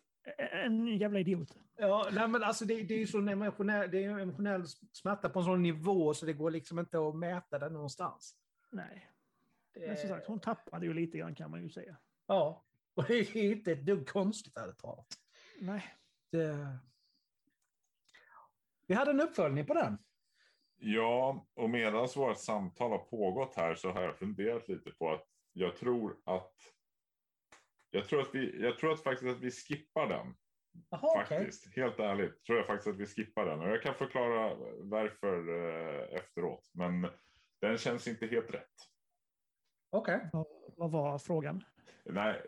en 0.65 0.87
jävla 0.97 1.19
idiot. 1.19 1.55
Ja, 1.77 2.09
nej, 2.11 2.27
men 2.27 2.43
alltså 2.43 2.65
det, 2.65 2.83
det 2.83 2.93
är 2.93 2.97
ju 2.97 3.07
så 3.07 3.17
emotionell, 3.17 3.91
det 3.91 4.03
är 4.03 4.19
emotionell 4.19 4.67
smärta 4.91 5.29
på 5.29 5.39
en 5.39 5.45
sån 5.45 5.61
nivå 5.61 6.13
så 6.13 6.25
det 6.25 6.33
går 6.33 6.51
liksom 6.51 6.79
inte 6.79 6.97
att 7.07 7.15
mäta 7.15 7.59
den 7.59 7.73
någonstans. 7.73 8.35
Nej, 8.69 9.11
Det, 9.73 9.87
men 9.87 9.97
som 9.97 10.09
sagt 10.09 10.27
hon 10.27 10.39
tappade 10.39 10.85
ju 10.85 10.93
lite 10.93 11.17
grann 11.17 11.35
kan 11.35 11.51
man 11.51 11.63
ju 11.63 11.69
säga. 11.69 11.97
Ja, 12.27 12.63
och 12.93 13.03
det 13.03 13.13
är 13.35 13.51
inte 13.51 13.71
ett 13.71 13.85
dugg 13.85 14.07
konstigt 14.09 14.57
ärligt 14.57 14.77
talat. 14.77 15.07
Nej. 15.59 15.83
Det... 16.31 16.77
Vi 18.87 18.93
hade 18.95 19.11
en 19.11 19.21
uppföljning 19.21 19.65
på 19.65 19.73
den. 19.73 19.97
Ja, 20.83 21.45
och 21.55 21.69
medan 21.69 22.07
vårt 22.15 22.37
samtal 22.37 22.91
har 22.91 22.97
pågått 22.97 23.55
här 23.55 23.75
så 23.75 23.91
har 23.91 24.01
jag 24.01 24.17
funderat 24.17 24.67
lite 24.67 24.91
på 24.91 25.11
att 25.11 25.27
jag 25.53 25.75
tror 25.75 26.17
att 26.25 26.53
jag 27.89 28.07
tror 28.07 28.21
att 28.21 28.35
vi, 28.35 28.63
jag 28.63 28.77
tror 28.77 28.93
att 28.93 29.03
faktiskt 29.03 29.31
att 29.31 29.41
vi 29.41 29.51
skippar 29.51 30.07
den. 30.07 30.35
Okej. 30.89 31.39
Faktiskt, 31.39 31.75
helt 31.75 31.99
ärligt 31.99 32.43
tror 32.43 32.57
jag 32.57 32.67
faktiskt 32.67 32.87
att 32.87 32.99
vi 32.99 33.05
skippar 33.05 33.45
den. 33.45 33.59
Och 33.59 33.69
jag 33.69 33.81
kan 33.81 33.95
förklara 33.95 34.55
varför 34.79 35.49
eh, 35.49 36.15
efteråt. 36.15 36.69
Men 36.73 37.07
den 37.61 37.77
känns 37.77 38.07
inte 38.07 38.27
helt 38.27 38.53
rätt. 38.53 38.75
Okej. 39.89 40.29
Vad, 40.33 40.47
vad 40.77 40.91
var 40.91 41.17
frågan? 41.19 41.63
Nej, 42.05 42.41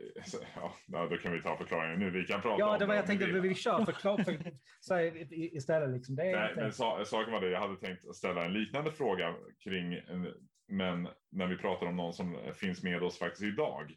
ja, 0.85 1.07
då 1.09 1.17
kan 1.17 1.33
vi 1.33 1.41
ta 1.41 1.57
förklaringen 1.57 1.99
nu. 1.99 2.09
Vi 2.09 2.25
kan 2.25 2.41
prata 2.41 2.59
Ja, 2.59 2.77
det 2.77 2.85
var 2.85 2.95
jag 2.95 3.01
om 3.01 3.07
tänkte 3.07 3.25
vi 3.25 3.55
kör 3.55 3.85
för, 3.85 3.93
för, 4.23 4.51
så 4.79 4.93
här, 4.93 5.33
istället. 5.33 5.89
Liksom. 5.89 6.15
Det 6.15 6.23
Nej, 6.23 6.53
men 6.55 6.73
sa, 6.73 7.05
saken 7.05 7.33
var 7.33 7.41
det, 7.41 7.49
jag 7.49 7.59
hade 7.59 7.75
tänkt 7.75 8.15
ställa 8.15 8.45
en 8.45 8.53
liknande 8.53 8.91
fråga 8.91 9.35
kring, 9.63 9.93
en, 9.93 10.33
men 10.67 11.07
när 11.29 11.47
vi 11.47 11.57
pratar 11.57 11.85
om 11.87 11.95
någon 11.95 12.13
som 12.13 12.37
finns 12.55 12.83
med 12.83 13.03
oss 13.03 13.17
faktiskt 13.17 13.43
idag. 13.43 13.95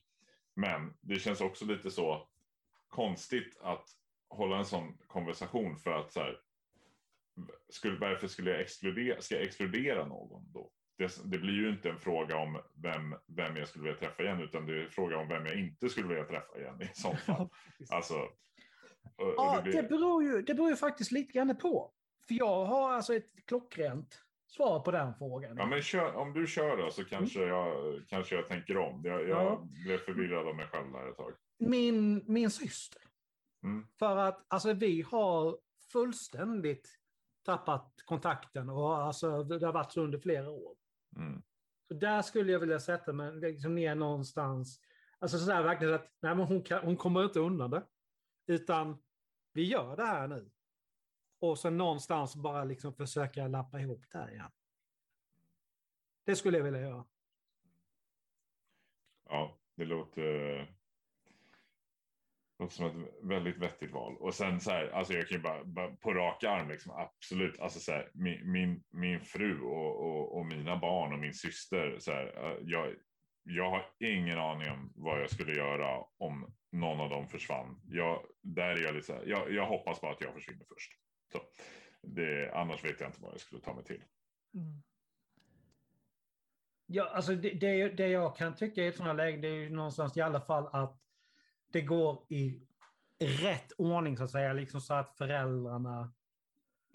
Men 0.57 0.95
det 1.01 1.15
känns 1.15 1.41
också 1.41 1.65
lite 1.65 1.91
så 1.91 2.29
konstigt 2.89 3.59
att 3.61 3.89
hålla 4.29 4.59
en 4.59 4.65
sån 4.65 4.99
konversation 5.07 5.77
för 5.77 5.91
att 5.91 6.13
så 6.13 6.21
här, 6.21 6.41
skulle, 7.69 7.99
varför 7.99 8.29
skulle 8.29 8.51
jag 8.51 8.61
exkludera, 8.61 9.21
ska 9.21 9.35
jag 9.35 9.45
exkludera 9.45 10.07
någon 10.07 10.53
då? 10.53 10.71
Det, 10.99 11.21
det 11.25 11.39
blir 11.39 11.53
ju 11.55 11.69
inte 11.71 11.89
en 11.91 11.99
fråga 11.99 12.37
om 12.37 12.61
vem, 12.83 13.15
vem 13.37 13.57
jag 13.57 13.69
skulle 13.69 13.85
vilja 13.85 13.99
träffa 13.99 14.23
igen, 14.23 14.41
utan 14.41 14.67
det 14.67 14.73
är 14.73 14.85
en 14.85 14.91
fråga 14.91 15.17
om 15.19 15.29
vem 15.29 15.47
jag 15.47 15.59
inte 15.61 15.89
skulle 15.89 16.09
vilja 16.09 16.25
träffa 16.25 16.59
igen 16.59 16.83
i 16.83 16.91
sånt 16.95 17.21
fall. 17.27 17.49
Alltså, 17.91 18.15
och, 18.15 19.27
och 19.29 19.35
Ja, 19.37 19.61
blir- 19.65 19.73
det 19.83 19.89
beror, 19.89 20.23
ju, 20.25 20.43
det 20.43 20.55
beror 20.55 20.71
ju 20.71 20.77
faktiskt 20.77 21.13
lite 21.13 21.33
grann 21.33 21.57
på. 21.57 21.93
För 22.29 22.35
jag 22.35 22.65
har 22.65 22.93
alltså 22.93 23.15
ett 23.15 23.47
klockrent 23.47 24.23
svar 24.49 24.81
på 24.81 24.91
den 24.91 25.15
frågan. 25.15 25.57
Ja, 25.57 25.67
men 25.67 25.83
kör, 25.83 26.15
om 26.15 26.33
du 26.33 26.47
kör 26.47 26.77
då 26.77 26.91
så 26.91 27.05
kanske, 27.05 27.41
jag, 27.41 28.01
kanske 28.09 28.35
jag 28.35 28.49
tänker 28.49 28.77
om. 28.77 29.01
Jag, 29.05 29.21
jag 29.29 29.29
Ja. 29.29 29.67
blev 29.85 29.99
förvirrad 29.99 30.49
av 30.49 30.57
mig 30.57 30.67
själv 30.67 30.93
där 30.93 31.11
ett 31.11 31.17
tag. 31.17 31.33
Min, 31.59 32.25
min 32.33 32.51
syster. 32.51 33.03
Mm. 33.65 33.87
För 33.99 34.17
att 34.17 34.45
alltså, 34.49 34.73
vi 34.73 35.03
har 35.03 35.59
fullständigt 35.93 36.89
tappat 37.45 37.93
kontakten 38.05 38.69
och 38.71 38.97
alltså, 38.97 39.43
det 39.45 39.67
har 39.67 39.73
varit 39.73 39.93
så 39.93 40.03
under 40.03 40.19
flera 40.19 40.51
år. 40.51 40.75
Mm. 41.17 41.43
Så 41.89 41.95
där 41.95 42.23
skulle 42.23 42.53
jag 42.53 42.61
vilja 42.61 42.81
sätta 42.81 43.13
mig 43.13 43.33
liksom 43.41 43.75
ner 43.75 43.95
någonstans. 43.95 44.81
Alltså 45.19 45.39
sådär 45.39 45.63
verkligen 45.63 45.95
att 45.95 46.13
nej, 46.21 46.35
men 46.35 46.47
hon, 46.47 46.63
kan, 46.63 46.85
hon 46.85 46.97
kommer 46.97 47.25
inte 47.25 47.41
undan 47.41 47.71
det. 47.71 47.87
Utan 48.47 49.03
vi 49.53 49.63
gör 49.65 49.97
det 49.97 50.05
här 50.05 50.29
nu. 50.29 50.51
Och 51.41 51.59
sen 51.59 51.77
någonstans 51.77 52.37
bara 52.37 52.65
liksom 52.65 52.95
försöka 52.95 53.49
lappa 53.49 53.81
ihop 53.81 54.05
det 54.11 54.19
här 54.19 54.31
igen. 54.31 54.51
Det 56.25 56.37
skulle 56.37 56.57
jag 56.57 56.65
vilja 56.65 56.81
göra. 56.81 57.05
Ja, 59.29 59.59
det 59.75 59.85
låter, 59.85 60.77
låter 62.59 62.75
som 62.75 62.87
ett 62.87 63.15
väldigt 63.23 63.59
vettigt 63.59 63.93
val. 63.93 64.17
Och 64.17 64.35
sen 64.35 64.61
så 64.61 64.71
här, 64.71 64.91
alltså 64.91 65.13
jag 65.13 65.29
kan 65.29 65.37
ju 65.37 65.43
bara, 65.43 65.65
bara 65.65 65.97
på 65.97 66.15
rak 66.15 66.45
arm 66.45 66.69
liksom 66.69 66.93
absolut, 66.93 67.61
alltså 67.61 67.81
så 67.81 67.93
här, 67.93 68.11
min, 68.15 68.53
min, 68.53 68.85
min 68.91 69.21
fru 69.21 69.61
och, 69.61 70.07
och, 70.07 70.39
och 70.39 70.47
mina 70.47 70.77
barn 70.77 71.13
och 71.13 71.19
min 71.19 71.35
syster, 71.35 71.97
så 71.99 72.13
här, 72.13 72.59
jag, 72.63 72.95
jag 73.43 73.71
har 73.71 73.87
ingen 73.99 74.39
aning 74.39 74.71
om 74.71 74.93
vad 74.97 75.21
jag 75.21 75.31
skulle 75.31 75.53
göra 75.53 76.05
om 76.19 76.55
någon 76.73 77.01
av 77.01 77.11
dem 77.11 77.29
försvann. 77.29 77.81
Jag, 77.85 78.27
där 78.43 78.71
är 78.71 78.83
jag 78.83 78.95
lite 78.95 79.07
så 79.07 79.13
här, 79.13 79.27
jag, 79.27 79.53
jag 79.53 79.67
hoppas 79.67 80.01
bara 80.01 80.13
att 80.13 80.21
jag 80.21 80.35
försvinner 80.35 80.65
först. 80.69 80.93
Så 81.33 81.41
det, 82.03 82.53
annars 82.55 82.85
vet 82.85 83.01
jag 83.01 83.09
inte 83.09 83.23
vad 83.23 83.33
jag 83.33 83.41
skulle 83.41 83.61
ta 83.61 83.75
mig 83.75 83.85
till. 83.85 84.05
Mm. 84.55 84.83
Ja, 86.87 87.09
alltså 87.15 87.35
det, 87.35 87.51
det, 87.51 87.89
det 87.89 88.09
jag 88.09 88.37
kan 88.37 88.55
tycka 88.55 88.83
i 88.83 88.87
ett 88.87 88.97
sådant 88.97 89.21
här 89.21 89.27
läge, 89.27 89.39
det 89.39 89.49
är 89.49 89.55
ju 89.55 89.71
någonstans 89.71 90.17
i 90.17 90.21
alla 90.21 90.41
fall 90.41 90.69
att 90.73 91.06
det 91.73 91.81
går 91.83 92.25
i 92.29 92.63
rätt 93.19 93.73
ordning 93.79 94.17
så 94.17 94.25
att 94.25 94.31
säga, 94.31 94.53
liksom 94.53 94.81
så 94.81 94.95
att 94.95 95.17
föräldrarna 95.19 96.13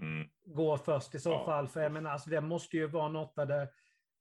Mm. 0.02 0.28
går 0.46 0.78
först 0.78 1.16
i 1.16 1.20
så 1.20 1.30
Ja. 1.32 1.46
fall. 1.46 1.68
För 1.68 1.82
jag 1.82 1.92
menar, 1.92 2.12
alltså 2.12 2.30
det 2.30 2.42
måste 2.42 2.78
ju 2.78 2.88
vara 2.88 3.08
något 3.10 3.38
av 3.38 3.48
det 3.48 3.70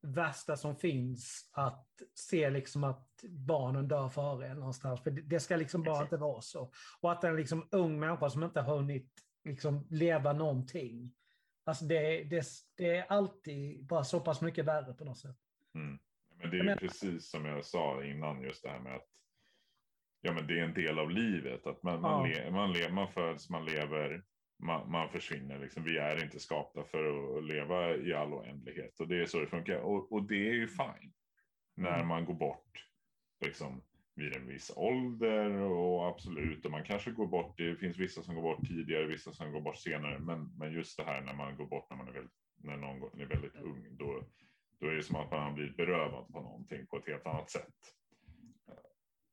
värsta 0.03 0.57
som 0.57 0.77
finns 0.77 1.51
att 1.53 1.87
se 2.15 2.51
liksom 2.51 2.85
att 2.85 3.09
barnen 3.29 3.89
dör 3.89 4.09
före 4.09 4.49
en 4.49 4.59
någonstans. 4.59 5.03
För 5.03 5.11
det, 5.11 5.41
ska 5.41 5.57
liksom 5.57 5.83
bara 5.83 5.95
Exakt. 5.95 6.13
inte 6.13 6.17
vara 6.23 6.41
så. 6.41 6.73
Och 7.01 7.13
att 7.13 7.25
en 7.25 7.37
liksom 7.37 7.69
ung 7.71 8.01
människa 8.01 8.31
som 8.31 8.43
inte 8.43 8.61
har 8.61 8.77
hunnit 8.77 9.11
liksom 9.45 9.87
leva 9.91 10.33
någonting, 10.33 11.15
alltså 11.65 11.85
det, 11.85 12.25
det, 12.25 12.47
det 12.75 12.97
är 12.97 13.07
alltid 13.09 13.87
bara 13.87 14.05
så 14.05 14.21
pass 14.21 14.41
mycket 14.41 14.65
värre 14.65 14.95
på 14.95 15.05
något 15.05 15.19
sätt. 15.19 15.37
Mm. 15.75 15.99
Men 16.37 16.51
det 16.51 16.57
är 16.57 16.59
ju 16.59 16.65
menar- 16.65 16.77
precis 16.81 17.31
som 17.31 17.45
jag 17.45 17.65
sa 17.65 18.05
innan, 18.05 18.43
just 18.43 18.63
det 18.63 18.69
här 18.69 18.81
med 18.81 18.97
att 18.97 19.09
ja, 20.21 20.33
men 20.33 20.47
det 20.47 20.59
är 20.61 20.65
en 20.65 20.75
del 20.75 20.99
av 20.99 21.11
livet. 21.11 21.67
Att 21.67 21.83
man, 21.83 22.01
man, 22.01 22.31
Ja. 22.31 22.37
le, 22.45 22.51
man, 22.51 22.73
le, 22.73 22.89
man 22.93 23.09
föds, 23.13 23.51
man 23.51 23.65
lever, 23.65 24.23
man, 24.63 24.91
man 24.91 25.09
försvinner. 25.09 25.59
Liksom. 25.59 25.83
Vi 25.85 25.99
är 25.99 26.23
inte 26.25 26.39
skapta 26.41 26.85
för 26.85 27.37
att 27.39 27.45
leva 27.45 27.97
i 27.97 28.15
all 28.15 28.33
oändlighet. 28.35 29.01
Och 29.01 29.09
det 29.09 29.17
är 29.23 29.27
så 29.27 29.41
det 29.41 29.47
funkar. 29.47 29.79
Och, 29.79 30.13
och 30.13 30.23
det 30.23 30.49
är 30.49 30.55
ju 30.55 30.69
fine 30.69 31.13
när 31.77 31.95
Mm. 31.95 32.09
man 32.09 32.25
går 32.25 32.35
bort 32.35 32.87
liksom, 33.45 33.83
vid 34.15 34.37
en 34.37 34.47
viss 34.47 34.73
ålder. 34.77 35.51
Och 35.51 36.07
absolut, 36.09 36.65
och 36.65 36.71
man 36.71 36.85
kanske 36.85 37.11
går 37.11 37.27
bort. 37.27 37.55
Det 37.59 37.77
finns 37.77 37.99
vissa 37.99 38.23
som 38.23 38.35
går 38.35 38.43
bort 38.43 38.67
tidigare, 38.69 39.07
vissa 39.07 39.33
som 39.33 39.53
går 39.53 39.61
bort 39.61 39.77
senare. 39.79 40.19
Men, 40.19 40.51
men 40.59 40.73
just 40.73 40.97
det 40.97 41.05
här 41.05 41.21
när 41.21 41.35
man 41.35 41.57
går 41.57 41.67
bort 41.67 41.91
när 41.91 41.97
man 41.97 42.09
är 42.09 42.13
väldigt, 42.13 42.33
när 42.57 42.77
någon 42.77 43.21
är 43.21 43.27
väldigt 43.27 43.57
ung. 43.57 43.87
Då, 43.91 44.25
då 44.81 44.87
är 44.87 44.95
det 44.95 45.03
som 45.03 45.17
att 45.17 45.31
man 45.31 45.43
har 45.43 45.53
blivit 45.53 45.77
berövad 45.77 46.29
på 46.33 46.41
någonting 46.41 46.87
på 46.87 46.97
ett 46.97 47.07
helt 47.07 47.27
annat 47.27 47.51
sätt. 47.51 47.75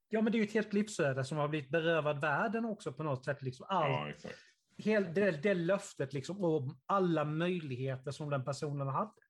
Ja, 0.10 0.22
men 0.22 0.32
det 0.32 0.38
är 0.38 0.40
ju 0.40 0.46
ett 0.46 0.54
helt 0.54 0.74
livsöde 0.74 1.24
som 1.24 1.38
har 1.38 1.48
blivit 1.48 1.70
berövad 1.70 2.22
världen 2.22 2.66
också 2.66 2.94
på 2.94 3.04
något 3.04 3.26
sätt. 3.26 3.42
Liksom 3.42 3.66
allt, 3.70 3.92
Ja, 3.92 4.10
exakt. 4.10 4.40
hel, 4.78 5.14
det, 5.14 5.32
det 5.32 5.54
löftet 5.54 6.14
liksom, 6.14 6.44
om 6.44 6.80
alla 6.86 7.26
möjligheter 7.26 8.12
som 8.12 8.30
den 8.30 8.46
personen 8.46 8.88
hade. 8.88 9.22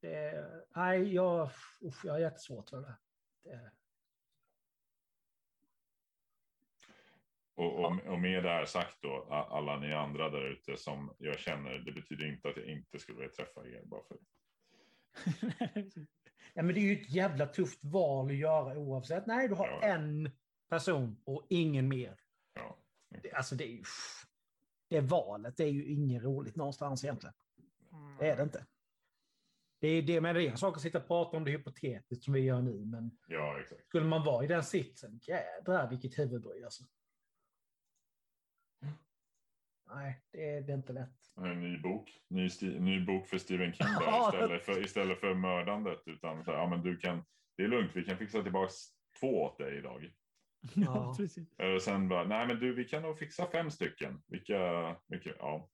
Det, 0.00 0.46
nej, 0.76 1.14
jag, 1.14 1.50
usch, 1.82 2.04
jag 2.04 2.12
har 2.12 2.18
jättesvårt 2.18 2.70
för 2.70 2.80
det. 2.80 2.96
det. 3.42 3.70
Och, 7.54 7.84
och, 7.84 8.06
och 8.06 8.20
med 8.20 8.42
det 8.42 8.48
här 8.48 8.64
sagt 8.64 9.02
då, 9.02 9.26
alla 9.30 9.78
ni 9.78 9.92
andra 9.92 10.30
där 10.30 10.50
ute 10.50 10.76
som 10.76 11.14
jag 11.18 11.38
känner, 11.38 11.78
det 11.78 11.92
betyder 11.92 12.32
inte 12.32 12.48
att 12.48 12.56
jag 12.56 12.66
inte 12.66 12.98
skulle 12.98 13.18
vilja 13.18 13.32
träffa 13.32 13.66
er 13.66 13.82
bara 13.84 14.02
för 14.02 14.18
Ja, 16.54 16.62
men 16.62 16.74
det 16.74 16.80
är 16.80 16.82
ju 16.82 17.02
ett 17.02 17.10
jävla 17.10 17.46
tufft 17.46 17.84
val 17.84 18.26
att 18.30 18.36
göra 18.36 18.78
oavsett. 18.78 19.26
Nej, 19.26 19.48
du 19.48 19.54
har 19.54 19.66
Ja. 19.66 19.82
en 19.82 20.30
person 20.68 21.16
och 21.24 21.46
ingen 21.48 21.88
mer. 21.88 22.20
ja. 22.54 22.76
Det, 23.22 23.32
alltså 23.32 23.54
det 23.54 23.64
är 23.64 23.72
ju... 23.72 23.84
Det 24.88 25.00
valet 25.00 25.56
det 25.56 25.64
är 25.64 25.68
ju 25.70 25.84
inget 25.86 26.22
roligt 26.22 26.56
någonstans 26.56 27.04
egentligen. 27.04 27.34
Det 28.18 28.28
är 28.30 28.36
det 28.36 28.42
inte. 28.42 28.66
Det 29.80 29.88
är, 29.88 30.02
det, 30.02 30.20
men 30.20 30.34
det 30.34 30.42
är 30.46 30.50
en 30.50 30.56
sak 30.56 30.76
att 30.76 30.82
sitta 30.82 30.98
och 30.98 31.06
prata 31.06 31.36
om 31.36 31.44
det 31.44 31.50
hypotetiskt 31.50 32.24
som 32.24 32.34
vi 32.34 32.40
gör 32.40 32.62
nu, 32.62 32.84
men 32.84 33.18
ja, 33.26 33.56
skulle 33.88 34.06
man 34.06 34.24
vara 34.24 34.44
i 34.44 34.46
den 34.48 34.64
sitsen, 34.64 35.20
jädrar 35.22 35.90
vilket 35.90 36.18
huvudbry 36.18 36.64
alltså. 36.64 36.84
Nej, 39.94 40.22
det 40.32 40.50
är, 40.50 40.60
det 40.60 40.72
är 40.72 40.76
inte 40.76 40.92
lätt. 40.92 41.36
En 41.36 41.60
ny 41.60 41.78
bok, 41.78 42.10
ny, 42.28 42.48
ny 42.62 43.04
bok 43.04 43.26
för 43.26 43.38
Stephen 43.38 43.72
King 43.72 43.86
där, 43.86 44.28
istället, 44.28 44.64
för, 44.64 44.84
istället 44.84 45.20
för 45.20 45.34
mördandet. 45.34 46.02
Utan 46.06 46.44
så 46.44 46.50
här, 46.50 46.58
ja, 46.58 46.66
men 46.66 46.82
du 46.82 46.96
kan, 46.96 47.24
det 47.56 47.62
är 47.62 47.68
lugnt, 47.68 47.90
vi 47.94 48.04
kan 48.04 48.18
fixa 48.18 48.42
tillbaka 48.42 48.72
två 49.20 49.42
åt 49.42 49.58
dig 49.58 49.78
idag. 49.78 50.04
Ja, 50.04 50.10
Ja. 50.74 51.14
precis. 51.16 51.48
Och 51.76 51.82
sen 51.82 52.08
bara, 52.08 52.24
nej 52.24 52.46
men 52.46 52.60
du, 52.60 52.74
vi 52.74 52.84
kan 52.84 53.02
nog 53.02 53.18
fixa 53.18 53.50
fem 53.50 53.70
stycken. 53.70 54.22
Vilka, 54.26 54.96
vilka 55.06 55.30
ja, 55.38 55.70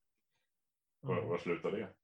var, 1.00 1.22
var 1.22 1.38
slutar 1.38 1.70
det? 1.70 1.94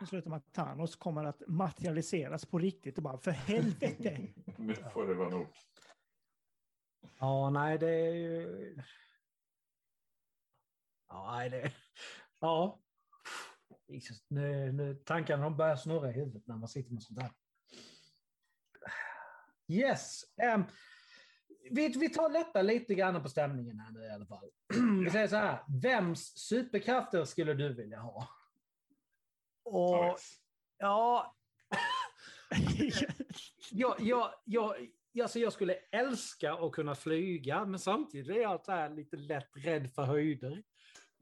Det 0.00 0.06
slutar 0.06 0.30
med 0.30 0.36
att 0.36 0.52
Thanos 0.52 0.96
kommer 0.96 1.24
att 1.24 1.42
materialiseras 1.46 2.46
på 2.46 2.58
riktigt 2.58 2.96
och 2.96 3.02
bara 3.02 3.18
för 3.18 3.30
helvete. 3.30 4.18
nu 4.58 4.74
får 4.74 5.06
det 5.06 5.14
vara 5.14 5.28
nog. 5.28 5.46
Ja, 7.18 7.50
nej, 7.50 7.78
det 7.78 7.90
är 7.90 8.14
ju... 8.14 8.76
Ja, 11.12 11.34
nej, 11.36 11.50
det... 11.50 11.72
Ja. 12.40 12.80
Jesus, 13.88 14.24
nu, 14.28 14.72
nu, 14.72 14.94
tankarna 14.94 15.42
de 15.42 15.56
börjar 15.56 15.76
snurra 15.76 16.10
i 16.10 16.12
huvudet 16.12 16.46
när 16.46 16.56
man 16.56 16.68
sitter 16.68 16.92
med 16.92 17.02
sånt 17.02 17.18
där. 17.18 17.30
Yes. 19.68 20.24
ehm, 20.42 20.64
vi, 21.70 21.88
vi 21.88 22.08
tar 22.08 22.30
lätta 22.30 22.62
lite 22.62 22.94
grann 22.94 23.22
på 23.22 23.28
stämningen 23.28 23.78
här 23.78 23.92
nu 23.92 24.04
i 24.04 24.10
alla 24.10 24.26
fall. 24.26 24.50
vi 25.04 25.10
säger 25.10 25.28
så 25.28 25.36
här. 25.36 25.64
Vems 25.82 26.38
superkrafter 26.38 27.24
skulle 27.24 27.54
du 27.54 27.74
vilja 27.74 28.00
ha? 28.00 28.28
Och 29.64 30.04
Alex. 30.04 30.22
ja, 30.78 31.36
jag, 33.70 33.96
jag, 34.00 34.34
jag, 34.44 34.74
alltså 35.22 35.38
jag 35.38 35.52
skulle 35.52 35.74
älska 35.74 36.52
att 36.52 36.72
kunna 36.72 36.94
flyga, 36.94 37.64
men 37.64 37.80
samtidigt 37.80 38.36
är 38.36 38.40
jag 38.40 38.64
så 38.64 38.72
här 38.72 38.90
lite 38.90 39.16
lätt 39.16 39.50
rädd 39.54 39.94
för 39.94 40.02
höjder. 40.02 40.62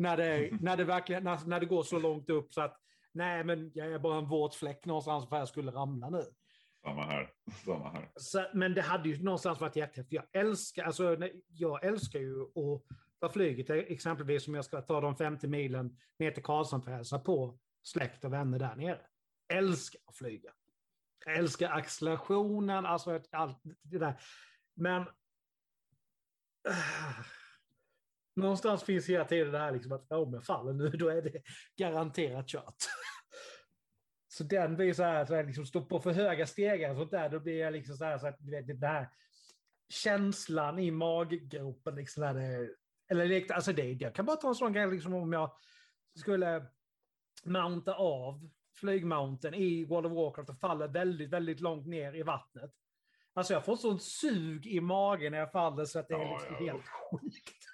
När 0.00 0.16
det, 0.16 0.50
när 0.60 0.76
det, 0.76 0.84
verkligen, 0.84 1.24
när, 1.24 1.46
när 1.46 1.60
det 1.60 1.66
går 1.66 1.82
så 1.82 1.98
långt 1.98 2.30
upp 2.30 2.52
så 2.52 2.60
att 2.60 2.76
nej, 3.12 3.44
men 3.44 3.70
jag 3.74 3.92
är 3.92 3.98
bara 3.98 4.18
en 4.18 4.28
våt 4.28 4.54
fläck 4.54 4.86
någonstans 4.86 5.28
för 5.28 5.38
jag 5.38 5.48
skulle 5.48 5.70
ramla 5.70 6.10
nu. 6.10 6.22
Samma 6.84 7.02
här. 7.02 7.30
Samma 7.64 7.90
här. 7.90 8.10
Så, 8.16 8.46
men 8.54 8.74
det 8.74 8.82
hade 8.82 9.08
ju 9.08 9.22
någonstans 9.22 9.60
varit 9.60 9.76
jättehäftigt. 9.76 10.12
Jag 10.12 10.42
älskar, 10.42 10.84
alltså, 10.84 11.16
jag 11.48 11.84
älskar 11.84 12.18
ju 12.18 12.42
att 12.42 12.82
ta 13.20 13.28
flyget, 13.28 13.70
exempelvis 13.70 14.48
om 14.48 14.54
jag 14.54 14.64
ska 14.64 14.80
ta 14.80 15.00
de 15.00 15.16
50 15.16 15.46
milen 15.46 15.98
ner 16.18 16.30
till 16.30 16.42
Karlshamn 16.42 16.82
för 16.82 16.90
att 16.90 16.96
hälsa 16.96 17.18
på 17.18 17.58
släkt 17.82 18.24
och 18.24 18.32
vänner 18.32 18.58
där 18.58 18.76
nere. 18.76 19.00
Älskar 19.52 20.00
att 20.06 20.16
flyga. 20.16 20.50
Jag 21.24 21.36
älskar 21.36 21.70
accelerationen, 21.70 22.86
alltså 22.86 23.20
allt 23.30 23.60
det 23.82 23.98
där. 23.98 24.20
Men 24.74 25.02
äh, 26.68 27.39
någonstans 28.40 28.82
finns 28.82 29.08
hela 29.08 29.24
tiden 29.24 29.52
det 29.52 29.58
här 29.58 29.72
liksom 29.72 29.92
att 29.92 30.12
om 30.12 30.34
jag 30.34 30.44
faller 30.44 30.72
nu, 30.72 30.90
då 30.90 31.08
är 31.08 31.22
det 31.22 31.42
garanterat 31.76 32.48
kört. 32.48 32.76
Så 34.28 34.44
den 34.44 34.76
blir 34.76 34.92
så 34.92 35.02
här, 35.02 35.24
så 35.24 35.34
här 35.34 35.44
liksom 35.44 35.66
stå 35.66 35.84
på 35.84 36.00
för 36.00 36.12
höga 36.12 36.46
stegar 36.46 36.90
och 36.90 36.96
sånt 36.96 37.10
där, 37.10 37.28
då 37.28 37.40
blir 37.40 37.58
jag 37.58 37.72
liksom 37.72 37.96
så 37.96 38.04
här, 38.04 38.18
så 38.18 38.26
att, 38.26 38.36
du 38.38 38.50
vet, 38.50 38.66
den 38.66 38.82
här 38.82 39.08
känslan 39.88 40.78
i 40.78 40.90
maggropen 40.90 41.94
liksom 41.94 42.20
när 42.20 42.34
det, 42.34 42.70
eller 43.10 43.52
alltså 43.52 43.72
det, 43.72 43.92
jag 43.92 44.14
kan 44.14 44.26
bara 44.26 44.36
ta 44.36 44.48
en 44.48 44.54
sån 44.54 44.72
grej 44.72 44.90
liksom 44.90 45.14
om 45.14 45.32
jag 45.32 45.52
skulle 46.18 46.66
mounta 47.44 47.94
av 47.94 48.50
flygmounten 48.80 49.54
i 49.54 49.84
World 49.84 50.06
of 50.06 50.12
Warcraft 50.12 50.50
och 50.50 50.60
faller 50.60 50.88
väldigt, 50.88 51.30
väldigt 51.30 51.60
långt 51.60 51.86
ner 51.86 52.14
i 52.14 52.22
vattnet. 52.22 52.70
Alltså 53.34 53.52
jag 53.52 53.64
får 53.64 53.76
sånt 53.76 54.02
sug 54.02 54.66
i 54.66 54.80
magen 54.80 55.32
när 55.32 55.38
jag 55.38 55.52
faller 55.52 55.84
så 55.84 55.98
att 55.98 56.08
det 56.08 56.14
är 56.14 56.18
Ja, 56.18 56.38
liksom 56.38 56.66
ja, 56.66 56.72
helt 56.72 56.88
sjukt. 56.88 57.69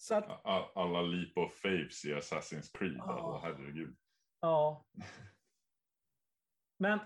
Så 0.00 0.14
att, 0.14 0.46
alla 0.76 1.02
leap 1.02 1.36
of 1.36 1.54
faves 1.54 2.04
i 2.04 2.14
Assassin's 2.14 2.78
Creed. 2.78 2.96
Ja. 2.96 3.12
Alltså, 3.12 3.46
herregud. 3.46 3.96
Ja. 4.40 4.86
Men 6.78 6.98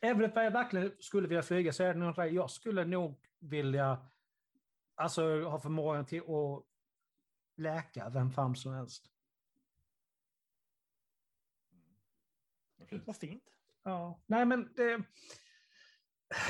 även 0.00 0.24
om 0.24 0.30
jag 0.34 0.50
verkligen 0.50 0.96
skulle 0.98 1.28
vilja 1.28 1.42
flyga 1.42 1.72
så 1.72 1.82
är 1.84 1.94
det 1.94 2.00
nog 2.00 2.14
det. 2.14 2.26
Jag 2.26 2.50
skulle 2.50 2.84
nog 2.84 3.26
vilja 3.38 4.10
alltså, 4.94 5.42
ha 5.42 5.60
förmågan 5.60 6.06
till 6.06 6.22
att 6.22 6.64
läka 7.56 8.08
vem 8.08 8.30
fan 8.30 8.56
som 8.56 8.74
helst. 8.74 9.12
Vad 13.04 13.16
fint. 13.16 13.56
Ja. 13.82 14.22
Nej, 14.26 14.46
men 14.46 14.72
det, 14.74 15.02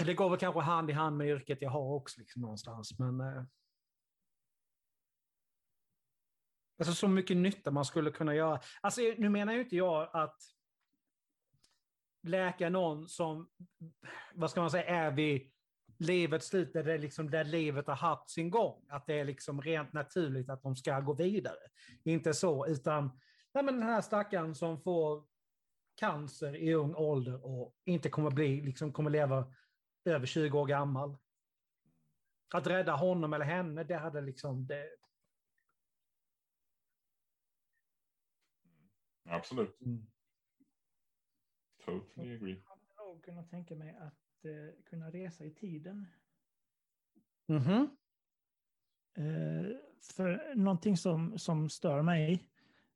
det 0.05 0.15
går 0.15 0.31
väl 0.31 0.39
kanske 0.39 0.61
hand 0.61 0.91
i 0.91 0.93
hand 0.93 1.17
med 1.17 1.29
yrket 1.29 1.63
jag 1.63 1.71
har 1.71 1.95
också 1.95 2.21
liksom, 2.21 2.43
någonstans. 2.43 2.99
Men, 2.99 3.21
eh, 3.21 3.45
alltså 6.89 7.07
så 7.07 7.09
mycket 7.09 7.37
nytta 7.37 7.71
man 7.71 7.85
skulle 7.85 8.11
kunna 8.11 8.35
göra. 8.35 8.61
Alltså, 8.81 9.01
nu 9.19 9.29
menar 9.29 9.53
ju 9.53 9.61
inte 9.61 9.77
jag 9.77 10.09
att 10.13 10.37
läka 12.23 12.69
någon 12.69 13.09
som, 13.09 13.49
vad 14.35 14.51
ska 14.51 14.61
man 14.61 14.71
säga, 14.71 14.85
är 14.85 15.11
vid 15.11 15.53
livets 15.99 16.47
slut, 16.47 16.73
där, 16.73 16.85
det 16.85 16.99
liksom, 16.99 17.31
där 17.31 17.45
livet 17.45 17.87
har 17.87 17.95
haft 17.95 18.31
sin 18.31 18.51
gång. 18.51 18.87
Att 18.89 19.07
det 19.07 19.21
är 19.21 19.25
liksom 19.25 19.63
rent 19.63 19.93
naturligt 19.93 20.51
att 20.51 20.63
de 20.63 20.77
ska 20.77 21.01
gå 21.01 21.13
vidare. 21.13 21.59
Inte 22.05 22.35
så, 22.35 22.67
utan 22.67 23.21
nej, 23.55 23.65
men 23.65 23.75
den 23.75 23.89
här 23.89 24.01
stackaren 24.01 24.55
som 24.55 24.81
får 24.81 25.25
cancer 25.95 26.57
i 26.57 26.75
ung 26.75 26.95
ålder 26.95 27.47
och 27.47 27.77
inte 27.85 28.09
kommer, 28.09 28.31
bli, 28.31 28.61
liksom, 28.61 28.93
kommer 28.93 29.11
leva 29.11 29.53
över 30.05 30.27
20 30.27 30.59
år 30.59 30.67
gammal. 30.67 31.17
Att 32.55 32.67
rädda 32.67 32.93
honom 32.93 33.33
eller 33.33 33.45
henne, 33.45 33.85
det 33.85 33.97
hade 33.97 34.21
liksom... 34.21 34.67
Det... 34.67 34.85
Absolut. 39.33 39.81
Mm. 39.81 40.07
Totally 41.85 42.35
agree. 42.35 42.63
Jag 42.65 42.69
hade 42.69 43.09
nog 43.11 43.25
kunnat 43.25 43.51
tänka 43.51 43.75
mig 43.75 43.97
att 44.01 44.45
eh, 44.45 44.85
kunna 44.85 45.11
resa 45.11 45.45
i 45.45 45.51
tiden. 45.51 46.07
Mhm. 47.47 47.97
Eh, 49.15 49.77
för 50.03 50.55
någonting 50.55 50.97
som, 50.97 51.39
som 51.39 51.69
stör 51.71 52.03
mig 52.03 52.49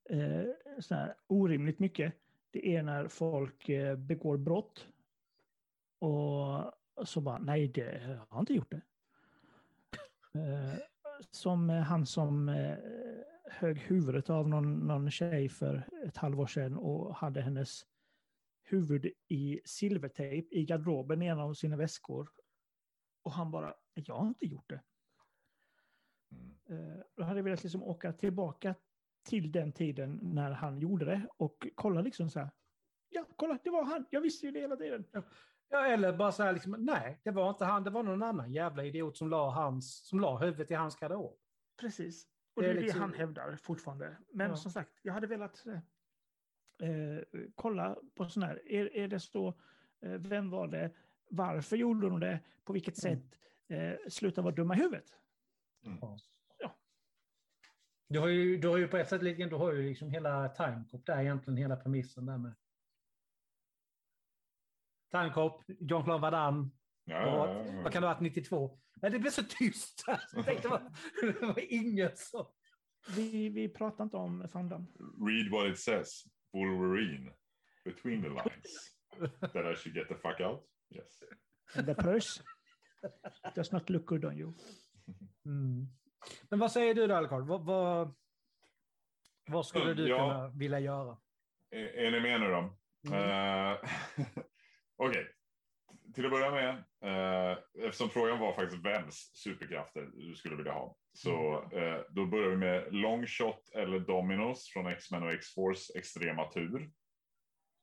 eh, 0.05 0.45
så 0.81 0.95
här, 0.95 1.15
orimligt 1.27 1.79
mycket, 1.79 2.15
det 2.51 2.77
är 2.77 2.83
när 2.83 3.09
folk 3.09 3.69
eh, 3.69 3.97
begår 3.97 4.37
brott 4.37 4.89
och 5.99 7.09
så 7.09 7.21
bara, 7.21 7.39
nej, 7.39 7.69
det 7.69 8.03
jag 8.09 8.27
har 8.29 8.41
inte 8.41 8.55
gjort 8.55 8.71
det. 8.71 8.81
Eh, 10.41 10.75
som 11.31 11.69
han 11.69 12.07
som 12.07 12.49
eh, 12.49 12.79
högg 13.51 13.79
huvudet 13.79 14.31
av 14.31 14.49
någon, 14.49 14.79
någon 14.79 15.11
tjej 15.11 15.49
för 15.49 15.89
ett 16.05 16.17
halvår 16.17 16.47
sedan 16.47 16.77
och 16.77 17.15
hade 17.15 17.41
hennes 17.41 17.83
huvud 18.63 19.07
i 19.29 19.61
silvertejp 19.65 20.57
i 20.57 20.65
garderoben 20.65 21.23
i 21.23 21.27
en 21.27 21.41
av 21.41 21.55
sina 21.55 21.77
väskor. 21.77 22.31
Och 23.23 23.33
han 23.33 23.51
bara, 23.51 23.75
jag 23.95 24.15
har 24.15 24.29
inte 24.29 24.47
gjort 24.47 24.69
det. 24.69 24.83
Mm. 26.33 26.57
Eh, 26.91 27.03
Då 27.17 27.23
hade 27.23 27.39
jag 27.39 27.45
velat 27.45 27.63
liksom 27.63 27.83
åka 27.83 28.13
tillbaka 28.13 28.75
till 29.25 29.53
den 29.53 29.73
tiden 29.73 30.19
när 30.23 30.51
han 30.51 30.79
gjorde 30.79 31.05
det 31.05 31.29
och 31.37 31.67
kolla 31.75 32.01
liksom 32.01 32.31
så 32.31 32.41
här. 32.41 32.51
Ja, 33.09 33.27
kolla, 33.37 33.59
det 33.65 33.71
var 33.71 33.85
han. 33.85 34.07
Jag 34.11 34.21
visste 34.21 34.47
ju 34.47 34.53
det 34.53 34.61
hela 34.61 34.77
tiden. 34.77 35.05
Ja, 35.69 35.87
eller 35.87 36.17
bara 36.17 36.33
så 36.33 36.43
här, 36.43 36.53
liksom, 36.53 36.77
nej, 36.79 37.21
det 37.25 37.31
var 37.31 37.51
inte 37.51 37.65
han, 37.65 37.85
det 37.85 37.91
var 37.91 38.03
någon 38.03 38.23
annan 38.23 38.53
jävla 38.53 38.85
idiot 38.85 39.17
som 39.17 39.29
la, 39.31 39.51
hans, 39.51 40.07
som 40.09 40.21
la 40.21 40.39
huvudet 40.39 40.71
i 40.71 40.75
hans 40.75 40.97
garderob. 40.97 41.39
Precis. 41.81 42.27
Och 42.57 42.63
Det 42.63 42.69
är 42.71 42.75
det 42.75 42.81
liksom- 42.81 43.01
han 43.01 43.15
hävdar 43.15 43.57
fortfarande. 43.57 44.17
Men 44.33 44.51
Ja. 44.51 44.57
som 44.57 44.71
sagt, 44.71 44.93
jag 45.03 45.13
hade 45.13 45.27
velat 45.27 45.67
eh, 45.67 47.43
kolla 47.55 47.97
på 48.15 48.29
sån 48.29 48.43
här. 48.43 48.73
Är, 48.73 48.97
är 48.97 49.09
det 49.09 49.21
så? 49.21 49.49
Eh, 50.01 50.11
vem 50.13 50.51
var 50.51 50.69
det? 50.69 50.91
Varför 51.31 51.77
gjorde 51.77 52.09
de 52.09 52.21
det? 52.21 52.41
På 52.65 52.73
vilket 52.73 53.05
Mm. 53.05 53.21
sätt? 53.21 53.39
Eh, 53.69 54.09
sluta 54.09 54.43
vara 54.43 54.55
dumma 54.55 54.75
i 54.75 54.79
huvudet. 54.79 55.17
Du 58.09 58.19
har 58.19 58.29
ju, 58.29 58.57
du 58.57 58.69
har 58.69 58.77
ju 58.77 58.89
på 58.89 58.97
ett 58.97 59.09
sätt 59.09 59.21
du 59.51 59.57
har 59.57 59.73
ju 59.73 59.83
liksom 59.89 60.11
hela 60.11 60.49
Timecop 60.49 61.07
där 61.07 61.21
egentligen, 61.21 61.57
hela 61.57 61.77
premissen 61.77 62.27
där 62.27 62.39
med. 62.39 62.55
Timecop, 65.11 65.65
Jean-Claude 65.69 66.21
Van 66.21 66.33
Damme, 66.33 66.71
Ja, 67.09 67.17
ja, 67.23 67.65
ja, 67.67 67.83
vad 67.83 67.93
kan 67.93 68.03
det 68.03 68.09
ha 68.09 68.15
varit, 68.15 68.23
92? 68.23 68.79
Nej, 69.03 69.11
det 69.11 69.19
blev 69.19 69.31
så 69.31 69.43
tyst. 69.43 70.05
här. 70.07 70.21
Jag 70.33 70.45
tänkte, 70.45 70.69
vad- 70.69 70.97
det 71.23 71.47
var 71.47 71.73
inget 71.73 72.19
så. 72.19 72.53
Vi, 73.17 73.49
vi 73.49 73.69
pratar 73.69 74.05
inte 74.05 74.17
om 74.17 74.49
Damme. 74.53 74.87
Read 75.31 75.51
what 75.51 75.73
it 75.73 75.79
says. 75.79 76.25
Wolverine. 76.53 77.33
Between 77.85 78.23
the 78.23 78.29
lines. 78.29 78.97
That 79.41 79.57
I 79.57 79.75
should 79.77 79.97
get 79.97 80.09
the 80.09 80.15
fuck 80.15 80.41
out. 80.41 80.69
Yes. 80.95 81.23
The 81.87 81.95
purse 81.95 82.43
does 83.55 83.73
not 83.73 83.91
look 83.91 84.07
good 84.07 84.25
on 84.25 84.39
you. 84.39 84.53
Mm. 85.45 85.87
Men 86.51 86.59
vad 86.59 86.73
säger 86.73 86.95
du 86.95 87.07
då, 87.07 87.15
Alcard? 87.15 87.47
Vad, 87.47 87.65
vad, 87.65 88.15
vad 89.47 89.67
skulle 89.67 89.95
du 89.95 90.09
Ja. 90.09 90.17
kunna 90.19 90.49
vilja 90.49 90.81
göra? 90.81 91.19
Är, 91.71 91.79
är 91.85 92.11
ni 92.11 92.21
med 92.21 92.41
nu 92.41 92.47
då? 92.47 92.77
Mm. 93.07 93.71
Eh, 93.73 93.79
Okej. 94.97 95.36
Till 96.17 96.27
att 96.27 96.33
börja 96.33 96.51
med, 96.51 96.71
eh, 97.01 97.59
eftersom 97.79 98.11
frågan 98.11 98.39
var 98.39 98.53
faktiskt 98.53 98.85
vems 98.85 99.31
superkrafter 99.35 100.11
du 100.15 100.35
skulle 100.35 100.57
vilja 100.57 100.73
ha, 100.73 100.97
så 101.13 101.63
eh, 101.73 102.01
då 102.09 102.27
börjar 102.27 102.51
vi 102.51 102.57
med 102.57 102.95
Longshot 102.95 103.71
eller 103.75 103.99
Dominos 103.99 104.71
från 104.73 104.87
X-Men 104.87 105.23
och 105.23 105.33
X-Force 105.33 105.99
Extrema 105.99 106.45
Tur. 106.51 106.91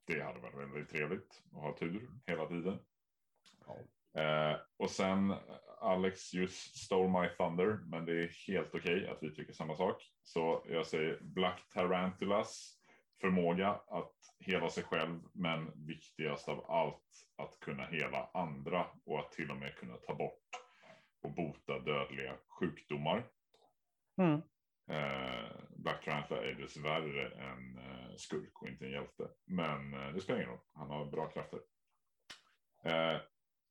Det 0.08 0.22
hade 0.22 0.40
varit 0.40 0.56
väldigt 0.56 0.90
trevligt 0.90 1.44
att 1.52 1.62
ha 1.62 1.78
tur 1.78 2.10
hela 2.28 2.46
tiden. 2.46 2.80
Eh, 4.18 4.60
och 4.78 4.90
sen 4.90 5.34
Alex 5.82 6.34
just 6.34 6.78
stole 6.78 7.22
my 7.22 7.30
thunder, 7.30 7.80
men 7.86 8.06
det 8.06 8.24
är 8.24 8.48
helt 8.48 8.76
okej 8.76 9.08
att 9.08 9.18
vi 9.22 9.36
tycker 9.36 9.54
samma 9.54 9.76
sak. 9.76 10.12
Så 10.24 10.66
jag 10.70 10.88
säger 10.88 11.20
Black 11.22 11.70
Tarantulas 11.74 12.80
förmåga 13.22 13.70
att 13.70 14.16
hela 14.40 14.70
sig 14.70 14.84
själv, 14.84 15.20
men 15.34 15.86
viktigast 15.88 16.50
av 16.50 16.72
allt 16.72 17.28
att 17.38 17.60
kunna 17.60 17.86
hela 17.86 18.30
andra 18.34 18.86
och 19.06 19.20
att 19.20 19.32
till 19.32 19.52
och 19.52 19.58
med 19.58 19.76
kunna 19.76 19.98
ta 19.98 20.16
bort 20.16 20.50
och 21.24 21.34
bota 21.34 21.80
dödliga 21.80 22.36
sjukdomar. 22.60 23.24
Mm. 24.18 24.42
Eh, 24.90 25.52
Black 25.70 26.06
Tarantula 26.06 26.44
är 26.44 26.54
dessvärre 26.54 27.28
en 27.28 27.78
eh, 27.78 28.16
skurk 28.16 28.62
och 28.62 28.68
inte 28.68 28.86
en 28.86 28.92
hjälte. 28.92 29.30
Men 29.46 29.94
eh, 29.94 30.14
det 30.14 30.22
spelar 30.22 30.40
ingen 30.40 30.52
roll, 30.52 30.66
han 30.74 30.90
har 30.90 31.06
bra 31.06 31.28
krafter. 31.28 31.60
Eh, 32.86 33.18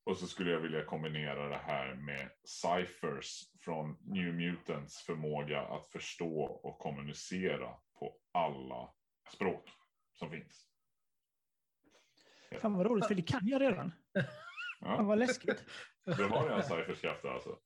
och 0.05 0.17
så 0.17 0.27
skulle 0.27 0.51
jag 0.51 0.61
vilja 0.61 0.85
kombinera 0.85 1.49
det 1.49 1.61
här 1.67 1.95
med 1.95 2.31
Cyphers 2.45 3.43
från 3.61 3.97
New 4.01 4.35
Mutants 4.35 5.03
förmåga 5.03 5.61
att 5.61 5.89
förstå 5.89 6.43
och 6.43 6.79
kommunicera 6.79 7.75
på 7.99 8.17
alla 8.33 8.95
språk 9.29 9.69
som 10.13 10.31
finns. 10.31 10.69
Fan 12.61 12.73
vad 12.75 12.87
roligt, 12.87 13.07
för 13.07 13.15
det 13.15 13.23
kan 13.23 13.47
jag 13.49 13.61
redan. 13.61 13.93
Fan 14.15 14.25
Ja, 14.81 15.03
vad 15.03 15.19
läskigt. 15.19 15.65
du 16.05 16.25
har 16.25 16.45
redan 16.49 16.63
Cyphers 16.65 17.01
krafter 17.01 17.29
alltså. 17.29 17.59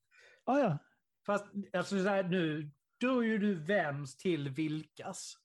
Ah, 0.45 0.59
ja, 0.59 0.79
Fast 1.27 1.45
alltså, 1.73 2.03
så 2.03 2.09
här, 2.09 2.23
nu, 2.23 2.71
då 3.01 3.19
är 3.23 3.27
ju 3.27 3.39
du 3.39 3.55
vems 3.55 4.17
till 4.17 4.49
vilkas. 4.49 5.39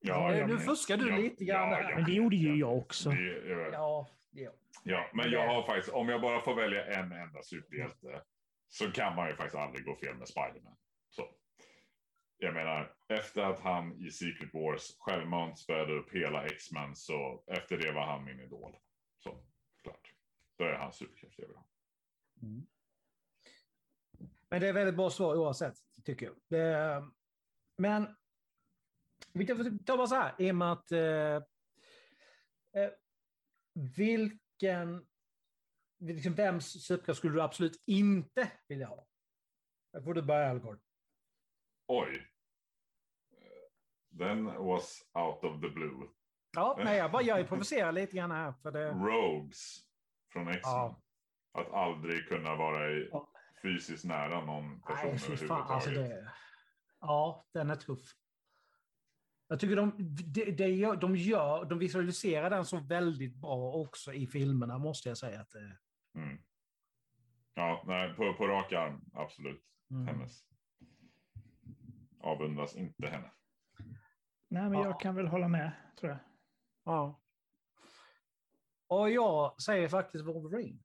Ja, 0.00 0.30
nu 0.30 0.46
men- 0.46 0.58
fuskar 0.58 0.96
du 0.96 1.16
lite 1.16 1.44
grann 1.44 1.68
här. 1.68 1.94
men 1.94 2.04
det 2.04 2.12
gjorde 2.12 2.36
ju 2.36 2.56
jag 2.56 2.76
också. 2.78 3.10
Det, 3.10 3.48
jag, 3.48 3.72
Ja, 3.72 4.08
ja. 4.30 4.50
Ja, 4.84 5.10
men 5.14 5.30
jag 5.30 5.46
har 5.46 5.62
faktiskt, 5.62 5.88
om 5.94 6.08
jag 6.08 6.20
bara 6.20 6.40
får 6.40 6.54
välja 6.54 6.86
en 6.86 7.12
enda 7.12 7.42
superhjälte 7.42 8.22
så 8.68 8.90
kan 8.92 9.16
man 9.16 9.28
ju 9.28 9.34
faktiskt 9.36 9.56
aldrig 9.56 9.84
gå 9.84 9.96
fel 9.96 10.14
med 10.16 10.28
Spiderman. 10.28 10.76
Så. 11.10 11.28
Jag 12.42 12.54
menar, 12.54 12.94
efter 13.08 13.42
att 13.42 13.60
han 13.60 13.92
i 14.06 14.10
Secret 14.10 14.54
Wars 14.54 14.96
självmant 14.98 15.58
spöade 15.58 15.92
upp 15.92 16.10
hela 16.10 16.46
X-Men 16.46 16.96
så 16.96 17.44
efter 17.46 17.78
det 17.78 17.92
var 17.92 18.06
han 18.06 18.24
min 18.24 18.40
idol. 18.40 18.76
Så, 19.18 19.44
klart. 19.82 20.14
Då 20.56 20.64
är 20.64 20.74
han 20.74 20.92
superkraft 20.92 21.38
jag 21.38 21.46
vill 21.46 21.56
ha. 21.56 21.66
Men 24.48 24.60
det 24.60 24.68
är 24.68 24.72
väldigt 24.72 24.96
bra 24.96 25.10
svar 25.10 25.36
oavsett, 25.36 25.74
tycker 26.04 26.26
jag. 26.26 26.34
Det, 26.48 27.02
men 27.76 28.16
vi 29.32 29.46
tar 29.46 29.96
bara 29.96 30.06
så 30.06 30.14
här, 30.14 30.34
i 30.38 30.50
och 30.50 30.54
med 30.54 30.72
att 30.72 30.92
eh, 30.92 31.36
eh, 32.82 32.90
vilken, 33.74 35.06
liksom, 35.98 36.34
vems 36.34 36.86
superkraft 36.86 37.18
skulle 37.18 37.34
du 37.34 37.42
absolut 37.42 37.82
inte 37.86 38.52
vilja 38.68 38.86
ha? 38.86 39.06
Där 39.92 40.02
får 40.02 40.14
du 40.14 40.22
börja, 40.22 40.50
Algård. 40.50 40.80
Oj. 41.86 42.31
Den 44.12 44.44
was 44.44 45.02
out 45.14 45.44
of 45.44 45.60
the 45.60 45.68
blue. 45.68 46.08
Ja, 46.54 46.78
nej, 46.84 46.98
jag 46.98 47.12
bara 47.12 47.22
jag 47.22 47.40
improviserar 47.40 47.92
lite 47.92 48.16
grann 48.16 48.30
här. 48.30 48.52
För 48.52 48.70
det, 48.72 48.90
Rogues 48.90 49.78
från 50.32 50.48
X-Men. 50.48 50.72
Ja. 50.72 51.02
Att 51.52 51.72
aldrig 51.72 52.28
kunna 52.28 52.56
vara 52.56 52.90
i 52.90 53.08
Ja. 53.12 53.28
fysiskt 53.62 54.04
nära 54.04 54.44
någon 54.44 54.80
person 54.82 55.10
nej, 55.10 55.18
fy 55.18 55.36
fan, 55.36 55.60
överhuvudtaget. 55.60 55.70
alltså 55.70 55.90
det, 55.90 56.32
ja, 57.00 57.46
den 57.52 57.70
är 57.70 57.76
tuff. 57.76 58.00
Jag 59.48 59.60
tycker 59.60 59.76
de, 59.76 59.92
de, 60.32 60.50
de, 60.50 60.68
gör, 60.68 60.96
de, 60.96 61.16
gör, 61.16 61.64
de 61.64 61.78
visualiserar 61.78 62.50
den 62.50 62.64
så 62.64 62.80
väldigt 62.80 63.36
bra 63.36 63.72
också 63.72 64.12
i 64.12 64.26
filmerna, 64.26 64.78
måste 64.78 65.08
jag 65.08 65.18
säga. 65.18 65.40
Att, 65.40 65.54
Mm. 66.14 66.38
Ja, 67.54 67.84
nej, 67.86 68.14
på, 68.14 68.34
på 68.34 68.46
rak 68.46 68.72
arm, 68.72 69.00
absolut. 69.14 69.62
mm. 69.90 70.06
Hennes. 70.06 70.44
Avundas 72.20 72.76
inte 72.76 73.06
henne. 73.08 73.30
Nej, 74.52 74.62
men 74.62 74.72
Ja. 74.72 74.84
jag 74.86 75.00
kan 75.00 75.14
väl 75.14 75.26
hålla 75.26 75.48
med, 75.48 75.72
tror 76.00 76.10
jag. 76.10 76.18
Ja. 76.84 77.20
Och 78.86 79.10
jag 79.10 79.62
säger 79.62 79.88
faktiskt 79.88 80.24
Wolverine. 80.24 80.78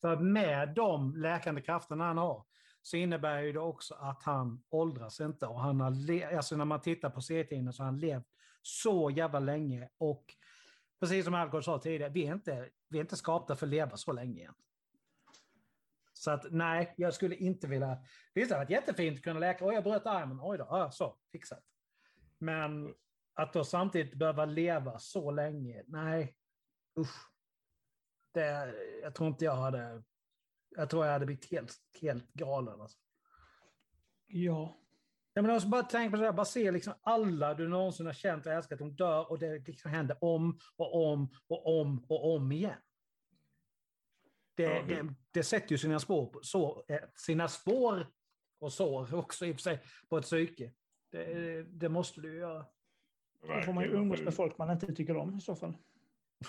För 0.00 0.16
med 0.16 0.74
de 0.74 1.16
läkande 1.16 1.60
krafterna 1.60 2.04
han 2.04 2.18
har 2.18 2.44
så 2.82 2.96
innebär 2.96 3.40
ju 3.40 3.52
det 3.52 3.60
också 3.60 3.94
att 3.94 4.22
han 4.22 4.62
åldras 4.68 5.20
inte. 5.20 5.46
Och 5.46 5.60
han 5.60 5.80
har 5.80 6.22
alltså 6.36 6.56
när 6.56 6.64
man 6.64 6.80
tittar 6.80 7.10
på 7.10 7.20
serietidningen 7.20 7.72
så 7.72 7.82
har 7.82 7.90
han 7.90 7.98
levt 7.98 8.26
så 8.62 9.10
jävla 9.10 9.40
länge. 9.40 9.88
Och 9.98 10.24
precis 11.00 11.24
som 11.24 11.34
Alcor 11.34 11.60
sa 11.60 11.78
tidigare, 11.78 12.12
vi 12.12 12.26
är 12.26 12.32
inte, 12.32 12.68
vi 12.88 12.98
är 12.98 13.02
inte 13.02 13.16
skapta 13.16 13.56
för 13.56 13.66
att 13.66 13.70
leva 13.70 13.96
så 13.96 14.12
länge 14.12 14.40
igen. 14.40 14.54
Så 16.12 16.30
att 16.30 16.46
nej, 16.50 16.94
jag 16.96 17.14
skulle 17.14 17.36
inte 17.36 17.66
vilja... 17.66 17.98
Visst, 18.34 18.48
det 18.48 18.54
hade 18.54 18.64
varit 18.64 18.70
jättefint 18.70 19.18
att 19.18 19.24
kunna 19.24 19.40
läka. 19.40 19.66
Oj, 19.66 19.74
jag 19.74 19.84
bröt 19.84 20.06
armen. 20.06 20.40
Oj 20.42 20.58
då, 20.58 20.66
ja, 20.70 20.90
så, 20.90 21.16
fixat. 21.32 21.64
Men 22.38 22.94
att 23.34 23.52
då 23.52 23.64
samtidigt 23.64 24.14
behöva 24.14 24.44
leva 24.44 24.98
så 24.98 25.30
länge, 25.30 25.84
nej. 25.86 26.36
Usch. 26.98 27.30
Det, 28.34 28.74
jag 29.02 29.14
tror 29.14 29.28
inte 29.28 29.44
jag 29.44 29.56
hade... 29.56 30.02
Jag 30.68 30.90
tror 30.90 31.04
jag 31.06 31.12
hade 31.12 31.26
blivit 31.26 31.50
helt, 31.50 31.76
helt 32.00 32.32
galen. 32.32 32.80
Alltså. 32.80 32.98
Ja. 34.26 34.76
Ja, 35.32 35.42
men 35.42 35.50
alltså 35.50 35.68
bara 35.68 35.82
tänk 35.82 36.10
på 36.10 36.16
det 36.16 36.22
där, 36.22 36.32
bara 36.32 36.44
se 36.44 36.70
liksom 36.70 36.94
alla 37.02 37.54
du 37.54 37.68
någonsin 37.68 38.06
har 38.06 38.12
känt 38.12 38.46
och 38.46 38.52
älskat, 38.52 38.78
de 38.78 38.96
dör 38.96 39.30
och 39.30 39.38
det 39.38 39.58
liksom 39.58 39.90
händer 39.90 40.24
om 40.24 40.58
och 40.76 41.06
om 41.12 41.28
och 41.48 41.80
om 41.80 42.04
och 42.08 42.34
om 42.34 42.52
igen. 42.52 42.80
Det, 44.54 44.62
Ja, 44.62 44.82
det- 44.88 45.14
det, 45.30 45.42
sätter 45.44 45.72
ju 45.72 45.78
sina 45.78 46.00
spår, 46.00 46.26
på, 46.26 46.40
så, 46.42 46.84
eh, 46.88 47.00
sina 47.14 47.48
spår 47.48 48.06
och 48.58 48.72
sår 48.72 49.14
också 49.14 49.46
i 49.46 49.50
och 49.52 49.54
för 49.56 49.62
sig 49.62 49.80
på 50.08 50.18
ett 50.18 50.24
psyke. 50.24 50.72
Det, 51.10 51.62
det 51.62 51.88
måste 51.88 52.20
du 52.20 52.32
ju 52.32 52.38
göra. 52.38 52.66
Då 53.40 53.46
får 53.46 53.54
man 53.54 53.84
ju 53.84 53.90
Verkligen. 53.90 54.02
umgås 54.02 54.20
med 54.20 54.34
folk 54.34 54.58
man 54.58 54.70
inte 54.70 54.94
tycker 54.94 55.16
om 55.16 55.36
i 55.36 55.40
så 55.40 55.56
fall. 55.56 55.76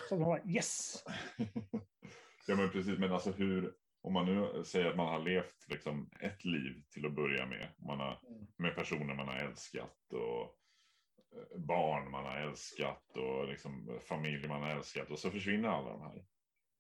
Så 0.10 0.16
man 0.18 0.26
bara, 0.26 0.46
yes! 0.46 1.04
ja 2.48 2.56
men 2.56 2.70
precis, 2.70 3.00
men 3.00 3.12
alltså 3.12 3.32
hur, 3.32 3.74
om 4.02 4.14
man 4.14 4.26
nu 4.26 4.64
säger 4.64 4.86
att 4.86 4.98
man 4.98 5.08
har 5.08 5.20
levt 5.20 5.68
liksom 5.68 6.10
ett 6.20 6.46
liv 6.46 6.84
till 6.90 7.06
att 7.06 7.16
börja 7.16 7.46
med, 7.46 7.70
man 7.78 8.00
har, 8.00 8.20
med 8.58 8.76
personer 8.76 9.16
man 9.16 9.28
har 9.28 9.36
älskat 9.36 10.14
och 10.14 10.42
eh, 10.42 11.60
barn 11.60 12.12
man 12.12 12.26
har 12.26 12.38
älskat 12.38 13.18
och 13.18 13.48
liksom 13.48 14.00
familj 14.02 14.48
man 14.48 14.62
har 14.62 14.70
älskat 14.70 15.12
och 15.12 15.20
så 15.20 15.32
försvinner 15.32 15.70
alla 15.70 15.90
de 15.90 16.02
här. 16.02 16.26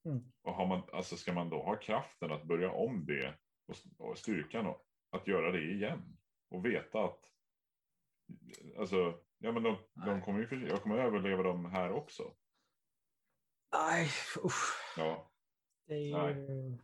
Mm. 0.06 0.32
Och 0.42 0.54
har 0.54 0.66
man, 0.66 0.82
alltså 0.94 1.18
ska 1.18 1.34
man 1.34 1.50
då 1.50 1.63
ha 1.63 1.76
kraften 1.76 2.32
att 2.32 2.44
börja 2.44 2.72
om 2.72 3.06
det 3.06 3.34
och, 3.68 4.08
och 4.08 4.18
styrkan 4.18 4.66
och, 4.66 4.82
att 5.10 5.28
göra 5.28 5.52
det 5.52 5.72
igen 5.72 6.18
och 6.50 6.66
veta 6.66 7.04
att 7.04 7.20
alltså, 8.80 9.20
ja 9.38 9.52
men 9.52 9.63
de, 9.63 9.78
de 10.06 10.22
kommer 10.22 10.40
ju, 10.40 10.48
för, 10.48 10.56
jag 10.56 10.84
kommer 10.84 10.98
överleva 10.98 11.44
dem 11.44 11.66
här 11.66 11.92
också. 11.92 12.24
Nej, 13.74 14.10
usch. 14.46 14.96
Ja, 14.98 15.32
Det 15.88 15.94
är, 15.94 16.30
ju, 16.30 16.78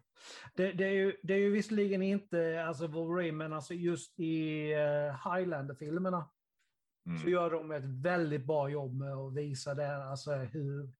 det, 0.54 0.72
det, 0.72 0.86
är 0.86 0.92
ju, 0.92 1.18
det 1.24 1.34
är 1.34 1.38
ju 1.38 1.52
visserligen 1.52 2.02
inte 2.02 2.66
alltså 2.66 2.88
Wolverine, 2.88 3.38
men 3.38 3.54
alltså 3.54 3.74
just 3.74 4.20
i 4.20 4.74
uh, 4.76 5.32
Highlander-filmerna 5.34 6.30
mm. 7.06 7.20
så 7.20 7.30
gör 7.30 7.52
de 7.52 7.72
ett 7.72 7.86
väldigt 7.86 8.46
bra 8.46 8.70
jobb 8.70 8.94
med 8.94 9.14
att 9.14 9.34
visa 9.34 9.74
det, 9.74 9.96
alltså 10.04 10.32
hur 10.36 10.94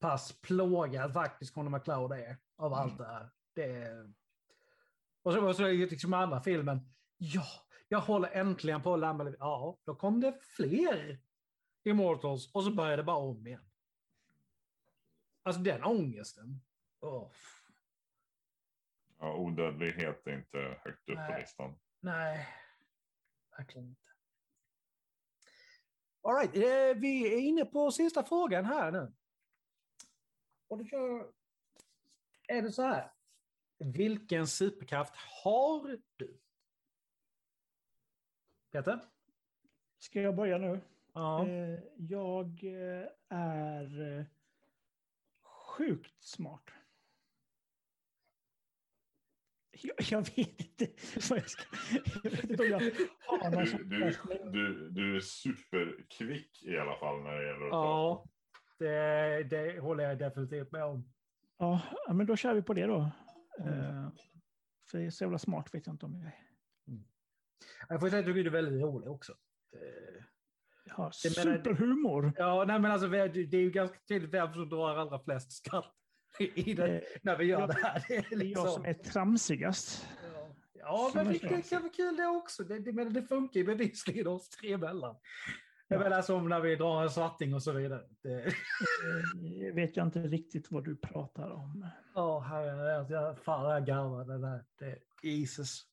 pass 0.00 0.40
plågad 0.40 1.12
faktiskt 1.12 1.54
Conor 1.54 1.70
McLeod 1.70 2.12
är 2.12 2.36
av 2.56 2.72
Mm. 2.72 2.78
allt 2.78 2.98
det 2.98 3.06
här. 3.06 3.30
Det 3.54 3.64
är... 3.64 4.12
Och 5.22 5.32
så, 5.32 5.48
och 5.48 5.56
så 5.56 5.66
liksom 5.66 6.14
andra 6.14 6.40
filmen. 6.40 6.94
Ja, 7.16 7.46
jag 7.88 8.00
håller 8.00 8.28
äntligen 8.30 8.82
på 8.82 8.94
att 8.94 9.00
lämna. 9.00 9.34
Ja, 9.38 9.78
då 9.84 9.94
kom 9.94 10.20
det 10.20 10.38
fler 10.56 11.18
Immortals 11.84 12.54
och 12.54 12.64
så 12.64 12.70
började 12.74 12.96
det 12.96 13.02
bara 13.02 13.16
om 13.16 13.46
igen. 13.46 13.64
Alltså 15.42 15.62
den 15.62 15.84
ångesten. 15.84 16.60
Åh, 17.00 17.30
Ja, 19.20 19.36
odödlighet 19.36 20.26
är 20.26 20.32
inte 20.38 20.58
högt 20.58 21.08
upp 21.08 21.14
på 21.16 21.20
Nej. 21.20 21.40
listan. 21.40 21.78
nej, 22.00 22.48
verkligen 23.56 23.88
inte. 23.88 24.08
All 26.22 26.34
right, 26.34 26.56
eh, 26.56 27.00
vi 27.00 27.34
är 27.34 27.38
inne 27.38 27.64
på 27.64 27.90
sista 27.92 28.24
frågan 28.24 28.64
här 28.64 28.92
nu. 28.92 29.12
Och 30.68 30.78
då 30.78 30.84
kör, 30.84 31.32
är 32.48 32.62
det 32.62 32.72
så 32.72 32.82
här. 32.82 33.12
Vilken 33.78 34.46
superkraft 34.46 35.14
har 35.44 36.00
du? 36.16 36.40
Peter? 38.72 39.00
Ska 39.98 40.20
jag 40.20 40.36
börja 40.36 40.58
nu? 40.58 40.80
Ja. 41.12 41.48
Eh, 41.48 41.78
Jag 41.96 42.64
eh, 42.64 43.06
är 43.28 44.18
eh, 44.18 44.24
sjukt 45.42 46.22
smart. 46.24 46.62
Jag, 49.70 49.96
jag 50.10 50.20
vet 50.36 50.60
inte 50.60 50.88
vad 51.30 51.38
jag 51.38 51.50
ska... 51.50 51.62
Jag 52.22 52.30
vet 52.30 52.50
inte 52.50 52.62
om 52.62 52.68
jag 52.68 52.80
har 53.26 53.50
någon 53.50 53.88
Du, 53.88 53.98
du, 53.98 54.50
du, 54.50 54.90
du 54.90 55.16
är 55.16 55.20
superkvick 55.20 56.62
i 56.62 56.78
alla 56.78 56.96
fall 56.98 57.22
när 57.22 57.32
det 57.32 57.46
gäller 57.46 57.66
att 57.66 57.72
Ja, 57.72 58.24
det, 58.78 59.42
det 59.42 59.80
håller 59.80 60.04
jag 60.04 60.18
definitivt 60.18 60.72
med 60.72 60.84
om. 60.84 61.12
Ja, 61.58 61.80
ja, 62.06 62.12
men 62.12 62.26
då 62.26 62.36
kör 62.36 62.54
vi 62.54 62.62
på 62.62 62.74
det 62.74 62.86
då. 62.86 63.10
Mm. 63.58 64.10
För 64.90 65.10
så 65.10 65.24
jävla 65.24 65.38
smart 65.38 65.74
vet 65.74 65.86
jag 65.86 65.94
inte 65.94 66.06
om 66.06 66.14
jag 66.14 66.26
är. 66.26 66.47
Jag 67.88 68.00
får 68.00 68.08
säga 68.08 68.20
att 68.20 68.26
du 68.34 68.40
är 68.46 68.50
väldigt 68.50 68.82
rolig 68.82 69.10
också. 69.10 69.34
Menar- 70.96 71.10
superhumor. 71.12 72.32
Ja, 72.36 72.64
nej, 72.68 72.80
men 72.80 72.90
alltså, 72.90 73.08
det 73.08 73.18
är 73.54 73.54
ju 73.60 73.70
ganska 73.70 73.98
tydligt 74.08 74.30
vem 74.34 74.52
som 74.54 74.68
drar 74.68 74.96
allra 74.96 75.18
flest 75.20 75.52
skratt 75.52 75.94
i 76.54 76.74
det, 76.74 76.88
Eh, 76.96 77.02
när 77.22 77.36
vi 77.36 77.44
gör 77.44 77.60
jag- 77.60 77.68
det 77.68 77.74
här. 77.82 78.04
Det 78.08 78.14
är 78.16 78.18
är 78.20 78.24
jag 78.30 78.38
liksom, 78.38 78.68
som 78.68 78.84
är 78.84 78.94
tramsigast. 78.94 80.06
ja, 80.32 80.48
ja, 80.74 81.10
men 81.14 81.32
det, 81.32 81.38
kan 81.38 81.80
vara 81.82 81.92
kul 81.92 82.16
det 82.16 82.26
också. 82.26 82.64
Det, 82.64 82.78
det, 82.78 82.92
men 82.92 83.12
det 83.12 83.22
funkar 83.22 83.60
ju 83.60 83.66
bevisligen 83.66 84.26
oss 84.26 84.48
tre 84.50 84.72
emellan. 84.72 85.16
Jag 85.90 86.00
Ja. 86.00 86.04
menar 86.04 86.22
som 86.22 86.48
när 86.48 86.60
vi 86.60 86.76
drar 86.76 87.02
en 87.02 87.10
svarting 87.10 87.54
och 87.54 87.62
så 87.62 87.72
vidare. 87.72 88.02
Det, 88.22 88.46
Eh, 88.46 89.74
vet 89.74 89.96
jag 89.96 90.06
inte 90.06 90.18
riktigt 90.20 90.70
vad 90.70 90.84
du 90.84 90.96
pratar 90.96 91.50
om. 91.50 91.86
ja, 92.14 92.38
herre, 92.40 93.06
jag, 93.12 93.38
fan 93.38 93.70
jag 93.70 93.86
garvade 93.86 94.38
där. 94.38 94.64
Det, 94.78 94.98
Jesus. 95.28 95.84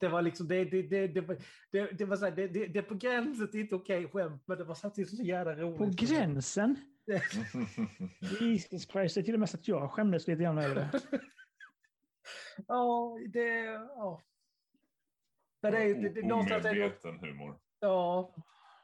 Det 0.00 0.08
var 0.08 0.22
liksom, 0.22 0.48
det, 0.48 0.64
det, 0.64 0.82
det, 0.82 1.06
det, 1.08 1.20
var- 1.20 1.36
det, 1.72 1.90
det 1.98 2.04
var 2.04 2.16
så 2.16 2.24
här, 2.24 2.32
det, 2.32 2.48
det, 2.48 2.66
det 2.66 2.78
är 2.78 2.82
på 2.82 2.94
gränsen 2.94 3.50
till 3.50 3.60
inte 3.60 3.74
okej 3.74 4.08
skämt, 4.08 4.42
men 4.46 4.58
det 4.58 4.64
var 4.64 4.74
samtidigt 4.74 5.16
så 5.16 5.22
jävla 5.22 5.54
roligt. 5.54 5.78
På 5.78 6.06
gränsen? 6.06 6.76
Jesus 8.40 8.88
Christ, 8.88 9.14
det 9.14 9.20
är 9.20 9.22
till 9.22 9.34
och 9.34 9.40
med 9.40 9.50
så 9.50 9.56
att 9.56 9.68
jag 9.68 9.90
skämdes 9.90 10.26
lite 10.28 10.42
grann 10.42 10.58
över 10.58 10.74
det. 10.74 10.90
Ja, 12.66 13.18
det... 13.32 13.62
Ja. 13.96 14.22
Men 15.62 15.72
det 15.72 15.78
är, 15.82 15.94
det, 15.94 16.08
det, 16.08 16.22
någonstans 16.26 16.64
är 16.64 16.74
det, 16.74 16.80
Omedveten 16.80 17.18
humor. 17.18 17.58
Ja. 17.80 18.34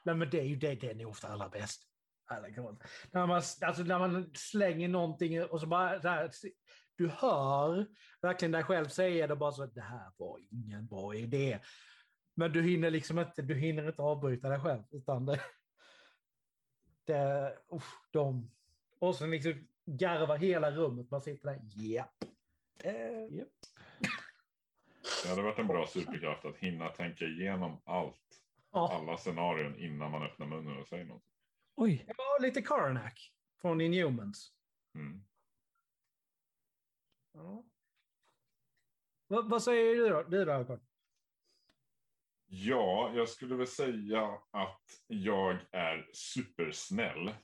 Nej, 0.05 0.15
men 0.15 0.31
det 0.31 0.41
är 0.41 0.45
ju 0.45 0.57
det, 0.57 0.75
den 0.75 1.01
är 1.01 1.07
ofta 1.07 1.29
allra 1.29 1.49
bäst. 1.49 1.83
När 3.11 3.27
man, 3.27 3.37
alltså, 3.37 3.83
när 3.83 3.99
man 3.99 4.31
slänger 4.35 4.89
någonting 4.89 5.43
och 5.45 5.61
så 5.61 5.67
bara 5.67 6.01
så 6.01 6.09
här, 6.09 6.31
du 7.03 7.09
hör 7.09 7.87
verkligen 8.21 8.53
dig 8.53 8.63
själv 8.65 8.89
säga 8.89 9.27
det 9.27 9.37
bara 9.37 9.53
så 9.53 9.63
att 9.63 9.75
det 9.75 9.81
här 9.81 10.11
var 10.17 10.41
ingen 10.51 10.87
bra 10.87 11.15
idé. 11.15 11.61
Men 12.35 12.53
du 12.53 12.63
hinner 12.63 12.91
liksom 12.91 13.19
inte, 13.19 13.43
du 13.43 13.55
hinner 13.55 13.89
inte 13.89 14.03
avbryta 14.03 14.49
dig 14.49 14.61
själv. 14.61 14.83
Utan 14.91 15.27
det, 15.27 15.41
det, 17.05 17.59
usch, 17.73 18.11
de, 18.11 18.51
och 18.99 19.15
sen 19.15 19.31
liksom 19.31 19.69
garvar 19.85 20.37
hela 20.37 20.71
rummet. 20.71 21.11
Man 21.11 21.21
sitter 21.21 21.49
där, 21.49 21.61
japp. 21.63 22.25
Eh, 22.85 23.45
Det 25.23 25.29
hade 25.29 25.43
varit 25.43 25.59
en 25.59 25.67
bra 25.67 25.87
superkraft 25.87 26.45
att 26.45 26.57
hinna 26.57 26.89
tänka 26.89 27.25
igenom 27.25 27.81
allt. 27.85 28.43
ja. 28.73 28.93
Alla 28.93 29.17
scenarion 29.17 29.77
innan 29.79 30.11
man 30.11 30.23
öppnar 30.23 30.47
munnen 30.47 30.77
och 30.77 30.89
säger 30.89 31.05
något. 31.05 31.25
Oj, 31.75 32.05
Det 32.07 32.15
var 32.17 32.43
lite 32.43 32.63
Karnak 32.63 33.33
från 33.61 33.81
Inhumans. 33.81 34.53
Mm. 34.95 35.25
Ja. 37.33 37.65
Vad, 39.27 39.51
vad 39.51 39.63
säger 39.63 39.95
du 39.95 40.09
då, 40.09 40.23
du 40.23 40.45
då 40.45 40.53
Håkon? 40.53 40.81
Ja, 42.47 43.13
jag 43.15 43.29
skulle 43.29 43.55
väl 43.55 43.67
säga 43.67 44.39
att 44.51 44.83
jag 45.07 45.59
är 45.73 46.11
supersnäll. 46.13 47.35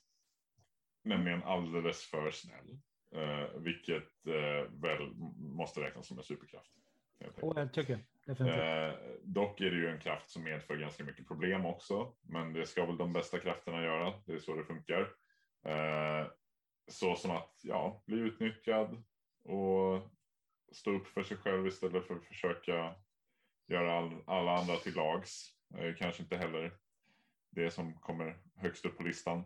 Nämligen 1.05 1.43
alldeles 1.43 2.03
för 2.03 2.31
snäll. 2.31 2.79
Eh, 3.15 3.61
vilket 3.61 4.27
eh, 4.27 4.73
väl 4.73 5.15
måste 5.37 5.81
räknas 5.81 6.07
som 6.07 6.19
en 6.19 6.25
superkraft. 6.25 6.73
Oh, 7.41 7.59
jag 7.59 7.73
tycker. 7.73 7.99
Eh, 8.29 8.95
dock 9.23 9.61
är 9.61 9.71
det 9.71 9.77
ju 9.77 9.89
en 9.89 10.01
kraft 10.01 10.31
som 10.31 10.43
medför 10.43 10.77
ganska 10.77 11.05
mycket 11.05 11.29
problem 11.29 11.67
också. 11.67 12.17
Men 12.21 12.53
det 12.53 12.67
ska 12.67 12.87
väl 12.87 12.97
de 12.97 13.13
bästa 13.13 13.39
krafterna 13.39 13.83
göra. 13.83 14.15
Det 14.27 14.33
är 14.33 14.39
så 14.39 14.55
det 14.55 14.65
funkar. 14.65 15.01
Eh, 15.65 16.27
så 16.91 17.17
som 17.17 17.31
att 17.31 17.61
ja, 17.63 18.03
bli 18.07 18.19
utnyttjad 18.19 19.03
och 19.49 20.11
stå 20.73 20.91
upp 20.91 21.07
för 21.07 21.23
sig 21.23 21.37
själv 21.37 21.67
istället 21.67 22.07
för 22.07 22.15
att 22.15 22.25
försöka 22.25 22.95
göra 23.69 23.99
all, 23.99 24.23
alla 24.27 24.59
andra 24.59 24.77
till 24.77 24.95
lags. 24.95 25.55
Eh, 25.75 25.95
kanske 25.95 26.23
inte 26.23 26.37
heller 26.37 26.79
det 27.51 27.71
som 27.71 27.95
kommer 28.01 28.39
högst 28.57 28.85
upp 28.85 28.97
på 28.97 29.03
listan. 29.03 29.39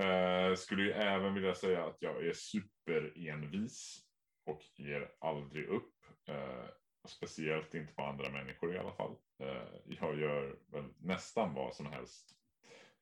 Eh, 0.00 0.54
skulle 0.54 0.82
ju 0.82 0.92
även 0.92 1.34
vilja 1.34 1.54
säga 1.54 1.84
att 1.84 1.96
jag 2.00 2.26
är 2.26 2.32
superenvis 2.32 4.04
och 4.44 4.62
ger 4.76 5.12
aldrig 5.20 5.68
upp. 5.68 5.94
Eh, 6.28 6.64
speciellt 7.08 7.74
inte 7.74 7.92
på 7.92 8.02
andra 8.02 8.30
människor 8.30 8.74
i 8.74 8.78
alla 8.78 8.92
fall. 8.92 9.16
Eh, 9.38 9.68
jag 9.86 10.18
gör 10.18 10.58
väl 10.66 10.84
nästan 10.98 11.54
vad 11.54 11.74
som 11.74 11.86
helst 11.86 12.36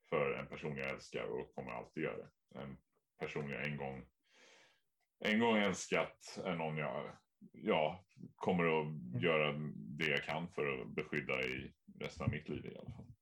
för 0.08 0.32
en 0.32 0.46
person 0.46 0.76
jag 0.76 0.90
älskar 0.90 1.24
och 1.24 1.54
kommer 1.54 1.72
alltid 1.72 2.02
göra 2.02 2.16
det. 2.16 2.58
En 2.58 2.76
person 3.18 3.50
jag 3.50 3.64
en 3.64 3.76
gång, 3.76 4.06
en 5.24 5.40
gång 5.40 5.56
älskat 5.56 6.38
är 6.44 6.56
någon 6.56 6.76
jag 6.76 7.16
ja, 7.52 8.04
kommer 8.36 8.64
att 8.64 8.86
Mm. 8.86 9.20
göra 9.20 9.52
det 9.74 10.06
jag 10.10 10.24
kan 10.24 10.48
för 10.48 10.82
att 10.82 10.88
beskydda 10.88 11.42
i 11.42 11.74
resten 12.00 12.24
av 12.24 12.30
mitt 12.30 12.48
liv 12.48 12.66
i 12.66 12.76
alla 12.78 12.90
fall. 12.90 13.12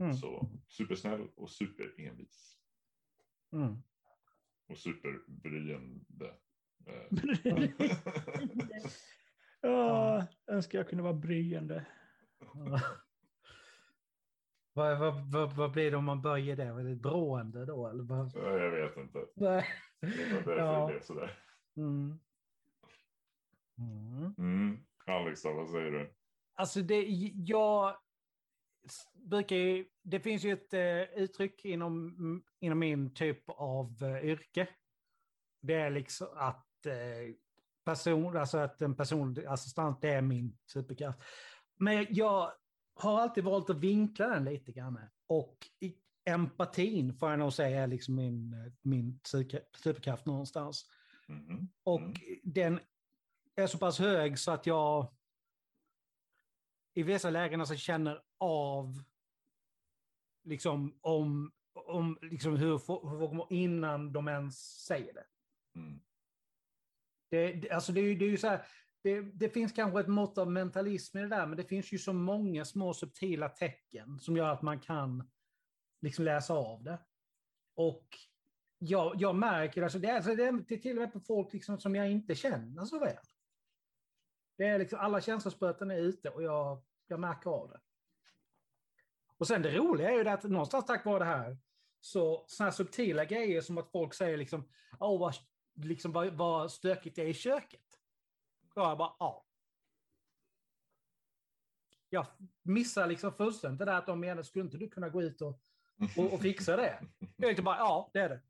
Mm. 0.00 0.14
Så 0.14 0.50
supersnäll 0.68 1.28
och 1.36 1.50
superenvis. 1.50 2.58
Mm. 3.52 3.76
Och 4.68 4.78
superbryende. 4.78 6.34
Eh, 6.86 7.06
Ja, 9.60 10.26
önskar 10.46 10.78
jag 10.78 10.88
kunde 10.88 11.02
vara 11.04 11.14
bryende. 11.14 11.86
vad, 14.72 14.98
vad, 14.98 15.30
vad, 15.32 15.56
vad 15.56 15.72
blir 15.72 15.90
det 15.90 15.96
om 15.96 16.04
man 16.04 16.22
böjer 16.22 16.56
det? 16.56 16.64
Är 16.64 16.84
det 16.84 16.96
brående 16.96 17.66
då? 17.66 17.88
Eller 17.88 18.04
vad? 18.04 18.32
jag 18.34 18.70
vet 18.70 18.96
inte. 18.96 19.18
Nej. 19.36 19.64
Det 20.02 20.32
var 20.32 20.34
därför 20.34 20.56
Ja. 20.56 20.86
det 20.86 20.92
blev 20.92 21.00
sådär. 21.00 21.38
Mm. 21.76 22.20
Mm. 23.78 24.34
Mm. 24.38 24.78
Alex 25.06 25.44
vad 25.44 25.70
säger 25.70 25.90
du? 25.90 26.14
Alltså 26.54 26.80
det, 26.82 27.02
jag 27.34 27.96
brukar 29.12 29.56
ju, 29.56 29.86
det 30.02 30.20
finns 30.20 30.44
ju 30.44 30.52
ett 30.52 30.74
eh, 30.74 31.22
uttryck 31.22 31.64
inom, 31.64 32.44
inom 32.60 32.78
min 32.78 33.14
typ 33.14 33.42
av 33.46 34.02
eh, 34.02 34.24
yrke. 34.24 34.68
Det 35.60 35.74
är 35.74 35.90
liksom 35.90 36.28
att, 36.34 36.86
eh, 36.86 37.34
person, 37.84 38.36
alltså 38.36 38.58
att 38.58 38.82
en 38.82 38.96
personlig 38.96 39.44
assistent, 39.46 40.00
det 40.00 40.08
är 40.10 40.22
min 40.22 40.58
superkraft. 40.66 41.18
Men 41.78 42.06
jag 42.10 42.52
har 42.94 43.20
alltid 43.20 43.44
valt 43.44 43.70
att 43.70 43.78
vinkla 43.78 44.28
den 44.28 44.44
lite 44.44 44.72
grann. 44.72 45.00
Och 45.26 45.56
i, 45.80 45.96
empatin 46.24 47.14
får 47.14 47.30
jag 47.30 47.38
nog 47.38 47.52
säga 47.52 47.82
är 47.82 47.86
liksom 47.86 48.14
min, 48.14 48.72
min 48.82 49.20
superkraft- 49.24 50.26
någonstans. 50.26 50.90
Mhm. 51.28 51.68
Och 51.82 52.00
Mm. 52.00 52.14
den 52.42 52.80
är 53.56 53.66
så 53.66 53.78
pass 53.78 53.98
hög 53.98 54.38
så 54.38 54.50
att 54.50 54.66
jag 54.66 55.14
i 56.94 57.02
vissa 57.02 57.30
lägen 57.30 57.60
alltså 57.60 57.76
känner 57.76 58.22
av 58.38 59.02
liksom 60.44 60.98
om, 61.00 61.52
om 61.72 62.18
liksom 62.22 62.56
hur 62.56 62.70
hur 62.70 62.78
folk 62.78 63.32
mår 63.32 63.46
innan 63.52 64.12
de 64.12 64.28
ens 64.28 64.84
säger 64.84 65.12
det. 65.14 65.24
Mm. 65.76 66.00
Det, 67.30 67.70
alltså 67.70 67.92
det, 67.92 68.00
är 68.00 68.16
det 68.16 68.24
är 68.24 68.30
ju 68.30 68.36
så 68.36 68.48
här, 68.48 68.66
det, 69.02 69.20
det 69.20 69.48
finns 69.50 69.72
kanske 69.72 70.00
ett 70.00 70.08
mått 70.08 70.38
av 70.38 70.50
mentalism 70.50 71.18
i 71.18 71.20
det 71.22 71.28
där, 71.28 71.46
men 71.46 71.56
det 71.56 71.64
finns 71.64 71.92
ju 71.92 71.98
så 71.98 72.12
många 72.12 72.64
små 72.64 72.94
subtila 72.94 73.48
tecken 73.48 74.20
som 74.20 74.36
gör 74.36 74.48
att 74.48 74.62
man 74.62 74.80
kan 74.80 75.30
liksom 76.02 76.24
läsa 76.24 76.54
av 76.54 76.82
det. 76.82 76.98
Och 77.74 78.18
jag, 78.78 79.14
jag 79.16 79.34
märker, 79.34 79.82
alltså 79.82 79.98
det, 79.98 80.08
är, 80.08 80.16
alltså 80.16 80.34
det 80.34 80.44
är 80.44 80.78
till 80.78 80.96
och 80.96 81.02
med 81.02 81.12
på 81.12 81.20
folk 81.20 81.52
liksom 81.52 81.80
som 81.80 81.94
jag 81.94 82.10
inte 82.10 82.34
känner 82.34 82.84
så 82.84 82.98
väl. 82.98 83.16
Det 84.56 84.64
är 84.64 84.78
liksom, 84.78 84.98
alla 84.98 85.20
känslospöten 85.20 85.90
är 85.90 85.96
ute 85.96 86.28
och 86.28 86.42
jag, 86.42 86.82
jag 87.06 87.20
märker 87.20 87.50
av 87.50 87.68
det. 87.68 87.80
Och 89.36 89.46
sen 89.46 89.62
det 89.62 89.76
roliga 89.76 90.10
är 90.10 90.16
ju 90.16 90.24
det 90.24 90.32
att 90.32 90.42
någonstans 90.42 90.86
tack 90.86 91.04
vare 91.04 91.18
det 91.18 91.24
här, 91.24 91.58
så 92.00 92.44
sådana 92.48 92.70
här 92.70 92.76
subtila 92.76 93.24
grejer 93.24 93.60
som 93.60 93.78
att 93.78 93.90
folk 93.90 94.14
säger 94.14 94.36
liksom, 94.36 94.68
åh 95.00 95.20
vad, 95.20 95.34
liksom, 95.74 96.12
vad, 96.12 96.32
vad 96.32 96.72
stökigt 96.72 97.16
det 97.16 97.22
är 97.22 97.26
i 97.26 97.34
köket. 97.34 98.00
Då 98.74 98.80
jag 98.80 98.98
bara, 98.98 99.16
ja. 99.18 99.46
Jag 102.08 102.26
missar 102.62 103.06
liksom 103.06 103.32
fullständigt 103.32 103.78
det 103.78 103.84
där 103.84 103.98
att 103.98 104.06
de 104.06 104.20
menar, 104.20 104.42
skulle 104.42 104.64
inte 104.64 104.76
du 104.78 104.88
kunna 104.88 105.08
gå 105.08 105.22
ut 105.22 105.42
och, 105.42 105.60
och, 106.16 106.32
och 106.32 106.40
fixa 106.40 106.76
det? 106.76 106.98
Jag 107.18 107.46
tänkte 107.46 107.62
bara, 107.62 107.76
ja, 107.76 108.10
det 108.12 108.20
är 108.20 108.28
det. 108.28 108.40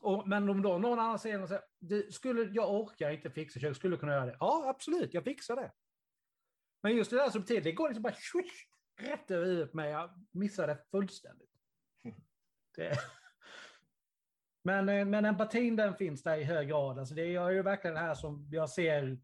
Och, 0.00 0.28
men 0.28 0.48
om 0.48 0.62
då 0.62 0.78
någon 0.78 0.98
annan 0.98 1.18
säger, 1.18 1.46
säger 1.46 1.62
du, 1.78 2.12
skulle, 2.12 2.42
jag 2.42 2.74
orkar 2.74 3.10
inte 3.10 3.30
fixa 3.30 3.60
köket, 3.60 3.76
skulle 3.76 3.96
du 3.96 4.00
kunna 4.00 4.12
göra 4.12 4.26
det? 4.26 4.36
Ja, 4.40 4.64
absolut, 4.68 5.14
jag 5.14 5.24
fixar 5.24 5.56
det. 5.56 5.72
Men 6.82 6.96
just 6.96 7.10
det 7.10 7.16
där 7.16 7.30
subtilt, 7.30 7.64
det 7.64 7.72
går 7.72 7.88
liksom 7.88 8.02
bara 8.02 8.14
swish, 8.14 8.66
rätt 9.00 9.30
över 9.30 9.46
huvudet 9.46 9.70
på 9.70 9.76
mig. 9.76 9.90
Jag 9.90 10.26
missar 10.30 10.66
det 10.66 10.78
fullständigt. 10.90 11.50
Det. 12.76 12.98
Men, 14.64 15.10
men 15.10 15.24
empatin 15.24 15.76
den 15.76 15.96
finns 15.96 16.22
där 16.22 16.36
i 16.36 16.44
hög 16.44 16.68
grad. 16.68 16.98
Alltså 16.98 17.14
det 17.14 17.22
är 17.22 17.50
ju 17.50 17.62
verkligen 17.62 17.94
det 17.94 18.00
här 18.00 18.14
som 18.14 18.48
jag 18.50 18.70
ser 18.70 19.18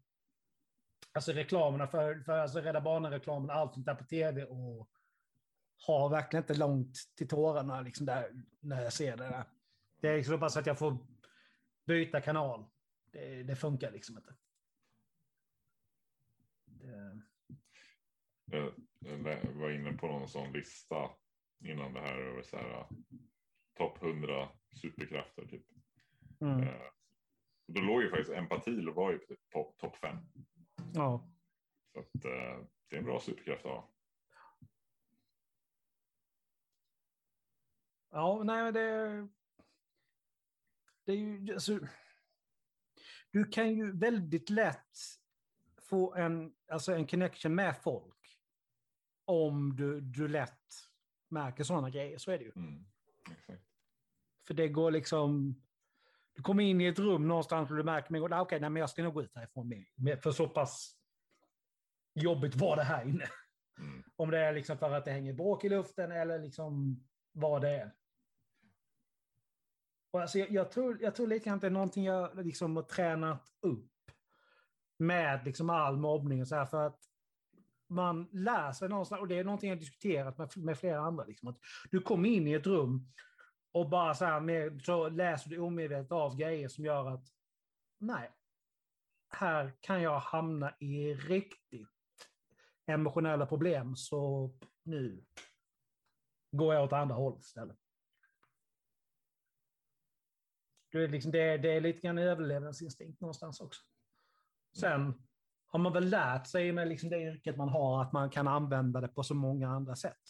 alltså 1.13 1.31
reklamerna 1.31 1.87
för, 1.87 2.19
för 2.19 2.37
alltså 2.37 2.59
Rädda 2.59 2.81
Barnen-reklamen, 2.81 3.49
allt 3.49 3.73
sånt 3.73 3.85
där 3.85 3.95
på 3.95 4.03
tv 4.03 4.43
och 4.43 4.89
har 5.77 6.09
verkligen 6.09 6.43
inte 6.43 6.53
långt 6.53 6.97
till 7.15 7.27
tårarna 7.27 7.81
liksom 7.81 8.05
där, 8.05 8.31
när 8.59 8.83
jag 8.83 8.93
ser 8.93 9.17
det 9.17 9.23
där. 9.23 9.43
Det 10.01 10.07
är 10.09 10.23
så 10.23 10.37
pass 10.37 10.57
att 10.57 10.65
jag 10.65 10.79
får 10.79 10.97
byta 11.85 12.21
kanal. 12.21 12.65
Det, 13.11 13.43
det 13.43 13.55
funkar 13.55 13.91
liksom 13.91 14.17
inte. 14.17 14.35
Det, 16.65 17.21
Jag 18.45 18.73
jag 18.99 19.53
var 19.53 19.71
inne 19.71 19.93
på 19.93 20.07
någon 20.07 20.27
sån 20.27 20.53
lista 20.53 21.09
innan 21.59 21.93
det 21.93 21.99
här 21.99 22.17
över 22.17 22.41
så 22.41 22.57
här 22.57 22.87
topp 23.77 24.03
100 24.03 24.49
superkrafter 24.81 25.45
typ. 25.45 25.65
mm, 26.41 26.63
Eh, 26.63 26.81
och 27.67 27.73
då 27.73 27.81
låg 27.81 28.01
ju 28.01 28.09
faktiskt 28.09 28.31
empati 28.31 28.85
var 28.85 29.11
ju 29.11 29.17
på 29.17 29.35
topp 29.49 29.77
top 29.77 29.95
5. 29.95 30.17
ja. 30.93 31.29
Så 31.93 31.99
att, 31.99 32.25
eh, 32.25 32.65
det 32.89 32.95
är 32.95 32.99
en 32.99 33.05
bra 33.05 33.19
superkraft 33.19 33.65
att 33.65 33.71
ha. 33.71 33.94
Ja, 38.15 38.43
nej, 38.43 38.63
men 38.63 38.73
det... 38.73 39.27
Det 41.05 41.11
är 41.11 41.15
ju... 41.15 41.53
Alltså, 41.53 41.79
du 43.31 43.45
kan 43.45 43.75
ju 43.75 43.97
väldigt 43.97 44.49
lätt 44.49 44.97
få 45.81 46.15
en, 46.15 46.53
alltså 46.71 46.93
en 46.93 47.07
connection 47.07 47.55
med 47.55 47.77
folk 47.77 48.39
om 49.25 49.75
du, 49.75 50.01
du 50.01 50.27
lätt 50.27 50.59
märker 51.29 51.63
sådana 51.63 51.89
grejer. 51.89 52.17
Så 52.17 52.31
är 52.31 52.37
det 52.37 52.43
ju. 52.43 52.51
Mm. 52.55 52.85
För 54.47 54.53
det 54.53 54.67
går 54.67 54.91
liksom... 54.91 55.61
Du 56.33 56.41
kommer 56.41 56.63
in 56.63 56.81
i 56.81 56.85
ett 56.85 56.99
rum 56.99 57.27
någonstans 57.27 57.71
och 57.71 57.77
du 57.77 57.83
märker 57.83 58.33
att 58.33 58.41
okej, 58.41 58.59
nej, 58.59 58.69
men 58.69 58.79
jag 58.79 58.89
ska 58.89 59.03
nog 59.03 59.13
gå 59.13 59.23
ut 59.23 59.35
härifrån 59.35 59.69
med, 59.69 59.85
med, 59.95 60.23
för 60.23 60.31
så 60.31 60.49
pass 60.49 60.97
jobbigt 62.13 62.55
var 62.55 62.75
det 62.75 62.83
här 62.83 63.05
inne. 63.05 63.27
Mm. 63.79 64.03
Om 64.15 64.31
det 64.31 64.39
är 64.39 64.53
liksom 64.53 64.77
för 64.77 64.91
att 64.91 65.05
det 65.05 65.11
hänger 65.11 65.33
bråk 65.33 65.63
i 65.63 65.69
luften 65.69 66.11
eller 66.11 66.39
liksom 66.39 67.03
vad 67.31 67.61
det 67.61 67.69
är. 67.69 67.91
Och 70.15 70.21
alltså 70.21 70.39
jag, 70.39 70.51
jag, 70.51 70.71
tror, 70.71 70.97
jag 71.01 71.15
tror 71.15 71.27
lite 71.27 71.45
grann 71.45 71.55
att 71.55 71.61
det 71.61 71.67
är 71.67 71.71
någonting 71.71 72.03
jag 72.03 72.45
liksom 72.45 72.75
har 72.75 72.83
tränat 72.83 73.47
upp 73.61 73.91
med 74.99 75.45
liksom 75.45 75.69
all 75.69 75.97
mobbning 75.97 76.41
och 76.41 76.47
så 76.47 76.55
här 76.55 76.65
för 76.65 76.87
att 76.87 76.99
man 77.89 78.27
lär 78.31 78.71
sig 78.71 78.89
någonstans, 78.89 79.21
och 79.21 79.27
det 79.27 79.39
är 79.39 79.43
någonting 79.43 79.69
jag 79.69 79.75
har 79.75 79.79
diskuterat 79.79 80.37
med, 80.37 80.57
med 80.57 80.77
flera 80.77 80.99
andra, 80.99 81.25
liksom, 81.25 81.49
att 81.49 81.57
du 81.91 82.01
kommer 82.01 82.29
in 82.29 82.47
i 82.47 82.53
ett 82.53 82.67
rum 82.67 83.11
och 83.71 83.89
bara 83.89 84.13
så 84.13 84.25
här 84.25 84.39
med, 84.39 84.81
så 84.81 85.09
läser 85.09 85.49
du 85.49 85.59
omedvetet 85.59 86.11
av 86.11 86.37
grejer 86.37 86.67
som 86.67 86.85
gör 86.85 87.09
att 87.13 87.25
nej, 87.99 88.31
här 89.29 89.73
kan 89.81 90.01
jag 90.01 90.19
hamna 90.19 90.75
i 90.79 91.13
riktigt 91.13 92.29
emotionella 92.85 93.45
problem, 93.45 93.95
så 93.95 94.51
nu 94.83 95.23
går 96.51 96.73
jag 96.73 96.83
åt 96.83 96.93
andra 96.93 97.15
hållet 97.15 97.43
istället. 97.43 97.84
Det 100.95 101.03
är, 101.03 101.07
liksom, 101.07 101.31
det, 101.31 101.57
det 101.57 101.71
är 101.71 101.81
lite 101.81 102.01
grann 102.01 102.17
överlevnadsinstinkt 102.17 103.21
någonstans 103.21 103.61
också. 103.61 103.81
Sen 104.79 105.13
har 105.67 105.79
man 105.79 105.93
väl 105.93 106.09
lärt 106.09 106.47
sig 106.47 106.71
med 106.71 106.87
liksom 106.87 107.09
det 107.09 107.21
yrket 107.21 107.57
man 107.57 107.69
har 107.69 108.01
att 108.01 108.13
man 108.13 108.29
kan 108.29 108.47
använda 108.47 109.01
det 109.01 109.07
på 109.07 109.23
så 109.23 109.35
många 109.35 109.69
andra 109.69 109.95
sätt. 109.95 110.21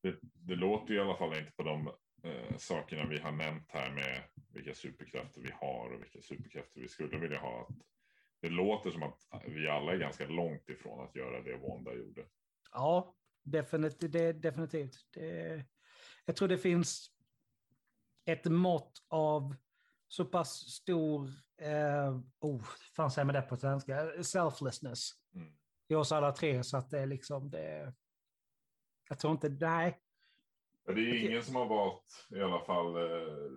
Det, 0.00 0.16
det 0.20 0.54
låter 0.54 0.94
i 0.94 1.00
alla 1.00 1.16
fall 1.16 1.38
inte 1.38 1.52
på 1.52 1.62
de 1.62 1.88
eh, 2.22 2.56
sakerna 2.56 3.06
vi 3.08 3.18
har 3.18 3.32
nämnt 3.32 3.70
här 3.70 3.90
med 3.90 4.22
vilka 4.52 4.74
superkrafter 4.74 5.40
vi 5.40 5.50
har 5.50 5.94
och 5.94 6.02
vilka 6.02 6.22
superkrafter 6.22 6.80
vi 6.80 6.88
skulle 6.88 7.18
vilja 7.18 7.38
ha. 7.38 7.60
Att 7.60 7.76
det 8.40 8.48
låter 8.48 8.90
som 8.90 9.02
att 9.02 9.20
vi 9.46 9.68
alla 9.68 9.92
är 9.92 9.98
ganska 9.98 10.26
långt 10.26 10.68
ifrån 10.68 11.04
att 11.04 11.16
göra 11.16 11.42
det 11.42 11.56
Wanda 11.56 11.94
gjorde. 11.94 12.24
Ja, 12.72 13.14
definitivt. 13.44 14.12
Det, 14.12 14.32
definitivt. 14.32 14.96
Det, 15.12 15.64
jag 16.24 16.36
tror 16.36 16.48
det 16.48 16.58
finns 16.58 17.10
ett 18.24 18.44
mått 18.44 18.92
av 19.08 19.56
så 20.08 20.24
pass 20.24 20.50
stor, 20.50 21.30
eh, 21.60 22.16
oh, 22.40 22.62
fan 22.96 23.10
säger 23.10 23.26
man 23.26 23.34
det 23.34 23.42
på 23.42 23.56
svenska, 23.56 24.22
selflessness. 24.22 25.10
Mm. 25.34 25.52
i 25.88 25.94
oss 25.94 26.12
alla 26.12 26.32
tre. 26.32 26.64
Så 26.64 26.76
att 26.76 26.90
det 26.90 27.00
är 27.00 27.06
liksom 27.06 27.50
det. 27.50 27.94
Jag 29.08 29.18
tror 29.18 29.32
inte, 29.32 29.48
nej. 29.48 30.00
Det 30.86 30.92
är 30.92 31.24
ingen 31.24 31.42
som 31.42 31.54
har 31.54 31.66
valt 31.66 32.26
i 32.30 32.40
alla 32.40 32.60
fall 32.60 32.96
eh, 32.96 33.50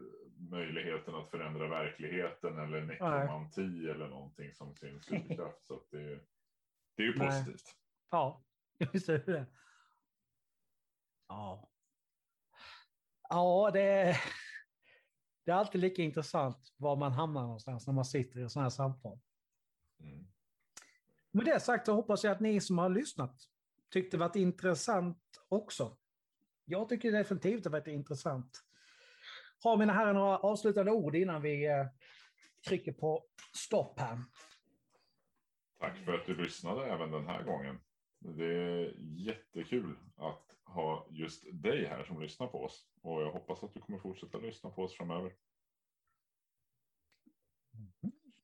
möjligheten 0.50 1.16
att 1.16 1.32
förändra 1.32 1.68
verkligheten 1.68 2.60
eller 2.60 2.82
nekromanti 2.82 3.62
nej. 3.62 3.90
eller 3.90 4.08
någonting 4.08 4.54
som 4.54 4.76
sin 4.76 5.02
superkraft. 5.02 5.64
Så 5.64 5.84
det, 5.92 6.20
det 6.96 7.04
är 7.04 7.08
ju 7.08 7.14
positivt. 7.14 7.64
Nej. 7.66 8.10
Ja, 8.12 8.44
är 8.80 9.26
det. 9.26 9.46
Ja. 11.28 11.69
Ja, 13.30 13.71
det 13.73 13.82
är, 13.82 14.21
det 15.45 15.51
är 15.51 15.55
alltid 15.55 15.82
lika 15.82 16.01
intressant 16.01 16.73
var 16.78 16.95
man 16.95 17.11
hamnar 17.11 17.41
någonstans 17.41 17.88
när 17.88 17.93
man 17.93 18.05
sitter 18.05 18.45
i 18.45 18.49
sådana 18.49 18.65
här 18.65 18.69
samtal. 18.69 19.19
Mm. 19.99 20.28
Med 21.32 21.45
det 21.45 21.59
sagt 21.59 21.86
så 21.86 21.93
hoppas 21.93 22.23
jag 22.23 22.32
att 22.32 22.39
ni 22.39 22.61
som 22.61 22.78
har 22.78 22.89
lyssnat 22.89 23.36
tyckte 23.91 24.17
det 24.17 24.19
varit 24.19 24.36
intressant 24.36 25.23
också. 25.47 25.97
Jag 26.65 26.89
tycker 26.89 27.11
definitivt 27.11 27.63
det 27.63 27.69
varit 27.69 27.88
intressant. 27.88 28.63
Har 29.63 29.78
mina 29.78 29.93
herrar 29.93 30.13
några 30.13 30.38
avslutande 30.38 30.91
ord 30.91 31.15
innan 31.15 31.41
vi 31.41 31.67
eh, 31.67 31.88
trycker 32.67 32.91
på 32.91 33.25
stopp 33.53 33.99
här? 33.99 34.23
Tack 35.80 35.97
för 36.05 36.13
att 36.13 36.25
du 36.25 36.36
lyssnade 36.36 36.86
även 36.86 37.11
den 37.11 37.28
här 37.28 37.43
gången. 37.43 37.80
Det 38.20 38.45
är 38.45 38.93
jättekul 38.99 39.97
att 40.15 40.55
ha 40.63 41.07
just 41.09 41.45
dig 41.51 41.86
här 41.86 42.03
som 42.03 42.22
lyssnar 42.22 42.47
på 42.47 42.63
oss. 42.63 42.88
Och 43.01 43.22
jag 43.22 43.32
hoppas 43.32 43.63
att 43.63 43.74
du 43.74 43.80
kommer 43.80 43.99
fortsätta 43.99 44.38
lyssna 44.38 44.70
på 44.70 44.84
oss 44.84 44.93
framöver. 44.93 45.34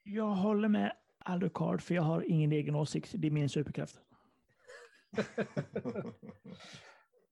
Jag 0.04 0.30
håller 0.30 0.68
med 0.68 0.94
Alucard 1.18 1.82
för 1.82 1.96
jag 1.96 2.04
har 2.04 2.22
ingen 2.22 2.52
egen 2.52 2.76
åsikt. 2.76 3.12
Det 3.16 3.28
är 3.28 3.32
min 3.32 3.50
superkraft. 3.50 4.02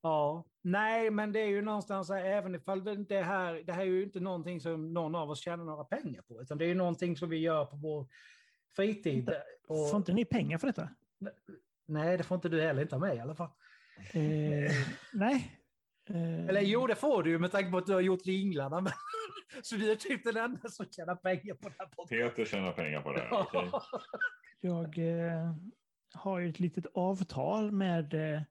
ja, 0.01 0.45
nej, 0.61 1.11
men 1.11 1.31
det 1.31 1.39
är 1.39 1.47
ju 1.47 1.61
någonstans 1.61 2.09
här, 2.09 2.25
även 2.25 2.55
ifall 2.55 2.83
det 2.83 3.21
här, 3.21 3.63
det 3.65 3.73
här 3.73 3.81
är 3.81 3.85
ju 3.85 4.03
inte 4.03 4.19
någonting 4.19 4.61
som 4.61 4.93
någon 4.93 5.15
av 5.15 5.29
oss 5.29 5.39
tjänar 5.39 5.65
några 5.65 5.83
pengar 5.83 6.21
på, 6.21 6.41
utan 6.41 6.57
det 6.57 6.65
är 6.65 6.69
ju 6.69 6.75
någonting 6.75 7.17
som 7.17 7.29
vi 7.29 7.37
gör 7.37 7.65
på 7.65 7.75
vår 7.75 8.07
fritid. 8.75 9.31
Får 9.67 9.97
inte 9.97 10.13
ni 10.13 10.25
pengar 10.25 10.57
för 10.57 10.67
detta? 10.67 10.89
Nej, 11.91 12.17
det 12.17 12.23
får 12.23 12.35
inte 12.35 12.49
du 12.49 12.61
heller, 12.61 12.81
inte 12.81 12.95
av 12.95 13.01
mig 13.01 13.17
i 13.17 13.19
alla 13.19 13.35
fall. 13.35 13.49
Eh, 14.13 14.71
nej. 15.13 15.51
Eh... 16.09 16.45
Eller 16.47 16.61
jo, 16.61 16.87
det 16.87 16.95
får 16.95 17.23
du 17.23 17.29
ju 17.29 17.39
med 17.39 17.51
tanke 17.51 17.71
på 17.71 17.77
att 17.77 17.85
du 17.85 17.93
har 17.93 18.01
gjort 18.01 18.25
ringlarna. 18.25 18.81
Men... 18.81 18.93
Så 19.61 19.75
du 19.75 19.91
är 19.91 19.95
typ 19.95 20.23
den 20.23 20.37
enda 20.37 20.69
som 20.69 20.85
tjänar 20.85 21.15
pengar 21.15 21.55
på 21.55 21.69
det 21.69 21.75
här. 21.79 22.05
Peter 22.07 22.45
tjänar 22.45 22.71
pengar 22.71 23.01
på 23.01 23.13
det 23.13 23.19
här, 23.21 23.41
okay. 23.41 23.69
Jag 24.61 24.97
eh, 24.97 25.53
har 26.13 26.39
ju 26.39 26.49
ett 26.49 26.59
litet 26.59 26.85
avtal 26.93 27.71
med, 27.71 28.13
eh, 28.13 28.41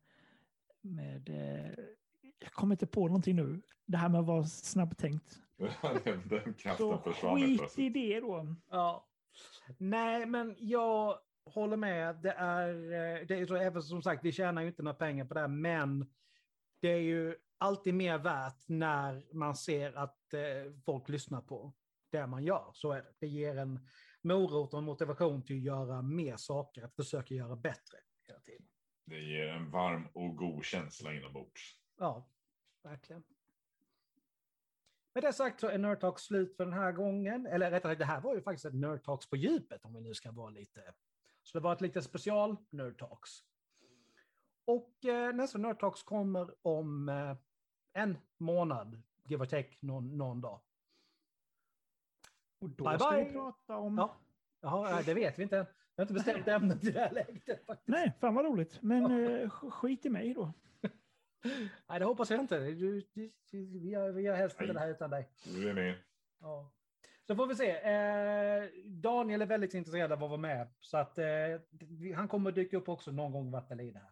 med 0.80 1.28
eh, 1.28 1.84
jag 2.38 2.52
kommer 2.52 2.74
inte 2.74 2.86
på 2.86 3.06
någonting 3.06 3.36
nu. 3.36 3.62
Det 3.86 3.96
här 3.96 4.08
med 4.08 4.20
att 4.20 4.26
vara 4.26 4.44
snabbtänkt. 4.44 5.38
den 6.24 6.54
kraften 6.54 7.02
försvann. 7.02 7.40
Skit 7.40 7.78
i 7.78 7.88
det 7.88 8.20
då. 8.20 8.56
Ja. 8.70 9.06
Nej, 9.78 10.26
men 10.26 10.56
jag 10.58 11.18
håller 11.50 11.76
med. 11.76 12.16
Det 12.16 12.32
är, 12.32 12.68
eh, 12.68 13.26
det 13.26 13.34
är 13.34 13.46
så, 13.46 13.56
även 13.56 13.82
som 13.82 14.02
sagt, 14.02 14.24
vi 14.24 14.32
tjänar 14.32 14.62
ju 14.62 14.68
inte 14.68 14.82
några 14.82 14.94
pengar 14.94 15.24
på 15.24 15.34
det, 15.34 15.48
men 15.48 16.10
det 16.80 16.88
är 16.88 17.00
ju 17.00 17.36
alltid 17.58 17.94
mer 17.94 18.18
värt 18.18 18.68
när 18.68 19.34
man 19.34 19.56
ser 19.56 19.92
att 19.92 20.34
eh, 20.34 20.72
folk 20.84 21.08
lyssnar 21.08 21.40
på 21.40 21.72
det 22.10 22.26
man 22.26 22.44
gör. 22.44 22.70
Så 22.74 22.92
är 22.92 23.02
det. 23.02 23.12
Det 23.18 23.26
ger 23.26 23.56
en 23.56 23.88
morot 24.22 24.72
och 24.72 24.78
en 24.78 24.84
motivation 24.84 25.42
till 25.42 25.56
att 25.56 25.62
göra 25.62 26.02
mer 26.02 26.36
saker, 26.36 26.82
att 26.82 26.96
försöka 26.96 27.34
göra 27.34 27.56
bättre 27.56 27.98
hela 28.26 28.40
tiden. 28.40 28.66
Det 29.04 29.20
ger 29.20 29.48
en 29.48 29.70
varm 29.70 30.06
och 30.12 30.36
god 30.36 30.64
känsla 30.64 31.14
inombords. 31.14 31.76
Ja, 31.98 32.28
verkligen. 32.82 33.22
Med 35.14 35.22
det 35.24 35.32
sagt 35.32 35.60
så 35.60 35.68
är 35.68 35.78
Nerd 35.78 36.18
slut 36.20 36.56
för 36.56 36.64
den 36.64 36.74
här 36.74 36.92
gången. 36.92 37.46
Eller 37.46 37.70
rättare 37.70 37.92
sagt, 37.92 37.98
det 37.98 38.04
här 38.04 38.20
var 38.20 38.34
ju 38.34 38.42
faktiskt 38.42 38.64
ett 38.64 38.74
Nerd 38.74 39.04
Talks 39.04 39.30
på 39.30 39.36
djupet 39.36 39.84
om 39.84 39.94
vi 39.94 40.00
nu 40.00 40.14
ska 40.14 40.30
vara 40.32 40.50
lite... 40.50 40.94
Så 41.42 41.58
det 41.58 41.62
var 41.62 41.72
ett 41.72 41.80
litet 41.80 42.04
special 42.04 42.56
Nerd 42.70 42.98
Talks. 42.98 43.30
Och 44.64 45.04
eh, 45.04 45.34
nästa 45.34 45.58
Nerd 45.58 45.80
Talks 45.80 46.02
kommer 46.02 46.54
om 46.62 47.08
eh, 47.08 47.36
en 47.92 48.18
månad, 48.38 49.02
give 49.24 49.42
or 49.44 49.46
take, 49.46 49.76
någon, 49.80 50.18
någon 50.18 50.40
dag. 50.40 50.60
Och 52.58 52.70
då 52.70 52.84
bye 52.84 52.98
ska 52.98 53.10
bye. 53.10 53.24
vi 53.24 53.32
prata 53.32 53.76
om... 53.76 53.98
Ja. 53.98 54.16
Jaha, 54.60 55.02
det 55.02 55.14
vet 55.14 55.38
vi 55.38 55.42
inte. 55.42 55.56
Jag 55.56 55.66
har 55.96 56.02
inte 56.02 56.14
bestämt 56.14 56.48
ämnet 56.48 56.84
i 56.84 56.90
det 56.90 57.00
här 57.00 57.12
läget. 57.12 57.66
Faktiskt. 57.66 57.88
Nej, 57.88 58.12
fan 58.20 58.34
vad 58.34 58.44
roligt. 58.44 58.82
Men. 58.82 59.24
Eh, 59.24 59.50
skit 59.50 60.06
i 60.06 60.08
mig 60.08 60.34
då. 60.34 60.52
Nej, 61.88 61.98
det 61.98 62.04
hoppas 62.04 62.30
jag 62.30 62.40
inte. 62.40 62.58
Du, 62.58 63.00
du, 63.14 63.30
du, 63.50 63.66
vi, 63.66 63.90
gör, 63.90 64.10
vi 64.10 64.22
gör 64.22 64.34
helst 64.36 64.60
inte 64.60 64.72
det 64.72 64.80
här 64.80 64.88
utan 64.88 65.10
dig. 65.10 65.28
Du 65.44 65.68
är 65.70 65.74
med. 65.74 65.94
Ja. 66.40 66.72
Så 67.30 67.36
får 67.36 67.46
vi 67.46 67.56
se. 67.56 67.70
Eh, 67.70 68.68
Daniel 68.84 69.42
är 69.42 69.46
väldigt 69.46 69.74
intresserad 69.74 70.12
av 70.12 70.24
att 70.24 70.30
vara 70.30 70.40
med. 70.40 70.68
Så 70.80 70.96
att 70.96 71.18
eh, 71.18 72.14
han 72.16 72.28
kommer 72.28 72.52
dyka 72.52 72.76
upp 72.76 72.88
också 72.88 73.10
någon 73.12 73.32
gång 73.32 73.50
det 73.50 73.56
här. 73.76 74.10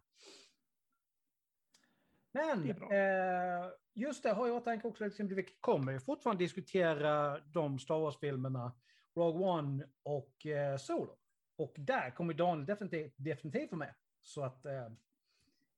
Men 2.31 2.69
eh, 2.69 3.71
just 3.93 4.23
det 4.23 4.29
har 4.29 4.47
jag 4.47 4.63
tänkt 4.63 4.85
också, 4.85 5.05
liksom, 5.05 5.27
vi 5.27 5.43
kommer 5.43 5.91
ju 5.91 5.99
fortfarande 5.99 6.43
diskutera 6.43 7.39
de 7.39 7.79
Star 7.79 7.99
Wars-filmerna, 7.99 8.73
Rogue 9.15 9.47
One 9.47 9.87
och 10.03 10.45
eh, 10.45 10.77
Solo. 10.77 11.17
Och 11.55 11.75
där 11.77 12.11
kommer 12.11 12.33
Daniel 12.33 12.65
definitivt, 12.65 13.13
definitivt 13.17 13.71
vara 13.71 13.79
med. 13.79 13.95
Så 14.21 14.43
att 14.43 14.65
eh, 14.65 14.89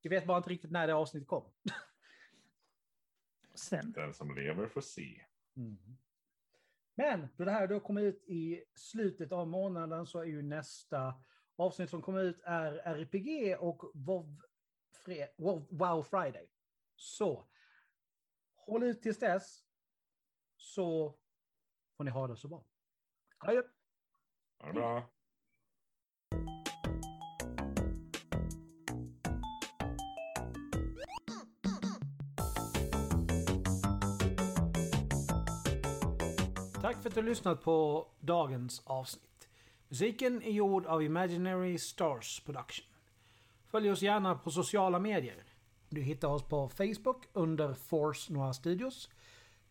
vi 0.01 0.09
vet 0.09 0.25
bara 0.25 0.37
inte 0.37 0.49
riktigt 0.49 0.71
när 0.71 0.87
det 0.87 0.93
avsnittet 0.93 1.27
kom. 1.27 1.51
Sen. 3.55 3.91
Den 3.91 4.13
som 4.13 4.35
lever 4.35 4.67
får 4.67 4.81
se. 4.81 5.21
Mm. 5.55 5.97
Men 6.95 7.27
då 7.37 7.45
det 7.45 7.51
här 7.51 7.67
då 7.67 7.79
kommer 7.79 8.01
ut 8.01 8.23
i 8.27 8.63
slutet 8.75 9.31
av 9.31 9.47
månaden 9.47 10.05
så 10.05 10.19
är 10.19 10.25
ju 10.25 10.41
nästa 10.41 11.13
avsnitt 11.55 11.89
som 11.89 12.01
kommer 12.01 12.23
ut 12.23 12.41
är 12.43 12.73
RPG 12.73 13.57
och 13.59 13.91
WoW 13.93 14.41
Wow 15.69 16.03
Friday. 16.03 16.49
Så 16.95 17.47
håll 18.55 18.83
ut 18.83 19.01
tills 19.01 19.19
dess. 19.19 19.63
Så 20.55 21.17
får 21.97 22.03
ni 22.03 22.11
ha 22.11 22.27
det 22.27 22.37
så 22.37 22.47
bra. 22.47 22.65
Adjö. 23.37 23.63
Ha 24.59 24.67
det 24.67 24.73
bra. 24.73 25.09
Tack 36.81 37.01
för 37.01 37.09
att 37.09 37.15
du 37.15 37.21
har 37.21 37.27
lyssnat 37.27 37.63
på 37.63 38.07
dagens 38.19 38.81
avsnitt. 38.85 39.49
Musiken 39.87 40.43
är 40.43 40.51
gjord 40.51 40.85
av 40.85 41.03
Imaginary 41.03 41.77
Stars 41.77 42.41
Production. 42.45 42.85
Följ 43.67 43.91
oss 43.91 44.01
gärna 44.01 44.35
på 44.35 44.51
sociala 44.51 44.99
medier. 44.99 45.43
Du 45.89 46.01
hittar 46.01 46.27
oss 46.27 46.43
på 46.43 46.69
Facebook 46.69 47.25
under 47.33 47.73
Force 47.73 48.33
Noir 48.33 48.53
Studios, 48.53 49.09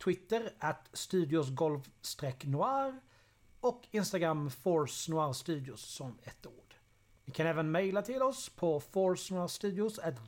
Twitter 0.04 0.52
at 0.58 0.88
studiosgolv-noir 0.92 3.00
och 3.60 3.86
Instagram 3.90 4.50
Force 4.50 5.12
Noir 5.12 5.32
Studios 5.32 5.80
som 5.80 6.18
ett 6.22 6.46
ord. 6.46 6.74
Ni 7.24 7.32
kan 7.32 7.46
även 7.46 7.70
mejla 7.70 8.02
till 8.02 8.22
oss 8.22 8.48
på 8.48 8.82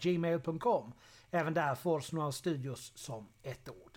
gmail.com. 0.01 0.93
Även 1.31 1.55
där 1.55 1.75
Force 1.75 2.17
Noir 2.17 2.31
Studios 2.31 2.93
som 2.95 3.29
ett 3.43 3.69
ord. 3.69 3.92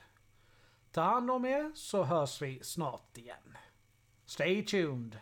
Ta 0.96 1.02
hand 1.02 1.32
om 1.32 1.46
er 1.46 1.72
så 1.74 2.04
hörs 2.04 2.42
vi 2.42 2.60
snart 2.64 3.18
igen. 3.18 3.58
Stay 4.26 4.66
tuned! 4.66 5.18